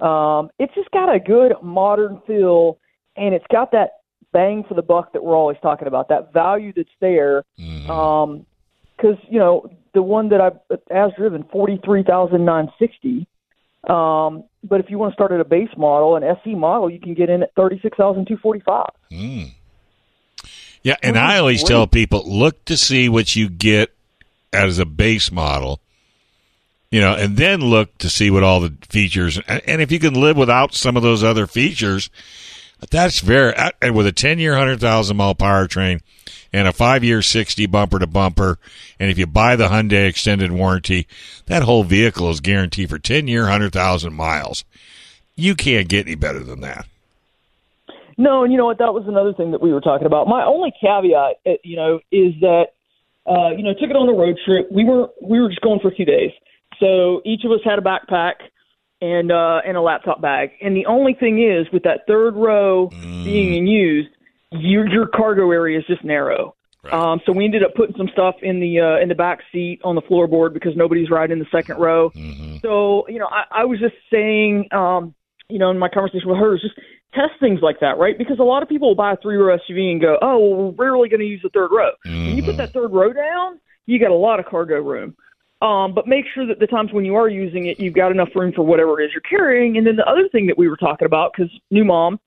Um, 0.00 0.50
it's 0.58 0.74
just 0.74 0.90
got 0.90 1.14
a 1.14 1.18
good 1.18 1.52
modern 1.62 2.20
feel, 2.26 2.78
and 3.16 3.34
it's 3.34 3.46
got 3.50 3.72
that 3.72 4.00
bang 4.32 4.64
for 4.68 4.74
the 4.74 4.82
buck 4.82 5.12
that 5.12 5.22
we're 5.22 5.36
always 5.36 5.56
talking 5.62 5.88
about. 5.88 6.08
That 6.08 6.32
value 6.32 6.72
that's 6.74 6.88
there. 7.00 7.44
Mm-hmm. 7.58 7.90
Um, 7.90 8.46
because 8.96 9.16
you 9.28 9.38
know 9.38 9.68
the 9.94 10.02
one 10.02 10.30
that 10.30 10.40
I've 10.40 10.58
as 10.90 11.10
driven 11.16 11.44
forty 11.52 11.78
three 11.84 12.02
thousand 12.02 12.44
nine 12.44 12.68
sixty. 12.78 13.26
Um, 13.88 14.44
but 14.64 14.80
if 14.80 14.86
you 14.88 14.98
want 14.98 15.12
to 15.12 15.14
start 15.14 15.32
at 15.32 15.40
a 15.40 15.44
base 15.44 15.68
model, 15.76 16.16
an 16.16 16.24
SE 16.24 16.54
model, 16.54 16.90
you 16.90 16.98
can 16.98 17.14
get 17.14 17.30
in 17.30 17.42
at 17.42 17.54
thirty 17.54 17.78
six 17.82 17.96
thousand 17.96 18.26
two 18.26 18.36
forty 18.38 18.60
five. 18.60 18.90
Mm. 19.12 19.52
Yeah, 20.86 20.94
and 21.02 21.18
I 21.18 21.38
always 21.38 21.64
tell 21.64 21.88
people 21.88 22.22
look 22.32 22.64
to 22.66 22.76
see 22.76 23.08
what 23.08 23.34
you 23.34 23.48
get 23.48 23.92
as 24.52 24.78
a 24.78 24.84
base 24.84 25.32
model, 25.32 25.80
you 26.92 27.00
know, 27.00 27.12
and 27.12 27.36
then 27.36 27.60
look 27.60 27.98
to 27.98 28.08
see 28.08 28.30
what 28.30 28.44
all 28.44 28.60
the 28.60 28.72
features 28.88 29.36
and, 29.48 29.60
and 29.66 29.82
if 29.82 29.90
you 29.90 29.98
can 29.98 30.14
live 30.14 30.36
without 30.36 30.74
some 30.74 30.96
of 30.96 31.02
those 31.02 31.24
other 31.24 31.48
features, 31.48 32.08
that's 32.88 33.18
very 33.18 33.52
uh, 33.56 33.72
and 33.82 33.96
with 33.96 34.06
a 34.06 34.12
ten 34.12 34.38
year, 34.38 34.56
hundred 34.56 34.78
thousand 34.78 35.16
mile 35.16 35.34
powertrain 35.34 36.02
and 36.52 36.68
a 36.68 36.72
five 36.72 37.02
year, 37.02 37.20
sixty 37.20 37.66
bumper 37.66 37.98
to 37.98 38.06
bumper, 38.06 38.60
and 39.00 39.10
if 39.10 39.18
you 39.18 39.26
buy 39.26 39.56
the 39.56 39.66
Hyundai 39.66 40.06
extended 40.08 40.52
warranty, 40.52 41.08
that 41.46 41.64
whole 41.64 41.82
vehicle 41.82 42.30
is 42.30 42.38
guaranteed 42.38 42.90
for 42.90 43.00
ten 43.00 43.26
year, 43.26 43.48
hundred 43.48 43.72
thousand 43.72 44.14
miles. 44.14 44.64
You 45.34 45.56
can't 45.56 45.88
get 45.88 46.06
any 46.06 46.14
better 46.14 46.44
than 46.44 46.60
that. 46.60 46.86
No, 48.18 48.44
and 48.44 48.52
you 48.52 48.58
know 48.58 48.66
what? 48.66 48.78
That 48.78 48.94
was 48.94 49.04
another 49.06 49.34
thing 49.34 49.50
that 49.50 49.60
we 49.60 49.72
were 49.72 49.80
talking 49.80 50.06
about. 50.06 50.26
My 50.26 50.44
only 50.44 50.72
caveat, 50.80 51.36
uh, 51.46 51.50
you 51.62 51.76
know, 51.76 52.00
is 52.10 52.32
that 52.40 52.66
uh, 53.26 53.50
you 53.50 53.62
know 53.62 53.72
took 53.72 53.90
it 53.90 53.96
on 53.96 54.08
a 54.08 54.12
road 54.12 54.36
trip. 54.44 54.68
We 54.70 54.84
were 54.84 55.08
we 55.22 55.40
were 55.40 55.48
just 55.48 55.60
going 55.60 55.80
for 55.80 55.88
a 55.88 55.94
few 55.94 56.06
days, 56.06 56.30
so 56.80 57.20
each 57.24 57.44
of 57.44 57.50
us 57.50 57.60
had 57.64 57.78
a 57.78 57.82
backpack 57.82 58.34
and 59.00 59.30
uh, 59.30 59.60
and 59.66 59.76
a 59.76 59.82
laptop 59.82 60.22
bag. 60.22 60.50
And 60.62 60.74
the 60.76 60.86
only 60.86 61.14
thing 61.14 61.42
is, 61.42 61.66
with 61.72 61.82
that 61.82 62.06
third 62.06 62.34
row 62.36 62.88
being 62.88 63.54
in 63.54 63.66
use, 63.66 64.06
your 64.52 64.88
your 64.88 65.06
cargo 65.06 65.50
area 65.50 65.78
is 65.78 65.86
just 65.86 66.04
narrow. 66.04 66.54
Um, 66.92 67.20
so 67.26 67.32
we 67.32 67.44
ended 67.44 67.64
up 67.64 67.74
putting 67.74 67.96
some 67.96 68.08
stuff 68.12 68.36
in 68.42 68.60
the 68.60 68.80
uh, 68.80 69.02
in 69.02 69.08
the 69.08 69.14
back 69.14 69.40
seat 69.52 69.80
on 69.84 69.94
the 69.94 70.02
floorboard 70.02 70.54
because 70.54 70.72
nobody's 70.76 71.10
riding 71.10 71.38
the 71.38 71.46
second 71.50 71.78
row. 71.78 72.10
So 72.62 73.06
you 73.08 73.18
know, 73.18 73.28
I, 73.28 73.62
I 73.62 73.64
was 73.64 73.80
just 73.80 73.94
saying, 74.10 74.68
um, 74.72 75.14
you 75.48 75.58
know, 75.58 75.70
in 75.70 75.78
my 75.78 75.88
conversation 75.88 76.28
with 76.28 76.38
her, 76.38 76.56
just 76.58 76.78
test 77.16 77.40
things 77.40 77.60
like 77.62 77.80
that, 77.80 77.98
right? 77.98 78.16
Because 78.16 78.38
a 78.38 78.44
lot 78.44 78.62
of 78.62 78.68
people 78.68 78.88
will 78.88 78.94
buy 78.94 79.12
a 79.12 79.16
three 79.16 79.36
row 79.36 79.56
SUV 79.56 79.90
and 79.92 80.00
go, 80.00 80.18
oh, 80.20 80.38
well, 80.38 80.72
we're 80.72 80.84
rarely 80.84 81.08
going 81.08 81.20
to 81.20 81.26
use 81.26 81.40
the 81.42 81.48
third 81.48 81.70
row. 81.72 81.90
When 82.04 82.36
you 82.36 82.42
put 82.42 82.58
that 82.58 82.72
third 82.72 82.92
row 82.92 83.12
down, 83.12 83.58
you 83.86 83.98
got 83.98 84.10
a 84.10 84.14
lot 84.14 84.38
of 84.38 84.46
cargo 84.46 84.76
room. 84.76 85.16
Um, 85.62 85.94
but 85.94 86.06
make 86.06 86.26
sure 86.34 86.46
that 86.46 86.58
the 86.58 86.66
times 86.66 86.92
when 86.92 87.06
you 87.06 87.16
are 87.16 87.28
using 87.28 87.66
it, 87.66 87.80
you've 87.80 87.94
got 87.94 88.12
enough 88.12 88.28
room 88.34 88.52
for 88.54 88.62
whatever 88.62 89.00
it 89.00 89.06
is 89.06 89.10
you're 89.14 89.22
carrying. 89.22 89.78
And 89.78 89.86
then 89.86 89.96
the 89.96 90.04
other 90.04 90.28
thing 90.30 90.46
that 90.48 90.58
we 90.58 90.68
were 90.68 90.76
talking 90.76 91.06
about, 91.06 91.32
because 91.34 91.50
new 91.70 91.84
mom, 91.84 92.20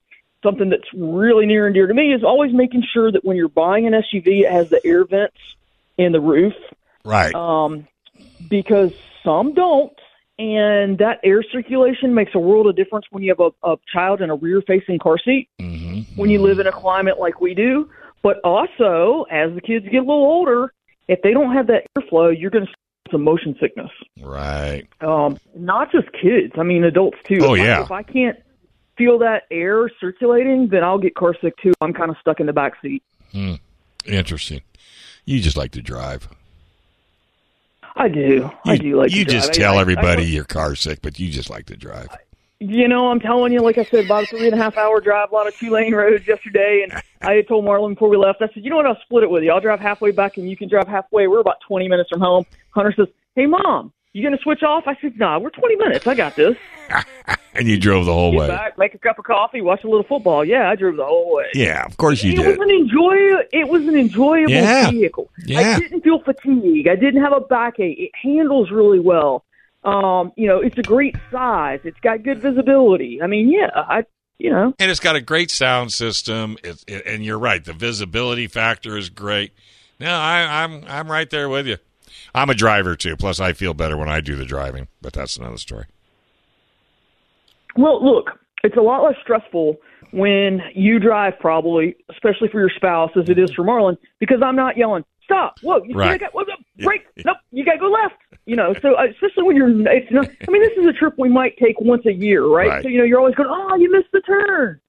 something 0.43 0.69
that's 0.69 0.91
really 0.97 1.45
near 1.45 1.67
and 1.67 1.75
dear 1.75 1.86
to 1.86 1.93
me 1.93 2.13
is 2.13 2.23
always 2.23 2.52
making 2.54 2.84
sure 2.91 3.12
that 3.12 3.23
when 3.23 3.38
you're 3.38 3.49
buying 3.49 3.86
an 3.86 3.93
SUV, 3.93 4.41
it 4.41 4.52
has 4.52 4.67
the 4.69 4.82
air 4.84 5.06
vents 5.06 5.38
in 5.97 6.12
the 6.12 6.19
roof 6.19 6.54
Right. 7.06 7.36
um, 7.36 7.88
because 8.49 8.91
some 9.23 9.54
don't. 9.54 9.93
And 10.39 10.97
that 10.99 11.19
air 11.23 11.43
circulation 11.43 12.13
makes 12.15 12.34
a 12.34 12.39
world 12.39 12.65
of 12.67 12.75
difference 12.78 13.06
when 13.12 13.21
you 13.23 13.30
have 13.38 13.41
a, 13.41 13.67
a 13.69 13.78
child 13.93 14.21
in 14.21 14.30
a 14.30 14.36
rear 14.36 14.62
facing 14.65 14.97
car 14.97 15.17
seat, 15.17 15.49
when 15.60 16.30
you 16.30 16.41
live 16.41 16.60
in 16.60 16.65
a 16.67 16.71
climate 16.71 17.19
like 17.19 17.41
we 17.41 17.54
do. 17.54 17.89
But 18.23 18.39
also, 18.43 19.25
as 19.30 19.54
the 19.54 19.60
kids 19.62 19.86
get 19.86 19.97
a 19.97 19.99
little 19.99 20.15
older, 20.23 20.73
if 21.10 21.21
they 21.21 21.32
don't 21.34 21.54
have 21.54 21.67
that 21.67 21.86
airflow, 21.97 22.34
you're 22.38 22.49
going 22.52 22.65
to 22.65 22.71
some 23.12 23.23
motion 23.23 23.56
sickness. 23.60 23.89
right. 24.21 24.86
Um, 25.02 25.38
not 25.56 25.91
just 25.91 26.08
kids, 26.13 26.54
I 26.58 26.63
mean 26.63 26.84
adults 26.84 27.17
too. 27.25 27.39
Oh, 27.41 27.56
If 27.56 27.62
I- 27.62 27.65
yeah. 27.65 27.82
if 27.84 27.91
I 27.91 28.04
can't 28.04 28.38
feel 28.97 29.17
that 29.19 29.43
air 29.52 29.89
circulating, 29.99 30.67
then 30.67 30.84
I'll 30.84 30.99
get 30.99 31.15
car 31.15 31.34
sick 31.41 31.56
too. 31.58 31.73
I'm 31.82 31.91
kind 31.93 32.12
of 32.12 32.17
stuck 32.21 32.39
in 32.39 32.45
the 32.45 32.54
back 32.54 32.73
seat. 32.82 33.02
Interesting. 34.06 34.62
You 35.25 35.39
just 35.41 35.58
like 35.58 35.71
to 35.71 35.82
drive. 35.82 36.28
I 37.95 38.08
do. 38.08 38.49
I 38.65 38.78
do 38.78 38.97
like. 38.97 39.12
you 39.12 39.25
just 39.25 39.49
I- 39.52 39.54
tell 39.54 39.73
I- 39.75 39.78
I 39.78 39.82
everybody 39.82 40.23
don't- 40.23 40.32
you're 40.32 40.43
car 40.45 40.75
sick, 40.75 40.99
but 41.02 41.19
you 41.19 41.30
just 41.30 41.49
like 41.49 41.65
to 41.67 41.78
drive. 41.78 42.10
You 42.62 42.89
know, 42.89 43.10
I'm 43.10 43.21
telling 43.21 43.54
you, 43.54 43.62
like 43.62 43.78
I 43.78 43.86
said, 43.86 44.04
about 44.06 44.23
a 44.23 44.28
three 44.28 44.45
and 44.47 44.54
a 44.54 44.58
half 44.62 44.78
hour 44.78 44.99
drive, 44.99 45.32
a 45.32 45.34
lot 45.34 45.47
of 45.47 45.58
two 45.58 45.69
lane 45.69 45.95
roads 45.95 46.28
yesterday, 46.28 46.84
and 46.84 47.02
I 47.21 47.36
had 47.36 47.47
told 47.47 47.63
Marlon 47.63 47.93
before 47.93 48.10
we 48.10 48.17
left, 48.17 48.41
I 48.41 48.47
said, 48.54 48.63
you 48.65 48.69
know 48.69 48.75
what, 48.75 48.86
I'll 48.86 48.99
split 49.02 49.23
it 49.23 49.30
with 49.30 49.43
you. 49.43 49.52
I'll 49.52 49.62
drive 49.62 49.80
halfway 49.80 50.12
back, 50.12 50.36
and 50.36 50.49
you 50.49 50.58
can 50.58 50.67
drive 50.67 50.88
halfway. 50.88 51.28
We're 51.28 51.39
about 51.39 51.62
20 51.67 51.88
minutes 51.88 52.10
from 52.10 52.19
home. 52.19 52.45
Hunter 52.71 52.93
says, 52.97 53.08
hey, 53.36 53.45
mom, 53.45 53.93
you 54.13 54.24
going 54.24 54.36
to 54.36 54.41
switch 54.41 54.63
off? 54.63 54.84
I 54.88 54.95
said, 55.02 55.17
nah, 55.17 55.39
we're 55.39 55.50
20 55.52 55.76
minutes. 55.76 56.08
I 56.08 56.15
got 56.15 56.36
this. 56.36 56.56
And 57.56 57.67
you 57.67 57.78
drove 57.78 58.06
the 58.06 58.13
whole 58.13 58.32
Get 58.32 58.39
way. 58.39 58.48
back, 58.48 58.78
make 58.78 58.93
a 58.93 58.98
cup 59.00 59.19
of 59.19 59.26
coffee, 59.26 59.60
watch 59.60 59.84
a 59.84 59.88
little 59.88 60.04
football. 60.06 60.45
Yeah, 60.45 60.69
I 60.69 60.76
drove 60.76 60.95
the 60.95 61.04
whole 61.06 61.36
way. 61.36 61.45
Yeah, 61.54 61.84
of 61.84 61.98
course 61.98 62.24
you 62.24 62.32
it 62.32 62.36
did. 62.38 62.48
was 62.48 62.58
an 62.58 62.69
enjoy. 62.69 63.15
It 63.52 63.67
was 63.67 63.86
an 63.88 63.98
enjoyable 63.98 64.52
Yeah. 64.52 64.89
vehicle. 64.91 65.30
Yeah. 65.45 65.60
I 65.76 65.80
didn't 65.80 66.02
feel 66.02 66.19
fatigue. 66.22 66.88
I 66.88 66.95
didn't 66.95 67.22
have 67.22 67.34
a 67.34 67.41
backache. 67.41 67.98
It 68.00 68.12
handles 68.15 68.72
really 68.72 69.00
well. 69.00 69.43
Um, 69.84 70.32
you 70.38 70.48
know, 70.48 70.62
it's 70.62 70.78
a 70.78 70.84
great 70.84 71.17
size. 71.32 71.80
It's 71.84 72.00
got 72.00 72.24
good 72.24 72.39
visibility. 72.39 73.22
I 73.22 73.28
mean, 73.28 73.52
yeah, 73.52 73.72
I, 73.76 74.06
you 74.38 74.52
know, 74.52 74.74
And 74.80 74.89
it's 74.91 75.02
got 75.02 75.15
a 75.17 75.22
great 75.22 75.52
sound 75.52 75.91
system. 75.91 76.56
It, 76.63 76.82
it, 76.88 77.06
and 77.08 77.26
you're 77.26 77.39
right, 77.39 77.62
the 77.65 77.74
visibility 77.74 78.48
factor 78.48 78.95
is 78.95 79.10
great. 79.10 79.52
No, 80.00 80.12
I, 80.12 80.63
I'm 80.63 80.84
I'm 80.88 81.12
right 81.12 81.30
there 81.30 81.50
with 81.50 81.67
you. 81.67 81.78
I'm 82.34 82.50
a 82.50 82.56
driver 82.56 82.96
too. 82.96 83.15
Plus, 83.15 83.39
I 83.39 83.54
feel 83.54 83.74
better 83.74 83.98
when 83.98 84.10
I 84.10 84.22
do 84.22 84.36
the 84.36 84.46
driving. 84.46 84.88
But 85.02 85.13
that's 85.13 85.38
another 85.38 85.58
story. 85.58 85.86
Well, 87.76 88.04
look, 88.04 88.32
it's 88.63 88.78
a 88.78 88.82
lot 88.82 89.04
less 89.04 89.15
stressful 89.22 89.78
when 90.12 90.62
you 90.74 91.00
drive, 91.00 91.34
probably, 91.39 91.96
especially 92.10 92.50
for 92.50 92.60
your 92.60 92.72
spouse, 92.76 93.12
as 93.15 93.30
it 93.30 93.38
is 93.38 93.52
for 93.54 93.63
Marlon, 93.63 93.98
because 94.20 94.42
I'm 94.44 94.56
not 94.56 94.76
yelling, 94.76 95.06
"Stop! 95.24 95.56
Whoa! 95.62 95.84
You 95.84 95.96
Right. 95.96 96.20
Got 96.20 96.34
what's 96.34 96.50
up? 96.52 96.60
Brake! 96.80 97.06
Nope! 97.24 97.38
You 97.52 97.63
got 97.63 97.74
to 97.74 97.80
go 97.80 97.89
left." 97.89 98.15
You 98.46 98.56
know, 98.56 98.74
so 98.82 98.96
uh, 98.96 99.06
especially 99.12 99.44
when 99.44 99.56
you're, 99.56 99.70
it's 99.88 100.12
not. 100.12 100.28
I 100.48 100.52
mean, 100.52 100.63
this 100.63 100.78
is 100.78 100.88
a 100.88 100.94
trip 100.94 101.13
we 101.18 101.30
might 101.30 101.56
take 101.58 101.80
once 101.80 102.06
a 102.06 102.13
year, 102.13 102.46
right? 102.46 102.68
Right. 102.68 102.84
So 102.84 102.89
you 102.89 102.98
know, 102.98 103.04
you're 103.04 103.20
always 103.20 103.36
going, 103.36 103.50
"Oh, 103.52 103.76
you 103.76 103.92
missed 103.92 104.12
the 104.12 104.22
turn." 104.22 104.82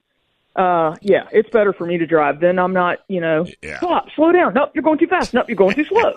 Uh, 0.56 0.96
yeah, 1.00 1.28
it's 1.32 1.48
better 1.50 1.72
for 1.72 1.86
me 1.86 1.98
to 1.98 2.06
drive. 2.06 2.40
Then 2.40 2.58
I'm 2.58 2.72
not, 2.72 2.98
you 3.08 3.20
know, 3.20 3.46
Yeah. 3.62 3.78
stop, 3.78 4.06
slow 4.16 4.32
down. 4.32 4.52
Nope, 4.54 4.72
you're 4.74 4.82
going 4.82 4.98
too 4.98 5.06
fast. 5.06 5.32
Nope, 5.32 5.46
you're 5.48 5.56
going 5.56 5.76
too 5.76 5.84
slow. 5.84 6.16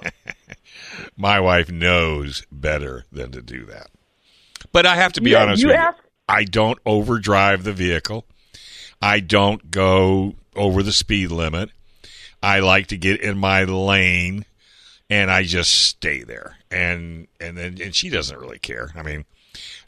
My 1.17 1.39
wife 1.39 1.71
knows 1.71 2.43
better 2.51 3.05
than 3.11 3.31
to 3.31 3.41
do 3.41 3.65
that. 3.65 3.87
But 4.71 4.85
I 4.85 4.95
have 4.95 5.13
to 5.13 5.21
be 5.21 5.31
Yeah, 5.31 5.43
honest 5.43 5.61
you 5.61 5.67
with 5.69 5.77
ask- 5.77 5.97
you. 5.97 6.09
I 6.27 6.43
don't 6.45 6.79
overdrive 6.85 7.63
the 7.63 7.73
vehicle. 7.73 8.25
I 9.01 9.19
don't 9.19 9.69
go 9.69 10.33
over 10.55 10.81
the 10.81 10.93
speed 10.93 11.29
limit. 11.31 11.69
I 12.41 12.59
like 12.59 12.87
to 12.87 12.97
get 12.97 13.21
in 13.21 13.37
my 13.37 13.63
lane 13.65 14.45
and 15.09 15.29
I 15.29 15.43
just 15.43 15.71
stay 15.73 16.23
there. 16.23 16.57
And 16.71 17.27
and 17.39 17.57
then 17.57 17.77
and 17.81 17.93
she 17.93 18.09
doesn't 18.09 18.37
really 18.37 18.59
care. 18.59 18.89
I 18.95 19.03
mean, 19.03 19.25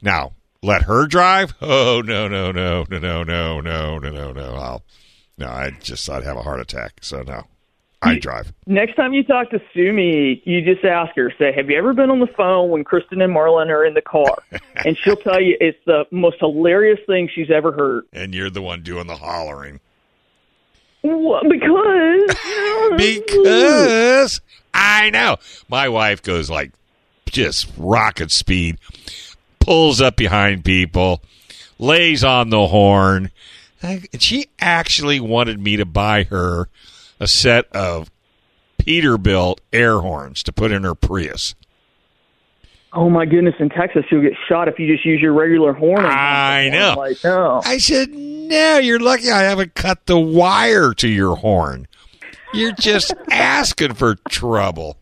now 0.01 0.33
let 0.65 0.83
her 0.83 1.05
drive? 1.05 1.53
Oh 1.61 2.01
no 2.05 2.27
no 2.27 2.51
no 2.51 2.85
no 2.89 2.97
no 2.97 3.23
no 3.23 3.61
no 3.61 3.99
no 3.99 4.11
no 4.11 4.31
no. 4.31 4.55
I'll 4.55 4.83
no, 5.37 5.47
I 5.47 5.71
just 5.81 6.09
I'd 6.09 6.23
have 6.23 6.37
a 6.37 6.41
heart 6.41 6.59
attack. 6.59 6.99
So 7.01 7.21
no. 7.21 7.43
I 8.01 8.19
drive. 8.19 8.53
Next 8.67 8.95
time 8.95 9.13
you 9.13 9.23
talk 9.23 9.49
to 9.49 9.59
Sumi, 9.73 10.39
you 10.45 10.61
just 10.61 10.85
ask 10.85 11.15
her, 11.15 11.33
say, 11.39 11.51
"Have 11.51 11.71
you 11.71 11.77
ever 11.77 11.91
been 11.93 12.11
on 12.11 12.19
the 12.19 12.27
phone 12.27 12.69
when 12.69 12.83
Kristen 12.83 13.19
and 13.19 13.35
Marlon 13.35 13.69
are 13.69 13.83
in 13.83 13.95
the 13.95 14.01
car?" 14.01 14.37
and 14.85 14.95
she'll 14.95 15.15
tell 15.15 15.41
you 15.41 15.57
it's 15.59 15.79
the 15.85 16.05
most 16.11 16.37
hilarious 16.39 16.99
thing 17.07 17.29
she's 17.33 17.49
ever 17.49 17.71
heard. 17.71 18.03
And 18.13 18.35
you're 18.35 18.51
the 18.51 18.61
one 18.61 18.83
doing 18.83 19.07
the 19.07 19.15
hollering. 19.15 19.79
Well, 21.01 21.41
because 21.49 22.35
because 22.97 24.41
I 24.73 25.09
know 25.09 25.37
my 25.67 25.89
wife 25.89 26.21
goes 26.21 26.47
like 26.47 26.73
just 27.31 27.71
rocket 27.77 28.31
speed, 28.31 28.77
pulls 29.65 29.99
up 29.99 30.15
behind 30.15 30.63
people, 30.63 31.23
lays 31.79 32.23
on 32.23 32.51
the 32.51 32.67
horn. 32.67 33.31
And 33.81 34.21
she 34.21 34.47
actually 34.59 35.19
wanted 35.19 35.59
me 35.59 35.75
to 35.77 35.85
buy 35.85 36.23
her 36.23 36.69
a 37.19 37.27
set 37.27 37.65
of 37.71 38.11
Peterbilt 38.79 39.57
air 39.73 39.99
horns 39.99 40.43
to 40.43 40.53
put 40.53 40.71
in 40.71 40.83
her 40.83 40.93
Prius. 40.93 41.55
Oh 42.93 43.09
my 43.09 43.25
goodness! 43.25 43.55
In 43.59 43.69
Texas, 43.69 44.05
you'll 44.09 44.21
get 44.21 44.33
shot 44.47 44.69
if 44.69 44.79
you 44.79 44.87
just 44.87 45.03
use 45.03 45.19
your 45.19 45.33
regular 45.33 45.73
horn. 45.73 46.05
I 46.05 46.69
know. 46.69 46.93
Like, 46.95 47.17
no. 47.25 47.61
I 47.65 47.77
said, 47.77 48.09
no, 48.11 48.77
you're 48.77 48.99
lucky 48.99 49.29
I 49.29 49.41
haven't 49.41 49.73
cut 49.73 50.05
the 50.05 50.17
wire 50.17 50.93
to 50.93 51.09
your 51.09 51.35
horn. 51.35 51.87
You're 52.53 52.71
just 52.71 53.13
asking 53.29 53.95
for 53.95 54.15
trouble. 54.29 54.97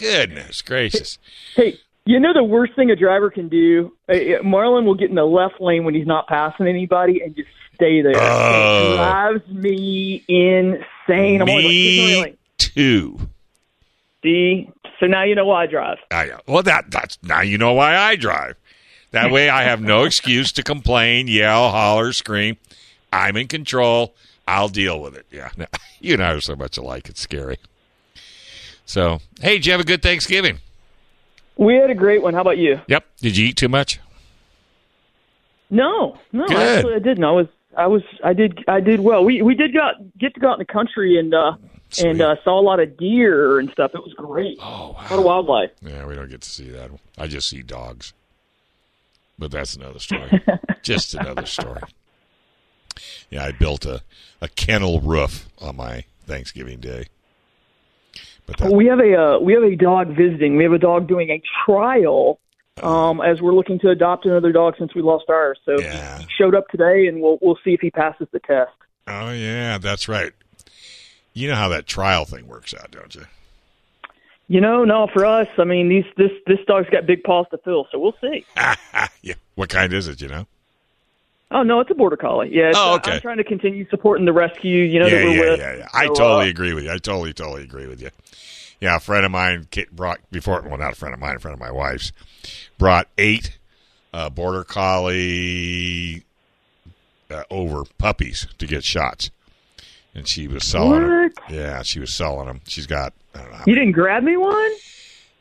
Goodness 0.00 0.62
gracious. 0.62 1.18
Hey, 1.54 1.78
you 2.04 2.18
know 2.18 2.32
the 2.32 2.42
worst 2.42 2.74
thing 2.74 2.90
a 2.90 2.96
driver 2.96 3.30
can 3.30 3.48
do? 3.48 3.92
Uh, 4.08 4.14
Marlon 4.42 4.84
will 4.84 4.94
get 4.94 5.10
in 5.10 5.16
the 5.16 5.24
left 5.24 5.60
lane 5.60 5.84
when 5.84 5.94
he's 5.94 6.06
not 6.06 6.26
passing 6.26 6.66
anybody 6.66 7.20
and 7.22 7.34
just 7.34 7.48
stay 7.74 8.02
there. 8.02 8.14
Oh. 8.16 8.92
It 8.92 8.96
drives 8.96 9.48
me 9.48 10.24
insane. 10.28 11.42
I'm 11.42 11.48
always 11.48 11.64
like, 11.64 11.74
"Get 11.74 12.06
in 12.06 12.22
the 12.22 12.22
Me 12.22 12.36
too. 12.58 13.18
See? 14.22 14.70
So 15.00 15.06
now 15.06 15.24
you 15.24 15.34
know 15.34 15.46
why 15.46 15.64
I 15.64 15.66
drive. 15.66 15.98
I, 16.10 16.30
well, 16.46 16.62
that 16.62 16.90
that's 16.90 17.18
now 17.22 17.40
you 17.40 17.58
know 17.58 17.72
why 17.72 17.96
I 17.96 18.16
drive. 18.16 18.56
That 19.10 19.30
way, 19.30 19.48
I 19.48 19.64
have 19.64 19.80
no 19.80 20.04
excuse 20.04 20.52
to 20.52 20.62
complain, 20.62 21.28
yell, 21.28 21.70
holler, 21.70 22.12
scream. 22.12 22.56
I'm 23.12 23.36
in 23.36 23.46
control. 23.46 24.14
I'll 24.48 24.68
deal 24.68 25.00
with 25.00 25.16
it. 25.16 25.26
Yeah, 25.30 25.50
no, 25.56 25.66
you 26.00 26.14
and 26.14 26.22
I 26.22 26.32
are 26.32 26.40
so 26.40 26.56
much 26.56 26.76
alike. 26.78 27.08
It's 27.08 27.20
scary. 27.20 27.58
So, 28.86 29.20
hey, 29.40 29.54
did 29.54 29.66
you 29.66 29.72
have 29.72 29.80
a 29.80 29.84
good 29.84 30.02
Thanksgiving? 30.02 30.58
We 31.56 31.74
had 31.76 31.90
a 31.90 31.94
great 31.94 32.22
one. 32.22 32.34
How 32.34 32.40
about 32.40 32.58
you? 32.58 32.80
Yep. 32.88 33.04
Did 33.20 33.36
you 33.36 33.46
eat 33.48 33.56
too 33.56 33.68
much? 33.68 34.00
No, 35.70 36.18
no, 36.32 36.46
Good. 36.48 36.56
actually 36.56 36.94
I 36.94 36.98
didn't. 36.98 37.24
I 37.24 37.30
was, 37.30 37.46
I 37.76 37.86
was, 37.86 38.02
I 38.22 38.32
did, 38.34 38.58
I 38.68 38.80
did 38.80 39.00
well. 39.00 39.24
We 39.24 39.40
we 39.42 39.54
did 39.54 39.72
got 39.72 39.94
get 40.18 40.34
to 40.34 40.40
go 40.40 40.50
out 40.50 40.54
in 40.54 40.58
the 40.66 40.72
country 40.72 41.18
and 41.18 41.32
uh 41.32 41.54
Sweet. 41.90 42.08
and 42.10 42.20
uh 42.20 42.36
saw 42.44 42.60
a 42.60 42.62
lot 42.62 42.78
of 42.80 42.96
deer 42.98 43.58
and 43.58 43.70
stuff. 43.70 43.92
It 43.94 44.02
was 44.02 44.12
great. 44.14 44.58
Oh, 44.60 44.90
A 44.98 45.02
lot 45.02 45.12
of 45.12 45.24
wildlife. 45.24 45.70
Yeah, 45.80 46.04
we 46.06 46.14
don't 46.14 46.28
get 46.28 46.42
to 46.42 46.50
see 46.50 46.68
that. 46.70 46.90
I 47.16 47.26
just 47.26 47.48
see 47.48 47.62
dogs. 47.62 48.12
But 49.38 49.50
that's 49.50 49.74
another 49.76 49.98
story. 49.98 50.42
just 50.82 51.14
another 51.14 51.46
story. 51.46 51.80
Yeah, 53.30 53.44
I 53.46 53.52
built 53.52 53.86
a, 53.86 54.02
a 54.42 54.48
kennel 54.48 55.00
roof 55.00 55.48
on 55.58 55.76
my 55.76 56.04
Thanksgiving 56.26 56.80
day. 56.80 57.06
But 58.46 58.58
that, 58.58 58.72
We 58.72 58.86
have 58.86 58.98
a 59.00 59.14
uh, 59.14 59.38
we 59.38 59.52
have 59.54 59.62
a 59.62 59.76
dog 59.76 60.08
visiting. 60.16 60.56
We 60.56 60.64
have 60.64 60.72
a 60.72 60.78
dog 60.78 61.06
doing 61.08 61.30
a 61.30 61.42
trial 61.64 62.38
um, 62.82 63.20
as 63.20 63.40
we're 63.40 63.54
looking 63.54 63.78
to 63.80 63.90
adopt 63.90 64.24
another 64.26 64.52
dog 64.52 64.74
since 64.78 64.94
we 64.94 65.02
lost 65.02 65.26
ours. 65.28 65.58
So 65.64 65.78
Yeah. 65.80 66.18
he 66.18 66.26
showed 66.36 66.54
up 66.54 66.68
today, 66.68 67.06
and 67.06 67.20
we'll 67.20 67.38
we'll 67.40 67.58
see 67.64 67.72
if 67.72 67.80
he 67.80 67.90
passes 67.90 68.28
the 68.32 68.40
test. 68.40 68.72
oh 69.06 69.30
yeah, 69.32 69.78
that's 69.78 70.08
right. 70.08 70.32
You 71.34 71.48
know 71.48 71.54
how 71.54 71.68
that 71.68 71.86
trial 71.86 72.24
thing 72.24 72.46
works 72.46 72.74
out, 72.74 72.90
don't 72.90 73.14
you? 73.14 73.24
You 74.48 74.60
know, 74.60 74.84
no, 74.84 75.06
for 75.14 75.24
us, 75.24 75.48
I 75.56 75.64
mean, 75.64 75.88
these 75.88 76.04
this 76.16 76.30
this 76.46 76.58
dog's 76.66 76.90
got 76.90 77.06
big 77.06 77.22
paws 77.22 77.46
to 77.52 77.58
fill, 77.58 77.86
so 77.90 77.98
we'll 77.98 78.16
see. 78.20 78.44
yeah. 79.22 79.34
What 79.54 79.68
kind 79.70 79.92
is 79.92 80.08
it? 80.08 80.20
You 80.20 80.28
know? 80.28 80.46
Oh 81.52 81.62
no, 81.62 81.80
it's 81.80 81.90
a 81.90 81.94
border 81.94 82.16
collie. 82.16 82.50
Yeah, 82.52 82.72
Oh, 82.74 82.92
uh, 82.92 82.96
okay. 82.96 83.12
I'm 83.12 83.20
trying 83.20 83.36
to 83.38 83.44
continue 83.44 83.88
supporting 83.90 84.24
the 84.24 84.32
rescue. 84.32 84.82
You 84.84 85.00
know 85.00 85.06
yeah, 85.06 85.20
yeah, 85.22 85.40
with. 85.40 85.60
yeah, 85.60 85.76
yeah. 85.76 85.88
I 85.92 86.06
So, 86.06 86.14
totally 86.14 86.46
uh, 86.46 86.50
agree 86.50 86.72
with 86.74 86.84
you. 86.84 86.90
I 86.90 86.98
totally, 86.98 87.32
totally 87.32 87.62
agree 87.64 87.86
with 87.86 88.00
you. 88.00 88.10
Yeah, 88.80 88.96
a 88.96 89.00
friend 89.00 89.24
of 89.24 89.30
mine 89.30 89.68
Kit, 89.70 89.94
brought 89.94 90.18
before. 90.30 90.62
Well, 90.62 90.76
not 90.78 90.92
a 90.92 90.96
friend 90.96 91.14
of 91.14 91.20
mine, 91.20 91.36
a 91.36 91.38
friend 91.38 91.54
of 91.54 91.60
my 91.60 91.70
wife's 91.70 92.10
brought 92.78 93.06
eight 93.18 93.58
uh, 94.12 94.28
border 94.30 94.64
collie 94.64 96.24
uh, 97.30 97.44
over 97.50 97.82
puppies 97.98 98.46
to 98.58 98.66
get 98.66 98.82
shots, 98.84 99.30
and 100.14 100.26
she 100.26 100.48
was 100.48 100.64
selling 100.64 101.02
them. 101.02 101.30
Yeah, 101.48 101.82
she 101.82 102.00
was 102.00 102.12
selling 102.12 102.46
them. 102.46 102.60
She's 102.66 102.86
got. 102.86 103.12
I 103.34 103.42
don't 103.42 103.52
know. 103.52 103.58
You 103.66 103.74
didn't 103.74 103.92
grab 103.92 104.22
me 104.22 104.36
one? 104.36 104.72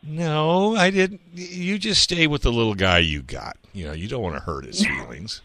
No, 0.04 0.76
I 0.76 0.90
didn't. 0.90 1.22
You 1.34 1.78
just 1.78 2.02
stay 2.02 2.26
with 2.28 2.42
the 2.44 2.52
little 2.52 2.74
guy 2.76 3.00
you 3.00 3.22
got. 3.22 3.58
You 3.74 3.86
know, 3.86 3.94
you 3.94 4.08
don't 4.08 4.22
want 4.24 4.36
to 4.36 4.42
hurt 4.42 4.66
his 4.66 4.86
feelings. 4.86 5.42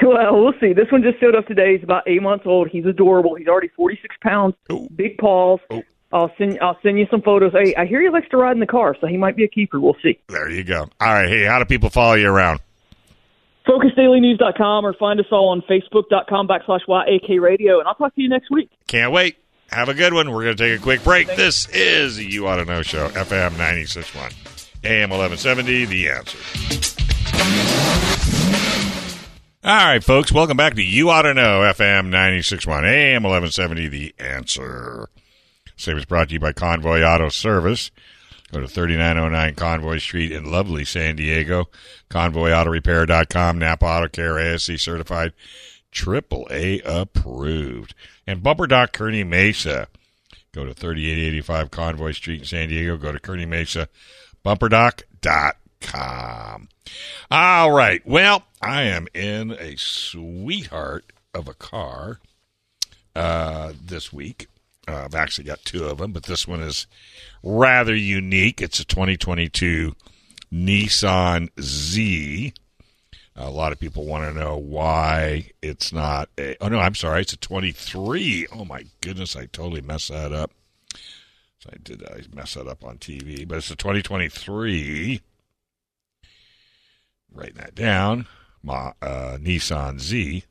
well, 0.06 0.42
we'll 0.42 0.52
see. 0.60 0.72
This 0.72 0.90
one 0.90 1.02
just 1.02 1.20
showed 1.20 1.34
up 1.34 1.46
today. 1.46 1.74
He's 1.76 1.84
about 1.84 2.02
eight 2.06 2.22
months 2.22 2.44
old. 2.46 2.68
He's 2.68 2.86
adorable. 2.86 3.34
He's 3.34 3.48
already 3.48 3.68
46 3.68 4.16
pounds, 4.22 4.54
Oh. 4.70 4.88
big 4.94 5.18
paws. 5.18 5.60
Oh. 5.70 5.82
I'll 6.12 6.32
send 6.38 6.58
I'll 6.60 6.76
send 6.82 6.98
you 6.98 7.06
some 7.08 7.22
photos. 7.22 7.52
Hey, 7.52 7.72
I 7.76 7.86
hear 7.86 8.02
he 8.02 8.08
likes 8.08 8.28
to 8.30 8.36
ride 8.36 8.52
in 8.54 8.58
the 8.60 8.66
car, 8.66 8.96
so 9.00 9.06
he 9.06 9.16
might 9.16 9.36
be 9.36 9.44
a 9.44 9.48
keeper. 9.48 9.78
We'll 9.78 9.96
see. 10.02 10.18
There 10.28 10.50
you 10.50 10.64
go. 10.64 10.88
All 11.00 11.12
right. 11.12 11.28
Hey, 11.28 11.44
how 11.44 11.60
do 11.60 11.64
people 11.64 11.88
follow 11.88 12.14
you 12.14 12.28
around? 12.28 12.58
FocusDailyNews.com 13.68 14.84
or 14.86 14.92
find 14.94 15.20
us 15.20 15.26
all 15.30 15.50
on 15.50 15.62
Facebook.com 15.62 16.48
backslash 16.48 16.80
YAK 16.88 17.40
Radio, 17.40 17.78
and 17.78 17.86
I'll 17.86 17.94
talk 17.94 18.12
to 18.16 18.20
you 18.22 18.28
next 18.28 18.50
week. 18.50 18.70
Can't 18.88 19.12
wait. 19.12 19.36
Have 19.70 19.88
a 19.88 19.94
good 19.94 20.12
one. 20.12 20.32
We're 20.32 20.42
going 20.42 20.56
to 20.56 20.68
take 20.70 20.80
a 20.80 20.82
quick 20.82 21.04
break. 21.04 21.28
This 21.36 21.68
is 21.68 22.16
the 22.16 22.24
You 22.24 22.48
Auto 22.48 22.64
Know 22.64 22.82
Show, 22.82 23.08
FM 23.10 23.50
96.1, 23.52 24.68
AM 24.84 25.10
1170, 25.10 25.84
The 25.84 26.08
Answer. 26.10 27.69
All 29.70 29.76
right, 29.76 30.02
folks, 30.02 30.32
welcome 30.32 30.56
back 30.56 30.74
to 30.74 30.82
You 30.82 31.10
Auto 31.10 31.32
Know, 31.32 31.60
FM 31.60 32.08
96.1, 32.08 32.82
AM 32.82 33.22
1170, 33.22 33.86
The 33.86 34.14
Answer. 34.18 35.08
Same 35.76 35.96
is 35.96 36.04
brought 36.04 36.26
to 36.26 36.34
you 36.34 36.40
by 36.40 36.52
Convoy 36.52 37.02
Auto 37.02 37.28
Service. 37.28 37.92
Go 38.50 38.58
to 38.58 38.66
3909 38.66 39.54
Convoy 39.54 39.98
Street 39.98 40.32
in 40.32 40.50
lovely 40.50 40.84
San 40.84 41.14
Diego. 41.14 41.68
ConvoyAutoRepair.com, 42.10 43.60
Napa 43.60 43.86
Auto 43.86 44.08
Care, 44.08 44.40
ASE 44.40 44.82
certified, 44.82 45.34
triple 45.92 46.48
A 46.50 46.80
approved. 46.80 47.94
And 48.26 48.42
Bumper 48.42 48.66
Dock 48.66 48.92
Kearny 48.92 49.24
Mesa. 49.24 49.86
Go 50.50 50.66
to 50.66 50.74
3885 50.74 51.70
Convoy 51.70 52.10
Street 52.10 52.40
in 52.40 52.46
San 52.46 52.70
Diego. 52.70 52.96
Go 52.96 53.12
to 53.12 53.20
Kearny 53.20 53.46
Mesa, 53.46 53.88
bumperdock.com. 55.80 56.68
All 57.30 57.70
right. 57.70 58.04
Well, 58.06 58.44
I 58.60 58.82
am 58.82 59.08
in 59.14 59.52
a 59.52 59.76
sweetheart 59.76 61.12
of 61.34 61.48
a 61.48 61.54
car 61.54 62.20
uh, 63.14 63.72
this 63.82 64.12
week. 64.12 64.48
Uh, 64.88 65.04
I've 65.04 65.14
actually 65.14 65.44
got 65.44 65.64
two 65.64 65.84
of 65.84 65.98
them, 65.98 66.12
but 66.12 66.24
this 66.24 66.48
one 66.48 66.60
is 66.60 66.86
rather 67.42 67.94
unique. 67.94 68.60
It's 68.60 68.80
a 68.80 68.84
2022 68.84 69.94
Nissan 70.52 71.48
Z. 71.60 72.52
A 73.36 73.50
lot 73.50 73.72
of 73.72 73.78
people 73.78 74.04
want 74.04 74.24
to 74.24 74.38
know 74.38 74.56
why 74.56 75.50
it's 75.62 75.92
not 75.92 76.28
a. 76.36 76.56
Oh 76.62 76.68
no, 76.68 76.78
I'm 76.78 76.94
sorry. 76.94 77.22
It's 77.22 77.32
a 77.32 77.38
23. 77.38 78.48
Oh 78.52 78.64
my 78.64 78.84
goodness, 79.00 79.36
I 79.36 79.46
totally 79.46 79.80
messed 79.80 80.10
that 80.10 80.32
up. 80.32 80.50
So 81.60 81.70
I 81.72 81.76
did. 81.82 82.02
I 82.04 82.22
messed 82.34 82.56
that 82.56 82.66
up 82.66 82.84
on 82.84 82.98
TV, 82.98 83.46
but 83.46 83.58
it's 83.58 83.70
a 83.70 83.76
2023. 83.76 85.20
Writing 87.32 87.56
that 87.56 87.74
down. 87.74 88.26
My 88.62 88.92
uh, 89.00 89.38
Nissan 89.40 90.00
Z, 90.00 90.44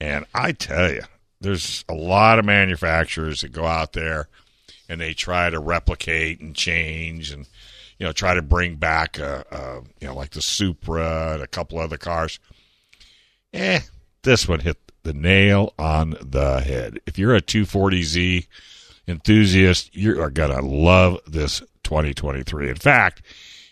and 0.00 0.24
I 0.34 0.50
tell 0.50 0.90
you, 0.90 1.02
there's 1.40 1.84
a 1.88 1.94
lot 1.94 2.38
of 2.38 2.44
manufacturers 2.44 3.42
that 3.42 3.52
go 3.52 3.66
out 3.66 3.92
there 3.92 4.28
and 4.88 5.00
they 5.00 5.14
try 5.14 5.48
to 5.48 5.60
replicate 5.60 6.40
and 6.40 6.54
change 6.54 7.30
and 7.30 7.46
you 7.98 8.06
know 8.06 8.12
try 8.12 8.34
to 8.34 8.42
bring 8.42 8.74
back 8.74 9.18
a, 9.18 9.44
a 9.50 9.80
you 10.00 10.08
know 10.08 10.14
like 10.14 10.30
the 10.30 10.42
Supra 10.42 11.34
and 11.34 11.42
a 11.42 11.46
couple 11.46 11.78
other 11.78 11.96
cars. 11.96 12.40
Eh, 13.52 13.80
this 14.22 14.48
one 14.48 14.60
hit 14.60 14.78
the 15.02 15.12
nail 15.12 15.72
on 15.78 16.16
the 16.20 16.60
head. 16.60 16.98
If 17.06 17.18
you're 17.18 17.34
a 17.34 17.40
240Z 17.40 18.46
enthusiast, 19.06 19.94
you 19.94 20.20
are 20.20 20.30
gonna 20.30 20.60
love 20.60 21.20
this 21.26 21.60
2023. 21.84 22.68
In 22.68 22.76
fact, 22.76 23.22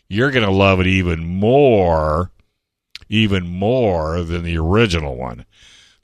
you're 0.09 0.31
gonna 0.31 0.51
love 0.51 0.81
it 0.81 0.87
even 0.87 1.25
more, 1.25 2.31
even 3.09 3.47
more 3.47 4.23
than 4.23 4.43
the 4.43 4.59
original 4.59 5.17
one. 5.17 5.45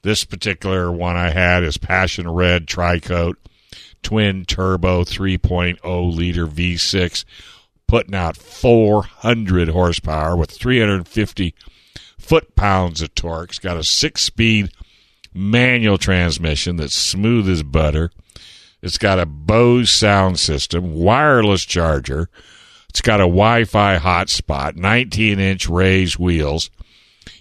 This 0.03 0.23
particular 0.23 0.91
one 0.91 1.17
I 1.17 1.31
had 1.31 1.63
is 1.63 1.77
Passion 1.77 2.29
Red 2.29 2.67
Tricoat 2.67 3.35
twin 4.03 4.45
turbo 4.45 5.03
3.0 5.03 6.15
liter 6.15 6.45
V6 6.45 7.25
putting 7.87 8.13
out 8.13 8.37
400 8.37 9.69
horsepower 9.69 10.35
with 10.35 10.51
350 10.51 11.55
foot 12.19 12.55
pounds 12.55 13.01
of 13.01 13.15
torque. 13.15 13.49
It's 13.49 13.59
got 13.59 13.77
a 13.77 13.83
six 13.83 14.21
speed 14.21 14.71
manual 15.33 15.97
transmission 15.97 16.77
that's 16.77 16.95
smooth 16.95 17.49
as 17.49 17.63
butter. 17.63 18.11
It's 18.81 18.99
got 18.99 19.19
a 19.19 19.25
Bose 19.25 19.89
sound 19.89 20.39
system, 20.39 20.93
wireless 20.93 21.65
charger. 21.65 22.29
It's 22.95 23.01
got 23.01 23.19
a 23.19 23.23
Wi 23.23 23.65
Fi 23.65 23.97
hotspot, 23.97 24.77
19 24.77 25.37
inch 25.37 25.67
raised 25.67 26.17
wheels, 26.17 26.69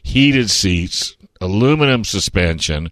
heated 0.03 0.51
seats, 0.51 1.17
aluminum 1.41 2.03
suspension, 2.03 2.91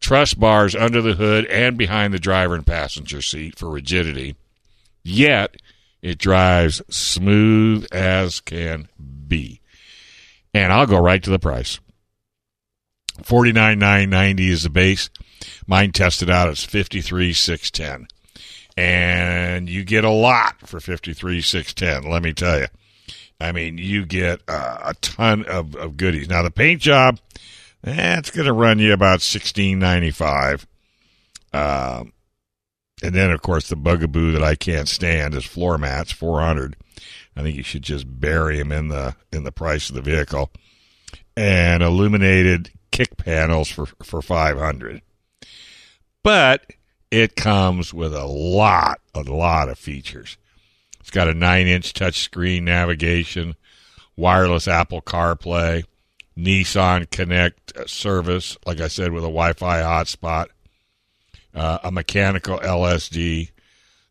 truss 0.00 0.34
bars 0.34 0.74
under 0.74 1.00
the 1.00 1.12
hood 1.12 1.44
and 1.46 1.78
behind 1.78 2.12
the 2.12 2.18
driver 2.18 2.56
and 2.56 2.66
passenger 2.66 3.22
seat 3.22 3.56
for 3.56 3.70
rigidity. 3.70 4.34
Yet 5.04 5.58
it 6.02 6.18
drives 6.18 6.82
smooth 6.90 7.86
as 7.92 8.40
can 8.40 8.88
be. 9.28 9.60
And 10.52 10.72
I'll 10.72 10.88
go 10.88 10.98
right 10.98 11.22
to 11.22 11.30
the 11.30 11.38
price. 11.38 11.78
Forty 13.22 13.52
nine 13.52 13.78
nine 13.78 14.10
ninety 14.10 14.50
is 14.50 14.64
the 14.64 14.70
base. 14.70 15.08
Mine 15.68 15.92
tested 15.92 16.30
out 16.30 16.48
it's 16.48 16.64
fifty 16.64 17.00
three 17.00 17.32
six 17.32 17.70
ten, 17.70 18.08
and 18.76 19.68
you 19.68 19.84
get 19.84 20.04
a 20.04 20.10
lot 20.10 20.60
for 20.68 20.80
fifty 20.80 21.12
three 21.14 21.40
six 21.40 21.72
ten. 21.72 22.02
Let 22.04 22.22
me 22.22 22.32
tell 22.32 22.58
you, 22.58 22.66
I 23.40 23.52
mean, 23.52 23.78
you 23.78 24.04
get 24.04 24.40
uh, 24.48 24.78
a 24.84 24.94
ton 24.94 25.44
of, 25.46 25.74
of 25.76 25.96
goodies. 25.96 26.28
Now 26.28 26.42
the 26.42 26.50
paint 26.50 26.82
job, 26.82 27.18
eh, 27.84 28.20
going 28.32 28.46
to 28.46 28.52
run 28.52 28.78
you 28.78 28.92
about 28.92 29.22
sixteen 29.22 29.78
ninety 29.78 30.10
five. 30.10 30.66
Um, 31.52 32.12
and 33.02 33.14
then 33.14 33.30
of 33.30 33.42
course 33.42 33.68
the 33.68 33.76
bugaboo 33.76 34.32
that 34.32 34.42
I 34.42 34.54
can't 34.54 34.88
stand 34.88 35.34
is 35.34 35.44
floor 35.44 35.78
mats, 35.78 36.12
four 36.12 36.40
hundred. 36.40 36.76
I 37.36 37.42
think 37.42 37.56
you 37.56 37.62
should 37.62 37.82
just 37.82 38.20
bury 38.20 38.58
them 38.58 38.72
in 38.72 38.88
the 38.88 39.14
in 39.32 39.44
the 39.44 39.52
price 39.52 39.88
of 39.88 39.94
the 39.94 40.02
vehicle. 40.02 40.50
And 41.38 41.82
illuminated 41.82 42.70
kick 42.90 43.16
panels 43.18 43.68
for 43.68 43.86
for 44.02 44.22
five 44.22 44.58
hundred. 44.58 45.02
But 46.22 46.72
it 47.10 47.36
comes 47.36 47.94
with 47.94 48.14
a 48.14 48.26
lot, 48.26 49.00
a 49.14 49.22
lot 49.22 49.68
of 49.68 49.78
features. 49.78 50.36
It's 51.00 51.10
got 51.10 51.28
a 51.28 51.34
nine 51.34 51.66
inch 51.66 51.92
touchscreen 51.92 52.62
navigation, 52.62 53.54
wireless 54.16 54.66
Apple 54.66 55.02
CarPlay, 55.02 55.84
Nissan 56.36 57.08
Connect 57.10 57.88
service, 57.88 58.56
like 58.66 58.80
I 58.80 58.88
said, 58.88 59.12
with 59.12 59.22
a 59.22 59.28
Wi 59.28 59.52
Fi 59.52 59.80
hotspot, 59.80 60.48
uh, 61.54 61.78
a 61.84 61.90
mechanical 61.90 62.58
LSD, 62.58 63.50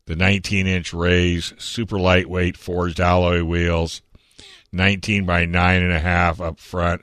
the 0.06 0.16
19 0.16 0.66
inch 0.66 0.92
rays, 0.92 1.52
super 1.58 1.98
lightweight 1.98 2.56
forged 2.56 3.00
alloy 3.00 3.42
wheels, 3.44 4.02
19 4.72 5.26
by 5.26 5.46
9.5 5.46 6.40
up 6.40 6.58
front, 6.58 7.02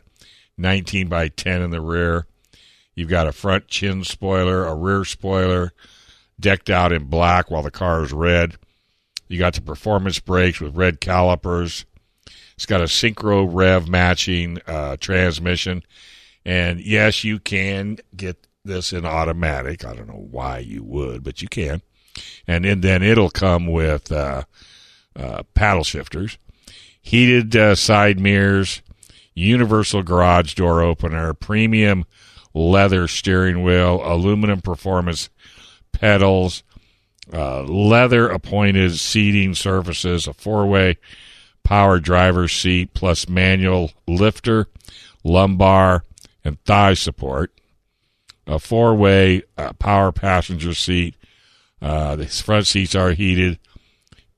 19 0.57 1.07
by 1.07 1.27
10 1.27 1.61
in 1.61 1.71
the 1.71 1.81
rear. 1.81 2.25
You've 2.95 3.09
got 3.09 3.27
a 3.27 3.31
front 3.31 3.67
chin 3.67 4.03
spoiler, 4.03 4.65
a 4.65 4.75
rear 4.75 5.03
spoiler, 5.05 5.73
decked 6.39 6.69
out 6.69 6.91
in 6.91 7.05
black 7.05 7.49
while 7.49 7.63
the 7.63 7.71
car 7.71 8.03
is 8.03 8.13
red. 8.13 8.55
You 9.27 9.39
got 9.39 9.53
the 9.55 9.61
performance 9.61 10.19
brakes 10.19 10.59
with 10.59 10.75
red 10.75 10.99
calipers. 10.99 11.85
It's 12.55 12.65
got 12.65 12.81
a 12.81 12.85
synchro 12.85 13.47
rev 13.49 13.87
matching 13.87 14.59
uh, 14.67 14.97
transmission. 14.97 15.83
And 16.45 16.79
yes, 16.79 17.23
you 17.23 17.39
can 17.39 17.97
get 18.15 18.47
this 18.63 18.93
in 18.93 19.05
automatic. 19.05 19.85
I 19.85 19.95
don't 19.95 20.07
know 20.07 20.27
why 20.29 20.59
you 20.59 20.83
would, 20.83 21.23
but 21.23 21.41
you 21.41 21.47
can. 21.47 21.81
And 22.45 22.63
then, 22.63 22.81
then 22.81 23.01
it'll 23.01 23.31
come 23.31 23.67
with 23.67 24.11
uh, 24.11 24.43
uh, 25.15 25.43
paddle 25.55 25.83
shifters, 25.83 26.37
heated 27.01 27.55
uh, 27.55 27.75
side 27.75 28.19
mirrors, 28.19 28.81
universal 29.33 30.03
garage 30.03 30.53
door 30.53 30.81
opener, 30.81 31.33
premium 31.33 32.05
leather 32.53 33.07
steering 33.07 33.63
wheel, 33.63 34.01
aluminum 34.03 34.61
performance 34.61 35.29
pedals, 35.91 36.63
uh, 37.31 37.63
leather 37.63 38.29
appointed 38.29 38.97
seating 38.97 39.55
surfaces, 39.55 40.27
a 40.27 40.33
four 40.33 40.65
way 40.65 40.97
power 41.63 41.99
driver's 41.99 42.51
seat, 42.51 42.93
plus 42.93 43.29
manual 43.29 43.91
lifter, 44.07 44.67
lumbar, 45.23 46.03
and 46.43 46.61
thigh 46.65 46.93
support, 46.93 47.51
a 48.45 48.59
four 48.59 48.93
way 48.95 49.43
uh, 49.57 49.73
power 49.73 50.11
passenger 50.11 50.73
seat. 50.73 51.15
Uh, 51.81 52.15
the 52.15 52.27
front 52.27 52.67
seats 52.67 52.95
are 52.95 53.11
heated, 53.11 53.59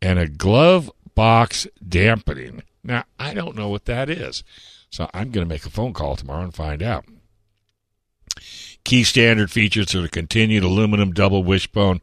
and 0.01 0.19
a 0.19 0.27
glove 0.27 0.91
box 1.13 1.67
dampening. 1.87 2.63
Now, 2.83 3.05
I 3.19 3.33
don't 3.33 3.55
know 3.55 3.69
what 3.69 3.85
that 3.85 4.09
is, 4.09 4.43
so 4.89 5.09
I'm 5.13 5.31
going 5.31 5.47
to 5.47 5.53
make 5.53 5.65
a 5.65 5.69
phone 5.69 5.93
call 5.93 6.15
tomorrow 6.15 6.43
and 6.43 6.53
find 6.53 6.83
out. 6.83 7.05
Key 8.83 9.03
standard 9.03 9.51
features 9.51 9.95
are 9.95 10.01
the 10.01 10.09
continued 10.09 10.63
aluminum 10.63 11.11
double 11.11 11.43
wishbone 11.43 12.01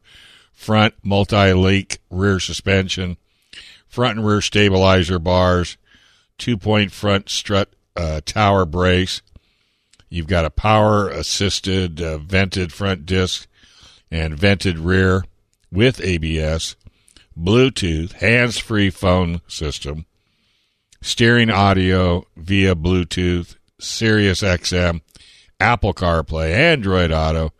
front 0.53 0.95
multi-link 1.03 1.99
rear 2.11 2.39
suspension, 2.39 3.17
front 3.89 4.19
and 4.19 4.27
rear 4.27 4.41
stabilizer 4.41 5.19
bars, 5.19 5.77
two-point 6.39 6.93
front 6.93 7.29
strut 7.29 7.69
uh, 7.97 8.21
tower 8.25 8.65
brace. 8.65 9.23
You've 10.09 10.27
got 10.27 10.45
a 10.45 10.51
power 10.51 11.09
assisted 11.09 12.01
uh, 12.01 12.19
vented 12.19 12.73
front 12.73 13.07
disc 13.07 13.49
and 14.11 14.39
vented 14.39 14.79
rear 14.79 15.25
with 15.71 16.01
ABS, 16.01 16.77
Bluetooth, 17.39 18.13
hands-free 18.13 18.91
phone 18.91 19.41
system, 19.49 20.05
steering 21.01 21.51
audio 21.51 22.27
via 22.37 22.75
Bluetooth, 22.75 23.57
Sirius 23.81 24.43
XM, 24.43 25.01
Apple 25.63 25.95
CarPlay, 25.95 26.53
Android 26.53 27.13
Auto, 27.13 27.53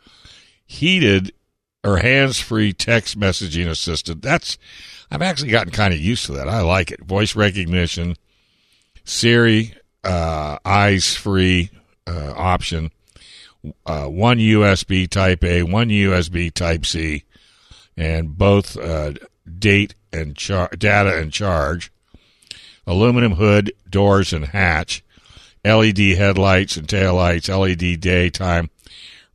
heated 0.67 1.33
or 1.85 1.99
hands-free 1.99 2.73
text 2.73 3.19
messaging 3.19 3.69
assistant. 3.69 4.23
That's 4.23 4.59
I've 5.11 5.23
actually 5.23 5.51
gotten 5.51 5.73
kind 5.73 5.95
of 5.95 6.01
used 6.01 6.27
to 6.27 6.33
that. 6.33 6.49
I 6.49 6.63
like 6.63 6.91
it. 6.91 7.05
Voice 7.05 7.37
recognition, 7.37 8.17
Siri, 9.05 9.75
uh, 10.03 10.59
eyes-free 10.65 11.71
uh, 12.07 12.33
option, 12.37 12.91
uh, 13.87 14.07
one 14.07 14.39
USB 14.39 15.09
Type 15.09 15.45
A, 15.45 15.63
one 15.63 15.89
USB 15.89 16.53
Type 16.53 16.85
C, 16.85 17.25
and 17.97 18.37
both 18.37 18.77
uh, 18.77 19.13
date 19.59 19.95
and 20.13 20.37
char- 20.37 20.71
data 20.77 21.17
and 21.17 21.33
charge. 21.33 21.93
Aluminum 22.85 23.33
hood, 23.33 23.73
doors, 23.89 24.33
and 24.33 24.47
hatch. 24.47 25.05
LED 25.65 25.99
headlights 26.17 26.77
and 26.77 26.89
taillights. 26.89 27.49
LED 27.49 28.01
daytime 28.01 28.71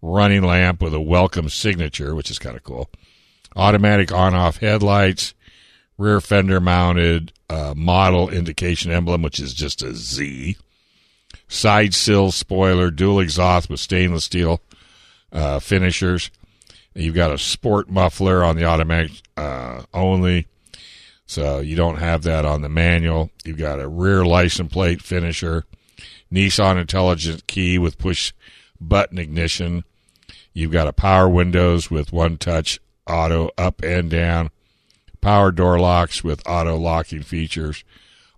running 0.01 0.43
lamp 0.43 0.81
with 0.81 0.93
a 0.93 1.01
welcome 1.01 1.49
signature, 1.49 2.13
which 2.13 2.29
is 2.29 2.39
kind 2.39 2.55
of 2.55 2.63
cool. 2.63 2.89
Automatic 3.55 4.11
on 4.11 4.35
off 4.35 4.57
headlights, 4.57 5.33
rear 5.97 6.21
fender 6.21 6.59
mounted 6.59 7.31
uh, 7.49 7.73
model 7.75 8.29
indication 8.29 8.91
emblem, 8.91 9.21
which 9.21 9.39
is 9.39 9.53
just 9.53 9.81
a 9.81 9.93
Z. 9.93 10.57
Side 11.47 11.93
sill 11.93 12.31
spoiler, 12.31 12.91
dual 12.91 13.19
exhaust 13.19 13.69
with 13.69 13.79
stainless 13.79 14.25
steel 14.25 14.61
uh, 15.31 15.59
finishers. 15.59 16.29
You've 16.93 17.15
got 17.15 17.31
a 17.31 17.37
sport 17.37 17.89
muffler 17.89 18.43
on 18.43 18.55
the 18.57 18.65
automatic 18.65 19.11
uh, 19.37 19.83
only, 19.93 20.47
so 21.25 21.59
you 21.59 21.75
don't 21.75 21.99
have 21.99 22.23
that 22.23 22.43
on 22.43 22.61
the 22.61 22.69
manual. 22.69 23.29
You've 23.45 23.57
got 23.57 23.79
a 23.79 23.87
rear 23.87 24.25
license 24.25 24.71
plate 24.71 25.01
finisher, 25.01 25.65
Nissan 26.31 26.79
intelligent 26.79 27.47
key 27.47 27.77
with 27.77 27.97
push 27.97 28.33
button 28.79 29.17
ignition. 29.17 29.83
You've 30.53 30.71
got 30.71 30.87
a 30.87 30.93
power 30.93 31.29
windows 31.29 31.89
with 31.89 32.11
one 32.11 32.37
touch 32.37 32.79
auto 33.07 33.51
up 33.57 33.81
and 33.83 34.09
down, 34.09 34.49
power 35.21 35.51
door 35.51 35.79
locks 35.79 36.23
with 36.23 36.47
auto 36.47 36.75
locking 36.75 37.23
features, 37.23 37.83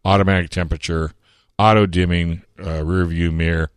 automatic 0.06 0.50
temperature, 0.50 1.14
auto 1.58 1.86
dimming 1.86 2.44
uh, 2.64 2.84
rear 2.84 3.06
view 3.06 3.32
mirror, 3.32 3.72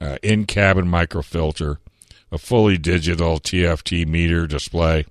uh, 0.00 0.16
in 0.22 0.46
cabin 0.46 0.86
microfilter, 0.86 1.78
a 2.32 2.38
fully 2.38 2.78
digital 2.78 3.38
TFT 3.38 4.06
meter 4.06 4.46
display, 4.46 5.04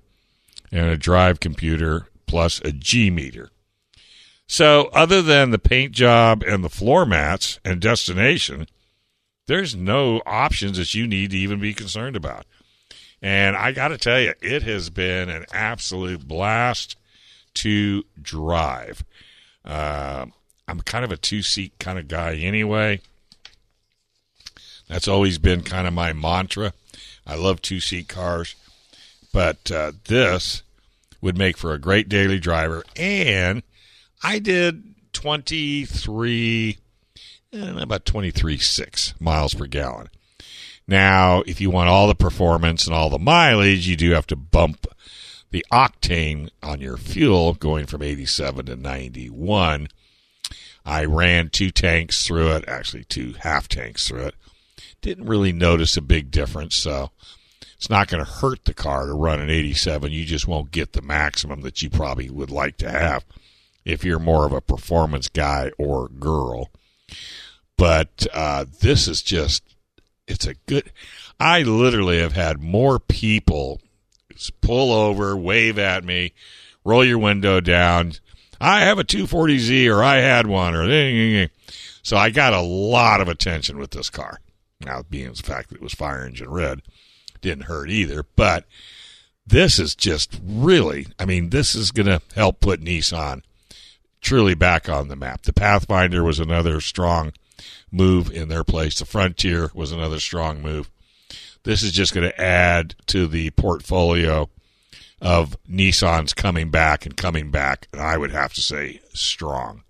and 0.72 0.86
a 0.86 0.96
drive 0.96 1.40
computer 1.40 2.08
plus 2.26 2.60
a 2.64 2.72
G 2.72 3.10
meter. 3.10 3.50
So, 4.52 4.90
other 4.92 5.22
than 5.22 5.52
the 5.52 5.60
paint 5.60 5.92
job 5.92 6.42
and 6.42 6.64
the 6.64 6.68
floor 6.68 7.06
mats 7.06 7.60
and 7.64 7.80
destination, 7.80 8.66
there's 9.46 9.76
no 9.76 10.22
options 10.26 10.76
that 10.76 10.92
you 10.92 11.06
need 11.06 11.30
to 11.30 11.36
even 11.36 11.60
be 11.60 11.72
concerned 11.72 12.16
about. 12.16 12.46
And 13.22 13.54
I 13.54 13.70
got 13.70 13.88
to 13.88 13.96
tell 13.96 14.18
you, 14.20 14.34
it 14.42 14.64
has 14.64 14.90
been 14.90 15.28
an 15.28 15.46
absolute 15.52 16.26
blast 16.26 16.96
to 17.54 18.02
drive. 18.20 19.04
Uh, 19.64 20.26
I'm 20.66 20.80
kind 20.80 21.04
of 21.04 21.12
a 21.12 21.16
two 21.16 21.42
seat 21.42 21.74
kind 21.78 21.96
of 21.96 22.08
guy 22.08 22.34
anyway. 22.34 23.02
That's 24.88 25.06
always 25.06 25.38
been 25.38 25.62
kind 25.62 25.86
of 25.86 25.94
my 25.94 26.12
mantra. 26.12 26.72
I 27.24 27.36
love 27.36 27.62
two 27.62 27.78
seat 27.78 28.08
cars, 28.08 28.56
but 29.32 29.70
uh, 29.70 29.92
this 30.06 30.64
would 31.20 31.38
make 31.38 31.56
for 31.56 31.72
a 31.72 31.78
great 31.78 32.08
daily 32.08 32.40
driver. 32.40 32.82
And 32.96 33.62
I 34.22 34.38
did 34.38 34.94
23, 35.12 36.78
eh, 37.52 37.80
about 37.80 38.04
23.6 38.04 39.20
miles 39.20 39.54
per 39.54 39.66
gallon. 39.66 40.08
Now, 40.86 41.42
if 41.46 41.60
you 41.60 41.70
want 41.70 41.88
all 41.88 42.08
the 42.08 42.14
performance 42.14 42.86
and 42.86 42.94
all 42.94 43.10
the 43.10 43.18
mileage, 43.18 43.86
you 43.86 43.96
do 43.96 44.10
have 44.10 44.26
to 44.28 44.36
bump 44.36 44.86
the 45.50 45.64
octane 45.72 46.50
on 46.62 46.80
your 46.80 46.96
fuel 46.96 47.54
going 47.54 47.86
from 47.86 48.02
87 48.02 48.66
to 48.66 48.76
91. 48.76 49.88
I 50.84 51.04
ran 51.04 51.48
two 51.48 51.70
tanks 51.70 52.26
through 52.26 52.52
it, 52.52 52.64
actually 52.68 53.04
two 53.04 53.34
half 53.40 53.68
tanks 53.68 54.06
through 54.08 54.26
it. 54.26 54.34
Didn't 55.00 55.26
really 55.26 55.52
notice 55.52 55.96
a 55.96 56.02
big 56.02 56.30
difference, 56.30 56.76
so 56.76 57.10
it's 57.76 57.90
not 57.90 58.08
going 58.08 58.24
to 58.24 58.30
hurt 58.30 58.64
the 58.64 58.74
car 58.74 59.06
to 59.06 59.14
run 59.14 59.40
an 59.40 59.48
87. 59.48 60.12
You 60.12 60.24
just 60.24 60.46
won't 60.46 60.72
get 60.72 60.92
the 60.92 61.02
maximum 61.02 61.62
that 61.62 61.82
you 61.82 61.88
probably 61.88 62.28
would 62.28 62.50
like 62.50 62.76
to 62.78 62.90
have 62.90 63.24
if 63.84 64.04
you're 64.04 64.18
more 64.18 64.46
of 64.46 64.52
a 64.52 64.60
performance 64.60 65.28
guy 65.28 65.70
or 65.78 66.08
girl. 66.08 66.70
But 67.76 68.26
uh, 68.32 68.66
this 68.80 69.08
is 69.08 69.22
just, 69.22 69.62
it's 70.28 70.46
a 70.46 70.54
good. 70.66 70.92
I 71.38 71.62
literally 71.62 72.20
have 72.20 72.34
had 72.34 72.62
more 72.62 72.98
people 72.98 73.80
pull 74.60 74.92
over, 74.92 75.36
wave 75.36 75.78
at 75.78 76.04
me, 76.04 76.32
roll 76.84 77.04
your 77.04 77.18
window 77.18 77.60
down. 77.60 78.12
I 78.60 78.80
have 78.80 78.98
a 78.98 79.04
240Z 79.04 79.90
or 79.90 80.02
I 80.02 80.16
had 80.16 80.46
one 80.46 80.74
or 80.74 81.48
so 82.02 82.16
I 82.16 82.30
got 82.30 82.52
a 82.52 82.60
lot 82.60 83.20
of 83.20 83.28
attention 83.28 83.78
with 83.78 83.90
this 83.90 84.10
car. 84.10 84.40
Now, 84.80 85.02
being 85.08 85.32
the 85.32 85.42
fact 85.42 85.70
that 85.70 85.76
it 85.76 85.82
was 85.82 85.92
fire 85.92 86.24
engine 86.24 86.50
red 86.50 86.82
didn't 87.40 87.64
hurt 87.64 87.90
either, 87.90 88.24
but 88.36 88.66
this 89.46 89.78
is 89.78 89.94
just 89.94 90.40
really, 90.42 91.06
I 91.18 91.24
mean, 91.24 91.50
this 91.50 91.74
is 91.74 91.90
going 91.90 92.06
to 92.06 92.22
help 92.34 92.60
put 92.60 92.82
Nissan 92.82 93.42
truly 94.20 94.54
back 94.54 94.88
on 94.88 95.08
the 95.08 95.16
map. 95.16 95.42
The 95.42 95.52
Pathfinder 95.52 96.22
was 96.22 96.38
another 96.38 96.80
strong 96.80 97.32
move 97.90 98.30
in 98.30 98.48
their 98.48 98.64
place. 98.64 98.98
The 98.98 99.04
Frontier 99.04 99.70
was 99.74 99.92
another 99.92 100.20
strong 100.20 100.62
move. 100.62 100.90
This 101.62 101.82
is 101.82 101.92
just 101.92 102.14
going 102.14 102.28
to 102.28 102.40
add 102.40 102.94
to 103.06 103.26
the 103.26 103.50
portfolio 103.50 104.48
of 105.20 105.56
Nissan's 105.68 106.32
coming 106.32 106.70
back 106.70 107.04
and 107.04 107.16
coming 107.16 107.50
back, 107.50 107.88
and 107.92 108.00
I 108.00 108.16
would 108.16 108.30
have 108.30 108.54
to 108.54 108.62
say 108.62 109.00
strong. 109.12 109.82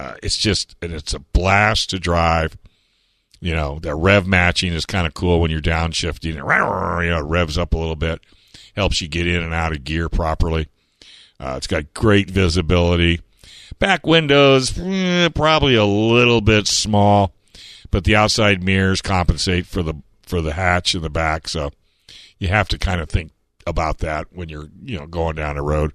Uh, 0.00 0.14
it's 0.22 0.36
just, 0.36 0.76
and 0.80 0.92
it's 0.92 1.14
a 1.14 1.18
blast 1.18 1.90
to 1.90 1.98
drive. 1.98 2.56
You 3.40 3.54
know, 3.54 3.78
the 3.78 3.94
rev 3.94 4.26
matching 4.26 4.72
is 4.72 4.86
kind 4.86 5.06
of 5.06 5.14
cool 5.14 5.40
when 5.40 5.50
you're 5.50 5.60
downshifting. 5.60 6.34
You 6.34 7.10
know, 7.10 7.18
it 7.18 7.28
revs 7.28 7.58
up 7.58 7.74
a 7.74 7.78
little 7.78 7.96
bit, 7.96 8.20
helps 8.74 9.02
you 9.02 9.08
get 9.08 9.26
in 9.26 9.42
and 9.42 9.52
out 9.52 9.72
of 9.72 9.84
gear 9.84 10.08
properly. 10.08 10.68
Uh, 11.38 11.54
it's 11.58 11.66
got 11.66 11.92
great 11.92 12.30
visibility. 12.30 13.20
Back 13.78 14.06
windows, 14.06 14.78
eh, 14.78 15.28
probably 15.30 15.74
a 15.74 15.84
little 15.84 16.40
bit 16.40 16.66
small, 16.66 17.34
but 17.90 18.04
the 18.04 18.16
outside 18.16 18.62
mirrors 18.62 19.02
compensate 19.02 19.66
for 19.66 19.82
the 19.82 19.94
for 20.22 20.40
the 20.40 20.54
hatch 20.54 20.94
in 20.94 21.02
the 21.02 21.10
back. 21.10 21.48
So 21.48 21.70
you 22.38 22.48
have 22.48 22.68
to 22.68 22.78
kind 22.78 23.00
of 23.00 23.08
think 23.08 23.32
about 23.66 23.98
that 23.98 24.28
when 24.32 24.48
you're 24.48 24.68
you 24.82 24.98
know 24.98 25.06
going 25.06 25.36
down 25.36 25.56
the 25.56 25.62
road. 25.62 25.92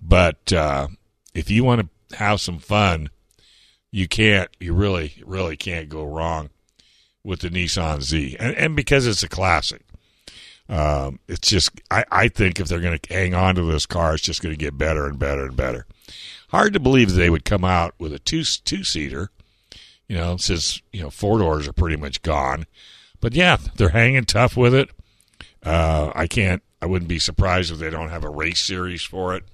But 0.00 0.52
uh, 0.52 0.88
if 1.34 1.50
you 1.50 1.64
want 1.64 1.88
to 2.10 2.16
have 2.16 2.40
some 2.40 2.58
fun, 2.58 3.10
you 3.90 4.08
can't. 4.08 4.50
You 4.58 4.74
really 4.74 5.22
really 5.24 5.56
can't 5.56 5.88
go 5.88 6.04
wrong 6.04 6.50
with 7.24 7.40
the 7.40 7.50
Nissan 7.50 8.02
Z, 8.02 8.36
and, 8.40 8.56
and 8.56 8.76
because 8.76 9.06
it's 9.06 9.22
a 9.22 9.28
classic. 9.28 9.82
Um, 10.70 11.18
it's 11.28 11.48
just 11.48 11.70
I, 11.90 12.04
I 12.10 12.28
think 12.28 12.60
if 12.60 12.68
they're 12.68 12.80
going 12.80 12.98
to 12.98 13.14
hang 13.14 13.34
on 13.34 13.54
to 13.54 13.62
this 13.62 13.86
car, 13.86 14.14
it's 14.14 14.22
just 14.22 14.42
going 14.42 14.52
to 14.52 14.58
get 14.58 14.76
better 14.76 15.06
and 15.06 15.18
better 15.18 15.46
and 15.46 15.56
better. 15.56 15.86
Hard 16.48 16.72
to 16.72 16.80
believe 16.80 17.12
they 17.12 17.30
would 17.30 17.44
come 17.44 17.64
out 17.64 17.94
with 17.98 18.12
a 18.12 18.18
two 18.18 18.42
two 18.42 18.84
seater, 18.84 19.30
you 20.08 20.16
know, 20.16 20.36
since 20.36 20.80
you 20.92 21.02
know 21.02 21.10
four 21.10 21.38
doors 21.38 21.68
are 21.68 21.72
pretty 21.72 21.96
much 21.96 22.22
gone. 22.22 22.66
But 23.20 23.34
yeah, 23.34 23.58
they're 23.76 23.90
hanging 23.90 24.24
tough 24.24 24.56
with 24.56 24.74
it. 24.74 24.90
Uh, 25.62 26.12
I 26.14 26.26
can't. 26.26 26.62
I 26.80 26.86
wouldn't 26.86 27.08
be 27.08 27.18
surprised 27.18 27.72
if 27.72 27.78
they 27.78 27.90
don't 27.90 28.10
have 28.10 28.24
a 28.24 28.30
race 28.30 28.60
series 28.60 29.02
for 29.02 29.34
it. 29.34 29.44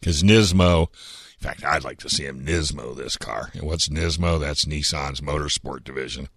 Because 0.00 0.22
Nismo, 0.22 0.88
in 0.88 1.40
fact, 1.40 1.64
I'd 1.64 1.84
like 1.84 1.98
to 1.98 2.08
see 2.08 2.24
him 2.24 2.44
Nismo 2.44 2.96
this 2.96 3.16
car. 3.16 3.50
And 3.52 3.64
what's 3.64 3.88
Nismo? 3.88 4.40
That's 4.40 4.64
Nissan's 4.64 5.20
motorsport 5.20 5.84
division. 5.84 6.28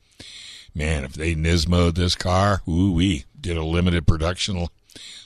Man, 0.76 1.04
if 1.04 1.14
they 1.14 1.36
Nismoed 1.36 1.96
this 1.96 2.16
car, 2.16 2.62
ooh 2.68 2.92
wee, 2.92 3.26
did 3.40 3.58
a 3.58 3.64
limited 3.64 4.08
production 4.08 4.68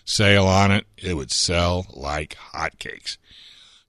sale 0.03 0.45
on 0.45 0.72
it, 0.72 0.86
it 0.97 1.16
would 1.16 1.32
sell 1.32 1.88
like 1.93 2.36
hotcakes. 2.53 3.18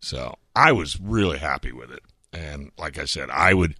So 0.01 0.37
I 0.55 0.73
was 0.73 1.01
really 1.01 1.39
happy 1.39 1.73
with 1.73 1.91
it. 1.91 2.03
And 2.33 2.71
like 2.79 2.99
I 2.99 3.05
said, 3.05 3.31
I 3.31 3.55
would, 3.55 3.77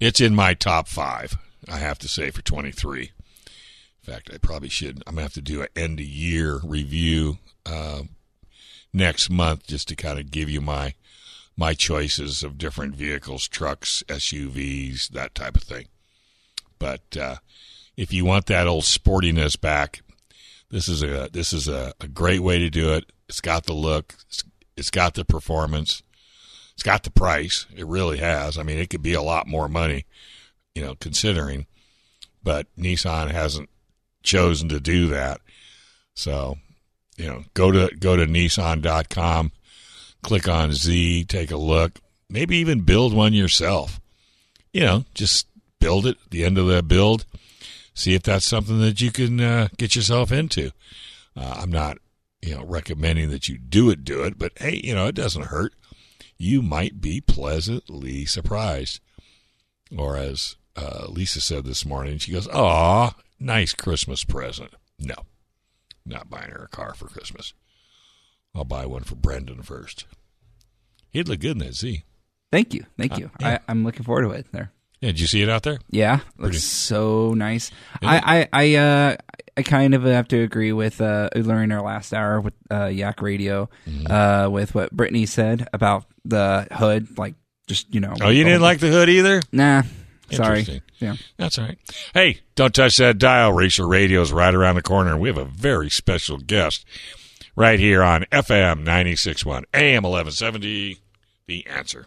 it's 0.00 0.20
in 0.20 0.34
my 0.34 0.54
top 0.54 0.88
five, 0.88 1.36
I 1.68 1.78
have 1.78 1.98
to 2.00 2.08
say, 2.08 2.30
for 2.30 2.42
23 2.42 3.02
In 3.02 3.10
fact, 4.02 4.30
I 4.32 4.38
probably 4.38 4.68
should. 4.68 5.02
I'm 5.06 5.14
gonna 5.14 5.22
have 5.22 5.32
to 5.34 5.42
do 5.42 5.62
an 5.62 5.68
end 5.74 6.00
of 6.00 6.06
year 6.06 6.60
review 6.64 7.38
uh, 7.66 8.02
next 8.92 9.30
month 9.30 9.66
just 9.66 9.88
to 9.88 9.96
kind 9.96 10.18
of 10.18 10.30
give 10.30 10.48
you 10.48 10.60
my 10.60 10.94
my 11.56 11.74
choices 11.74 12.44
of 12.44 12.56
different 12.56 12.94
vehicles, 12.94 13.48
trucks, 13.48 14.04
SUVs, 14.06 15.08
that 15.08 15.34
type 15.34 15.56
of 15.56 15.64
thing. 15.64 15.86
But 16.78 17.16
uh, 17.20 17.36
if 17.96 18.12
you 18.12 18.24
want 18.24 18.46
that 18.46 18.68
old 18.68 18.84
sportiness 18.84 19.60
back, 19.60 20.02
this 20.70 20.88
is 20.88 21.02
a 21.02 21.28
this 21.32 21.52
is 21.52 21.68
a, 21.68 21.92
a 22.00 22.08
great 22.08 22.40
way 22.40 22.58
to 22.58 22.70
do 22.70 22.92
it. 22.92 23.10
It's 23.28 23.40
got 23.40 23.66
the 23.66 23.72
look, 23.72 24.14
it's, 24.28 24.44
it's 24.76 24.90
got 24.90 25.14
the 25.14 25.24
performance, 25.24 26.02
it's 26.74 26.82
got 26.82 27.02
the 27.02 27.10
price. 27.10 27.66
It 27.76 27.86
really 27.86 28.18
has. 28.18 28.58
I 28.58 28.62
mean, 28.62 28.78
it 28.78 28.90
could 28.90 29.02
be 29.02 29.14
a 29.14 29.22
lot 29.22 29.46
more 29.46 29.68
money, 29.68 30.06
you 30.74 30.82
know, 30.82 30.94
considering. 30.94 31.66
But 32.42 32.66
Nissan 32.76 33.30
hasn't 33.30 33.68
chosen 34.22 34.68
to 34.68 34.80
do 34.80 35.08
that. 35.08 35.40
So, 36.14 36.56
you 37.16 37.26
know, 37.26 37.44
go 37.54 37.70
to 37.70 37.94
go 37.96 38.16
to 38.16 38.26
nissan.com, 38.26 39.52
click 40.22 40.48
on 40.48 40.72
Z, 40.72 41.24
take 41.24 41.50
a 41.50 41.56
look, 41.56 41.98
maybe 42.28 42.56
even 42.56 42.82
build 42.82 43.12
one 43.12 43.32
yourself. 43.32 44.00
You 44.72 44.82
know, 44.82 45.04
just 45.14 45.46
build 45.80 46.06
it 46.06 46.18
at 46.24 46.30
the 46.30 46.44
end 46.44 46.58
of 46.58 46.66
the 46.66 46.82
build. 46.82 47.24
See 47.98 48.14
if 48.14 48.22
that's 48.22 48.46
something 48.46 48.78
that 48.78 49.00
you 49.00 49.10
can 49.10 49.40
uh, 49.40 49.66
get 49.76 49.96
yourself 49.96 50.30
into. 50.30 50.70
Uh, 51.36 51.56
I'm 51.58 51.72
not, 51.72 51.98
you 52.40 52.54
know, 52.54 52.64
recommending 52.64 53.30
that 53.30 53.48
you 53.48 53.58
do 53.58 53.90
it, 53.90 54.04
do 54.04 54.22
it, 54.22 54.38
but 54.38 54.52
hey, 54.56 54.80
you 54.84 54.94
know, 54.94 55.08
it 55.08 55.16
doesn't 55.16 55.46
hurt. 55.46 55.74
You 56.36 56.62
might 56.62 57.00
be 57.00 57.20
pleasantly 57.20 58.24
surprised. 58.24 59.00
Or 59.96 60.16
as 60.16 60.54
uh, 60.76 61.06
Lisa 61.08 61.40
said 61.40 61.64
this 61.64 61.84
morning, 61.84 62.18
she 62.18 62.30
goes, 62.30 62.46
"Aw, 62.46 63.16
nice 63.40 63.74
Christmas 63.74 64.22
present. 64.22 64.74
No, 65.00 65.16
not 66.06 66.30
buying 66.30 66.52
her 66.52 66.66
a 66.66 66.68
car 66.68 66.94
for 66.94 67.08
Christmas. 67.08 67.52
I'll 68.54 68.64
buy 68.64 68.86
one 68.86 69.02
for 69.02 69.16
Brendan 69.16 69.62
first. 69.62 70.06
He'd 71.10 71.26
look 71.26 71.40
good 71.40 71.52
in 71.52 71.58
that 71.58 71.74
Z. 71.74 72.04
Thank 72.52 72.74
you, 72.74 72.86
thank 72.96 73.14
uh, 73.14 73.16
you. 73.16 73.30
Yeah. 73.40 73.58
I, 73.66 73.72
am 73.72 73.82
looking 73.82 74.04
forward 74.04 74.22
to 74.22 74.30
it. 74.30 74.46
There. 74.52 74.70
Yeah, 75.00 75.10
did 75.10 75.20
you 75.20 75.26
see 75.26 75.42
it 75.42 75.48
out 75.48 75.62
there? 75.62 75.78
Yeah, 75.90 76.20
looks 76.38 76.38
Pretty. 76.38 76.58
so 76.58 77.34
nice. 77.34 77.70
I, 78.02 78.48
I, 78.52 78.64
I, 78.64 78.74
uh, 78.74 79.16
I 79.56 79.62
kind 79.62 79.94
of 79.94 80.02
have 80.02 80.28
to 80.28 80.42
agree 80.42 80.72
with 80.72 81.00
uh, 81.00 81.28
during 81.30 81.70
our 81.70 81.82
last 81.82 82.12
hour 82.12 82.40
with 82.40 82.54
uh, 82.70 82.86
Yak 82.86 83.22
Radio, 83.22 83.68
mm-hmm. 83.86 84.10
uh, 84.10 84.48
with 84.50 84.74
what 84.74 84.90
Brittany 84.92 85.26
said 85.26 85.68
about 85.72 86.04
the 86.24 86.66
hood. 86.72 87.16
Like, 87.16 87.34
just 87.68 87.94
you 87.94 88.00
know. 88.00 88.14
Oh, 88.20 88.30
you 88.30 88.44
didn't 88.44 88.62
like 88.62 88.80
the 88.80 88.88
hood 88.88 89.08
either? 89.08 89.40
Nah, 89.52 89.82
Sorry. 90.30 90.82
Yeah. 90.98 91.16
That's 91.36 91.58
all 91.58 91.64
right. 91.64 91.78
Hey, 92.12 92.40
don't 92.54 92.74
touch 92.74 92.96
that 92.98 93.18
dial. 93.18 93.52
Racer 93.52 93.86
Radio 93.86 94.20
is 94.20 94.32
right 94.32 94.54
around 94.54 94.74
the 94.74 94.82
corner. 94.82 95.16
We 95.16 95.28
have 95.28 95.38
a 95.38 95.44
very 95.44 95.90
special 95.90 96.38
guest 96.38 96.84
right 97.56 97.78
here 97.78 98.02
on 98.02 98.22
FM 98.32 98.84
96.1, 98.84 99.64
AM 99.74 100.02
1170. 100.02 100.98
The 101.46 101.66
answer. 101.66 102.06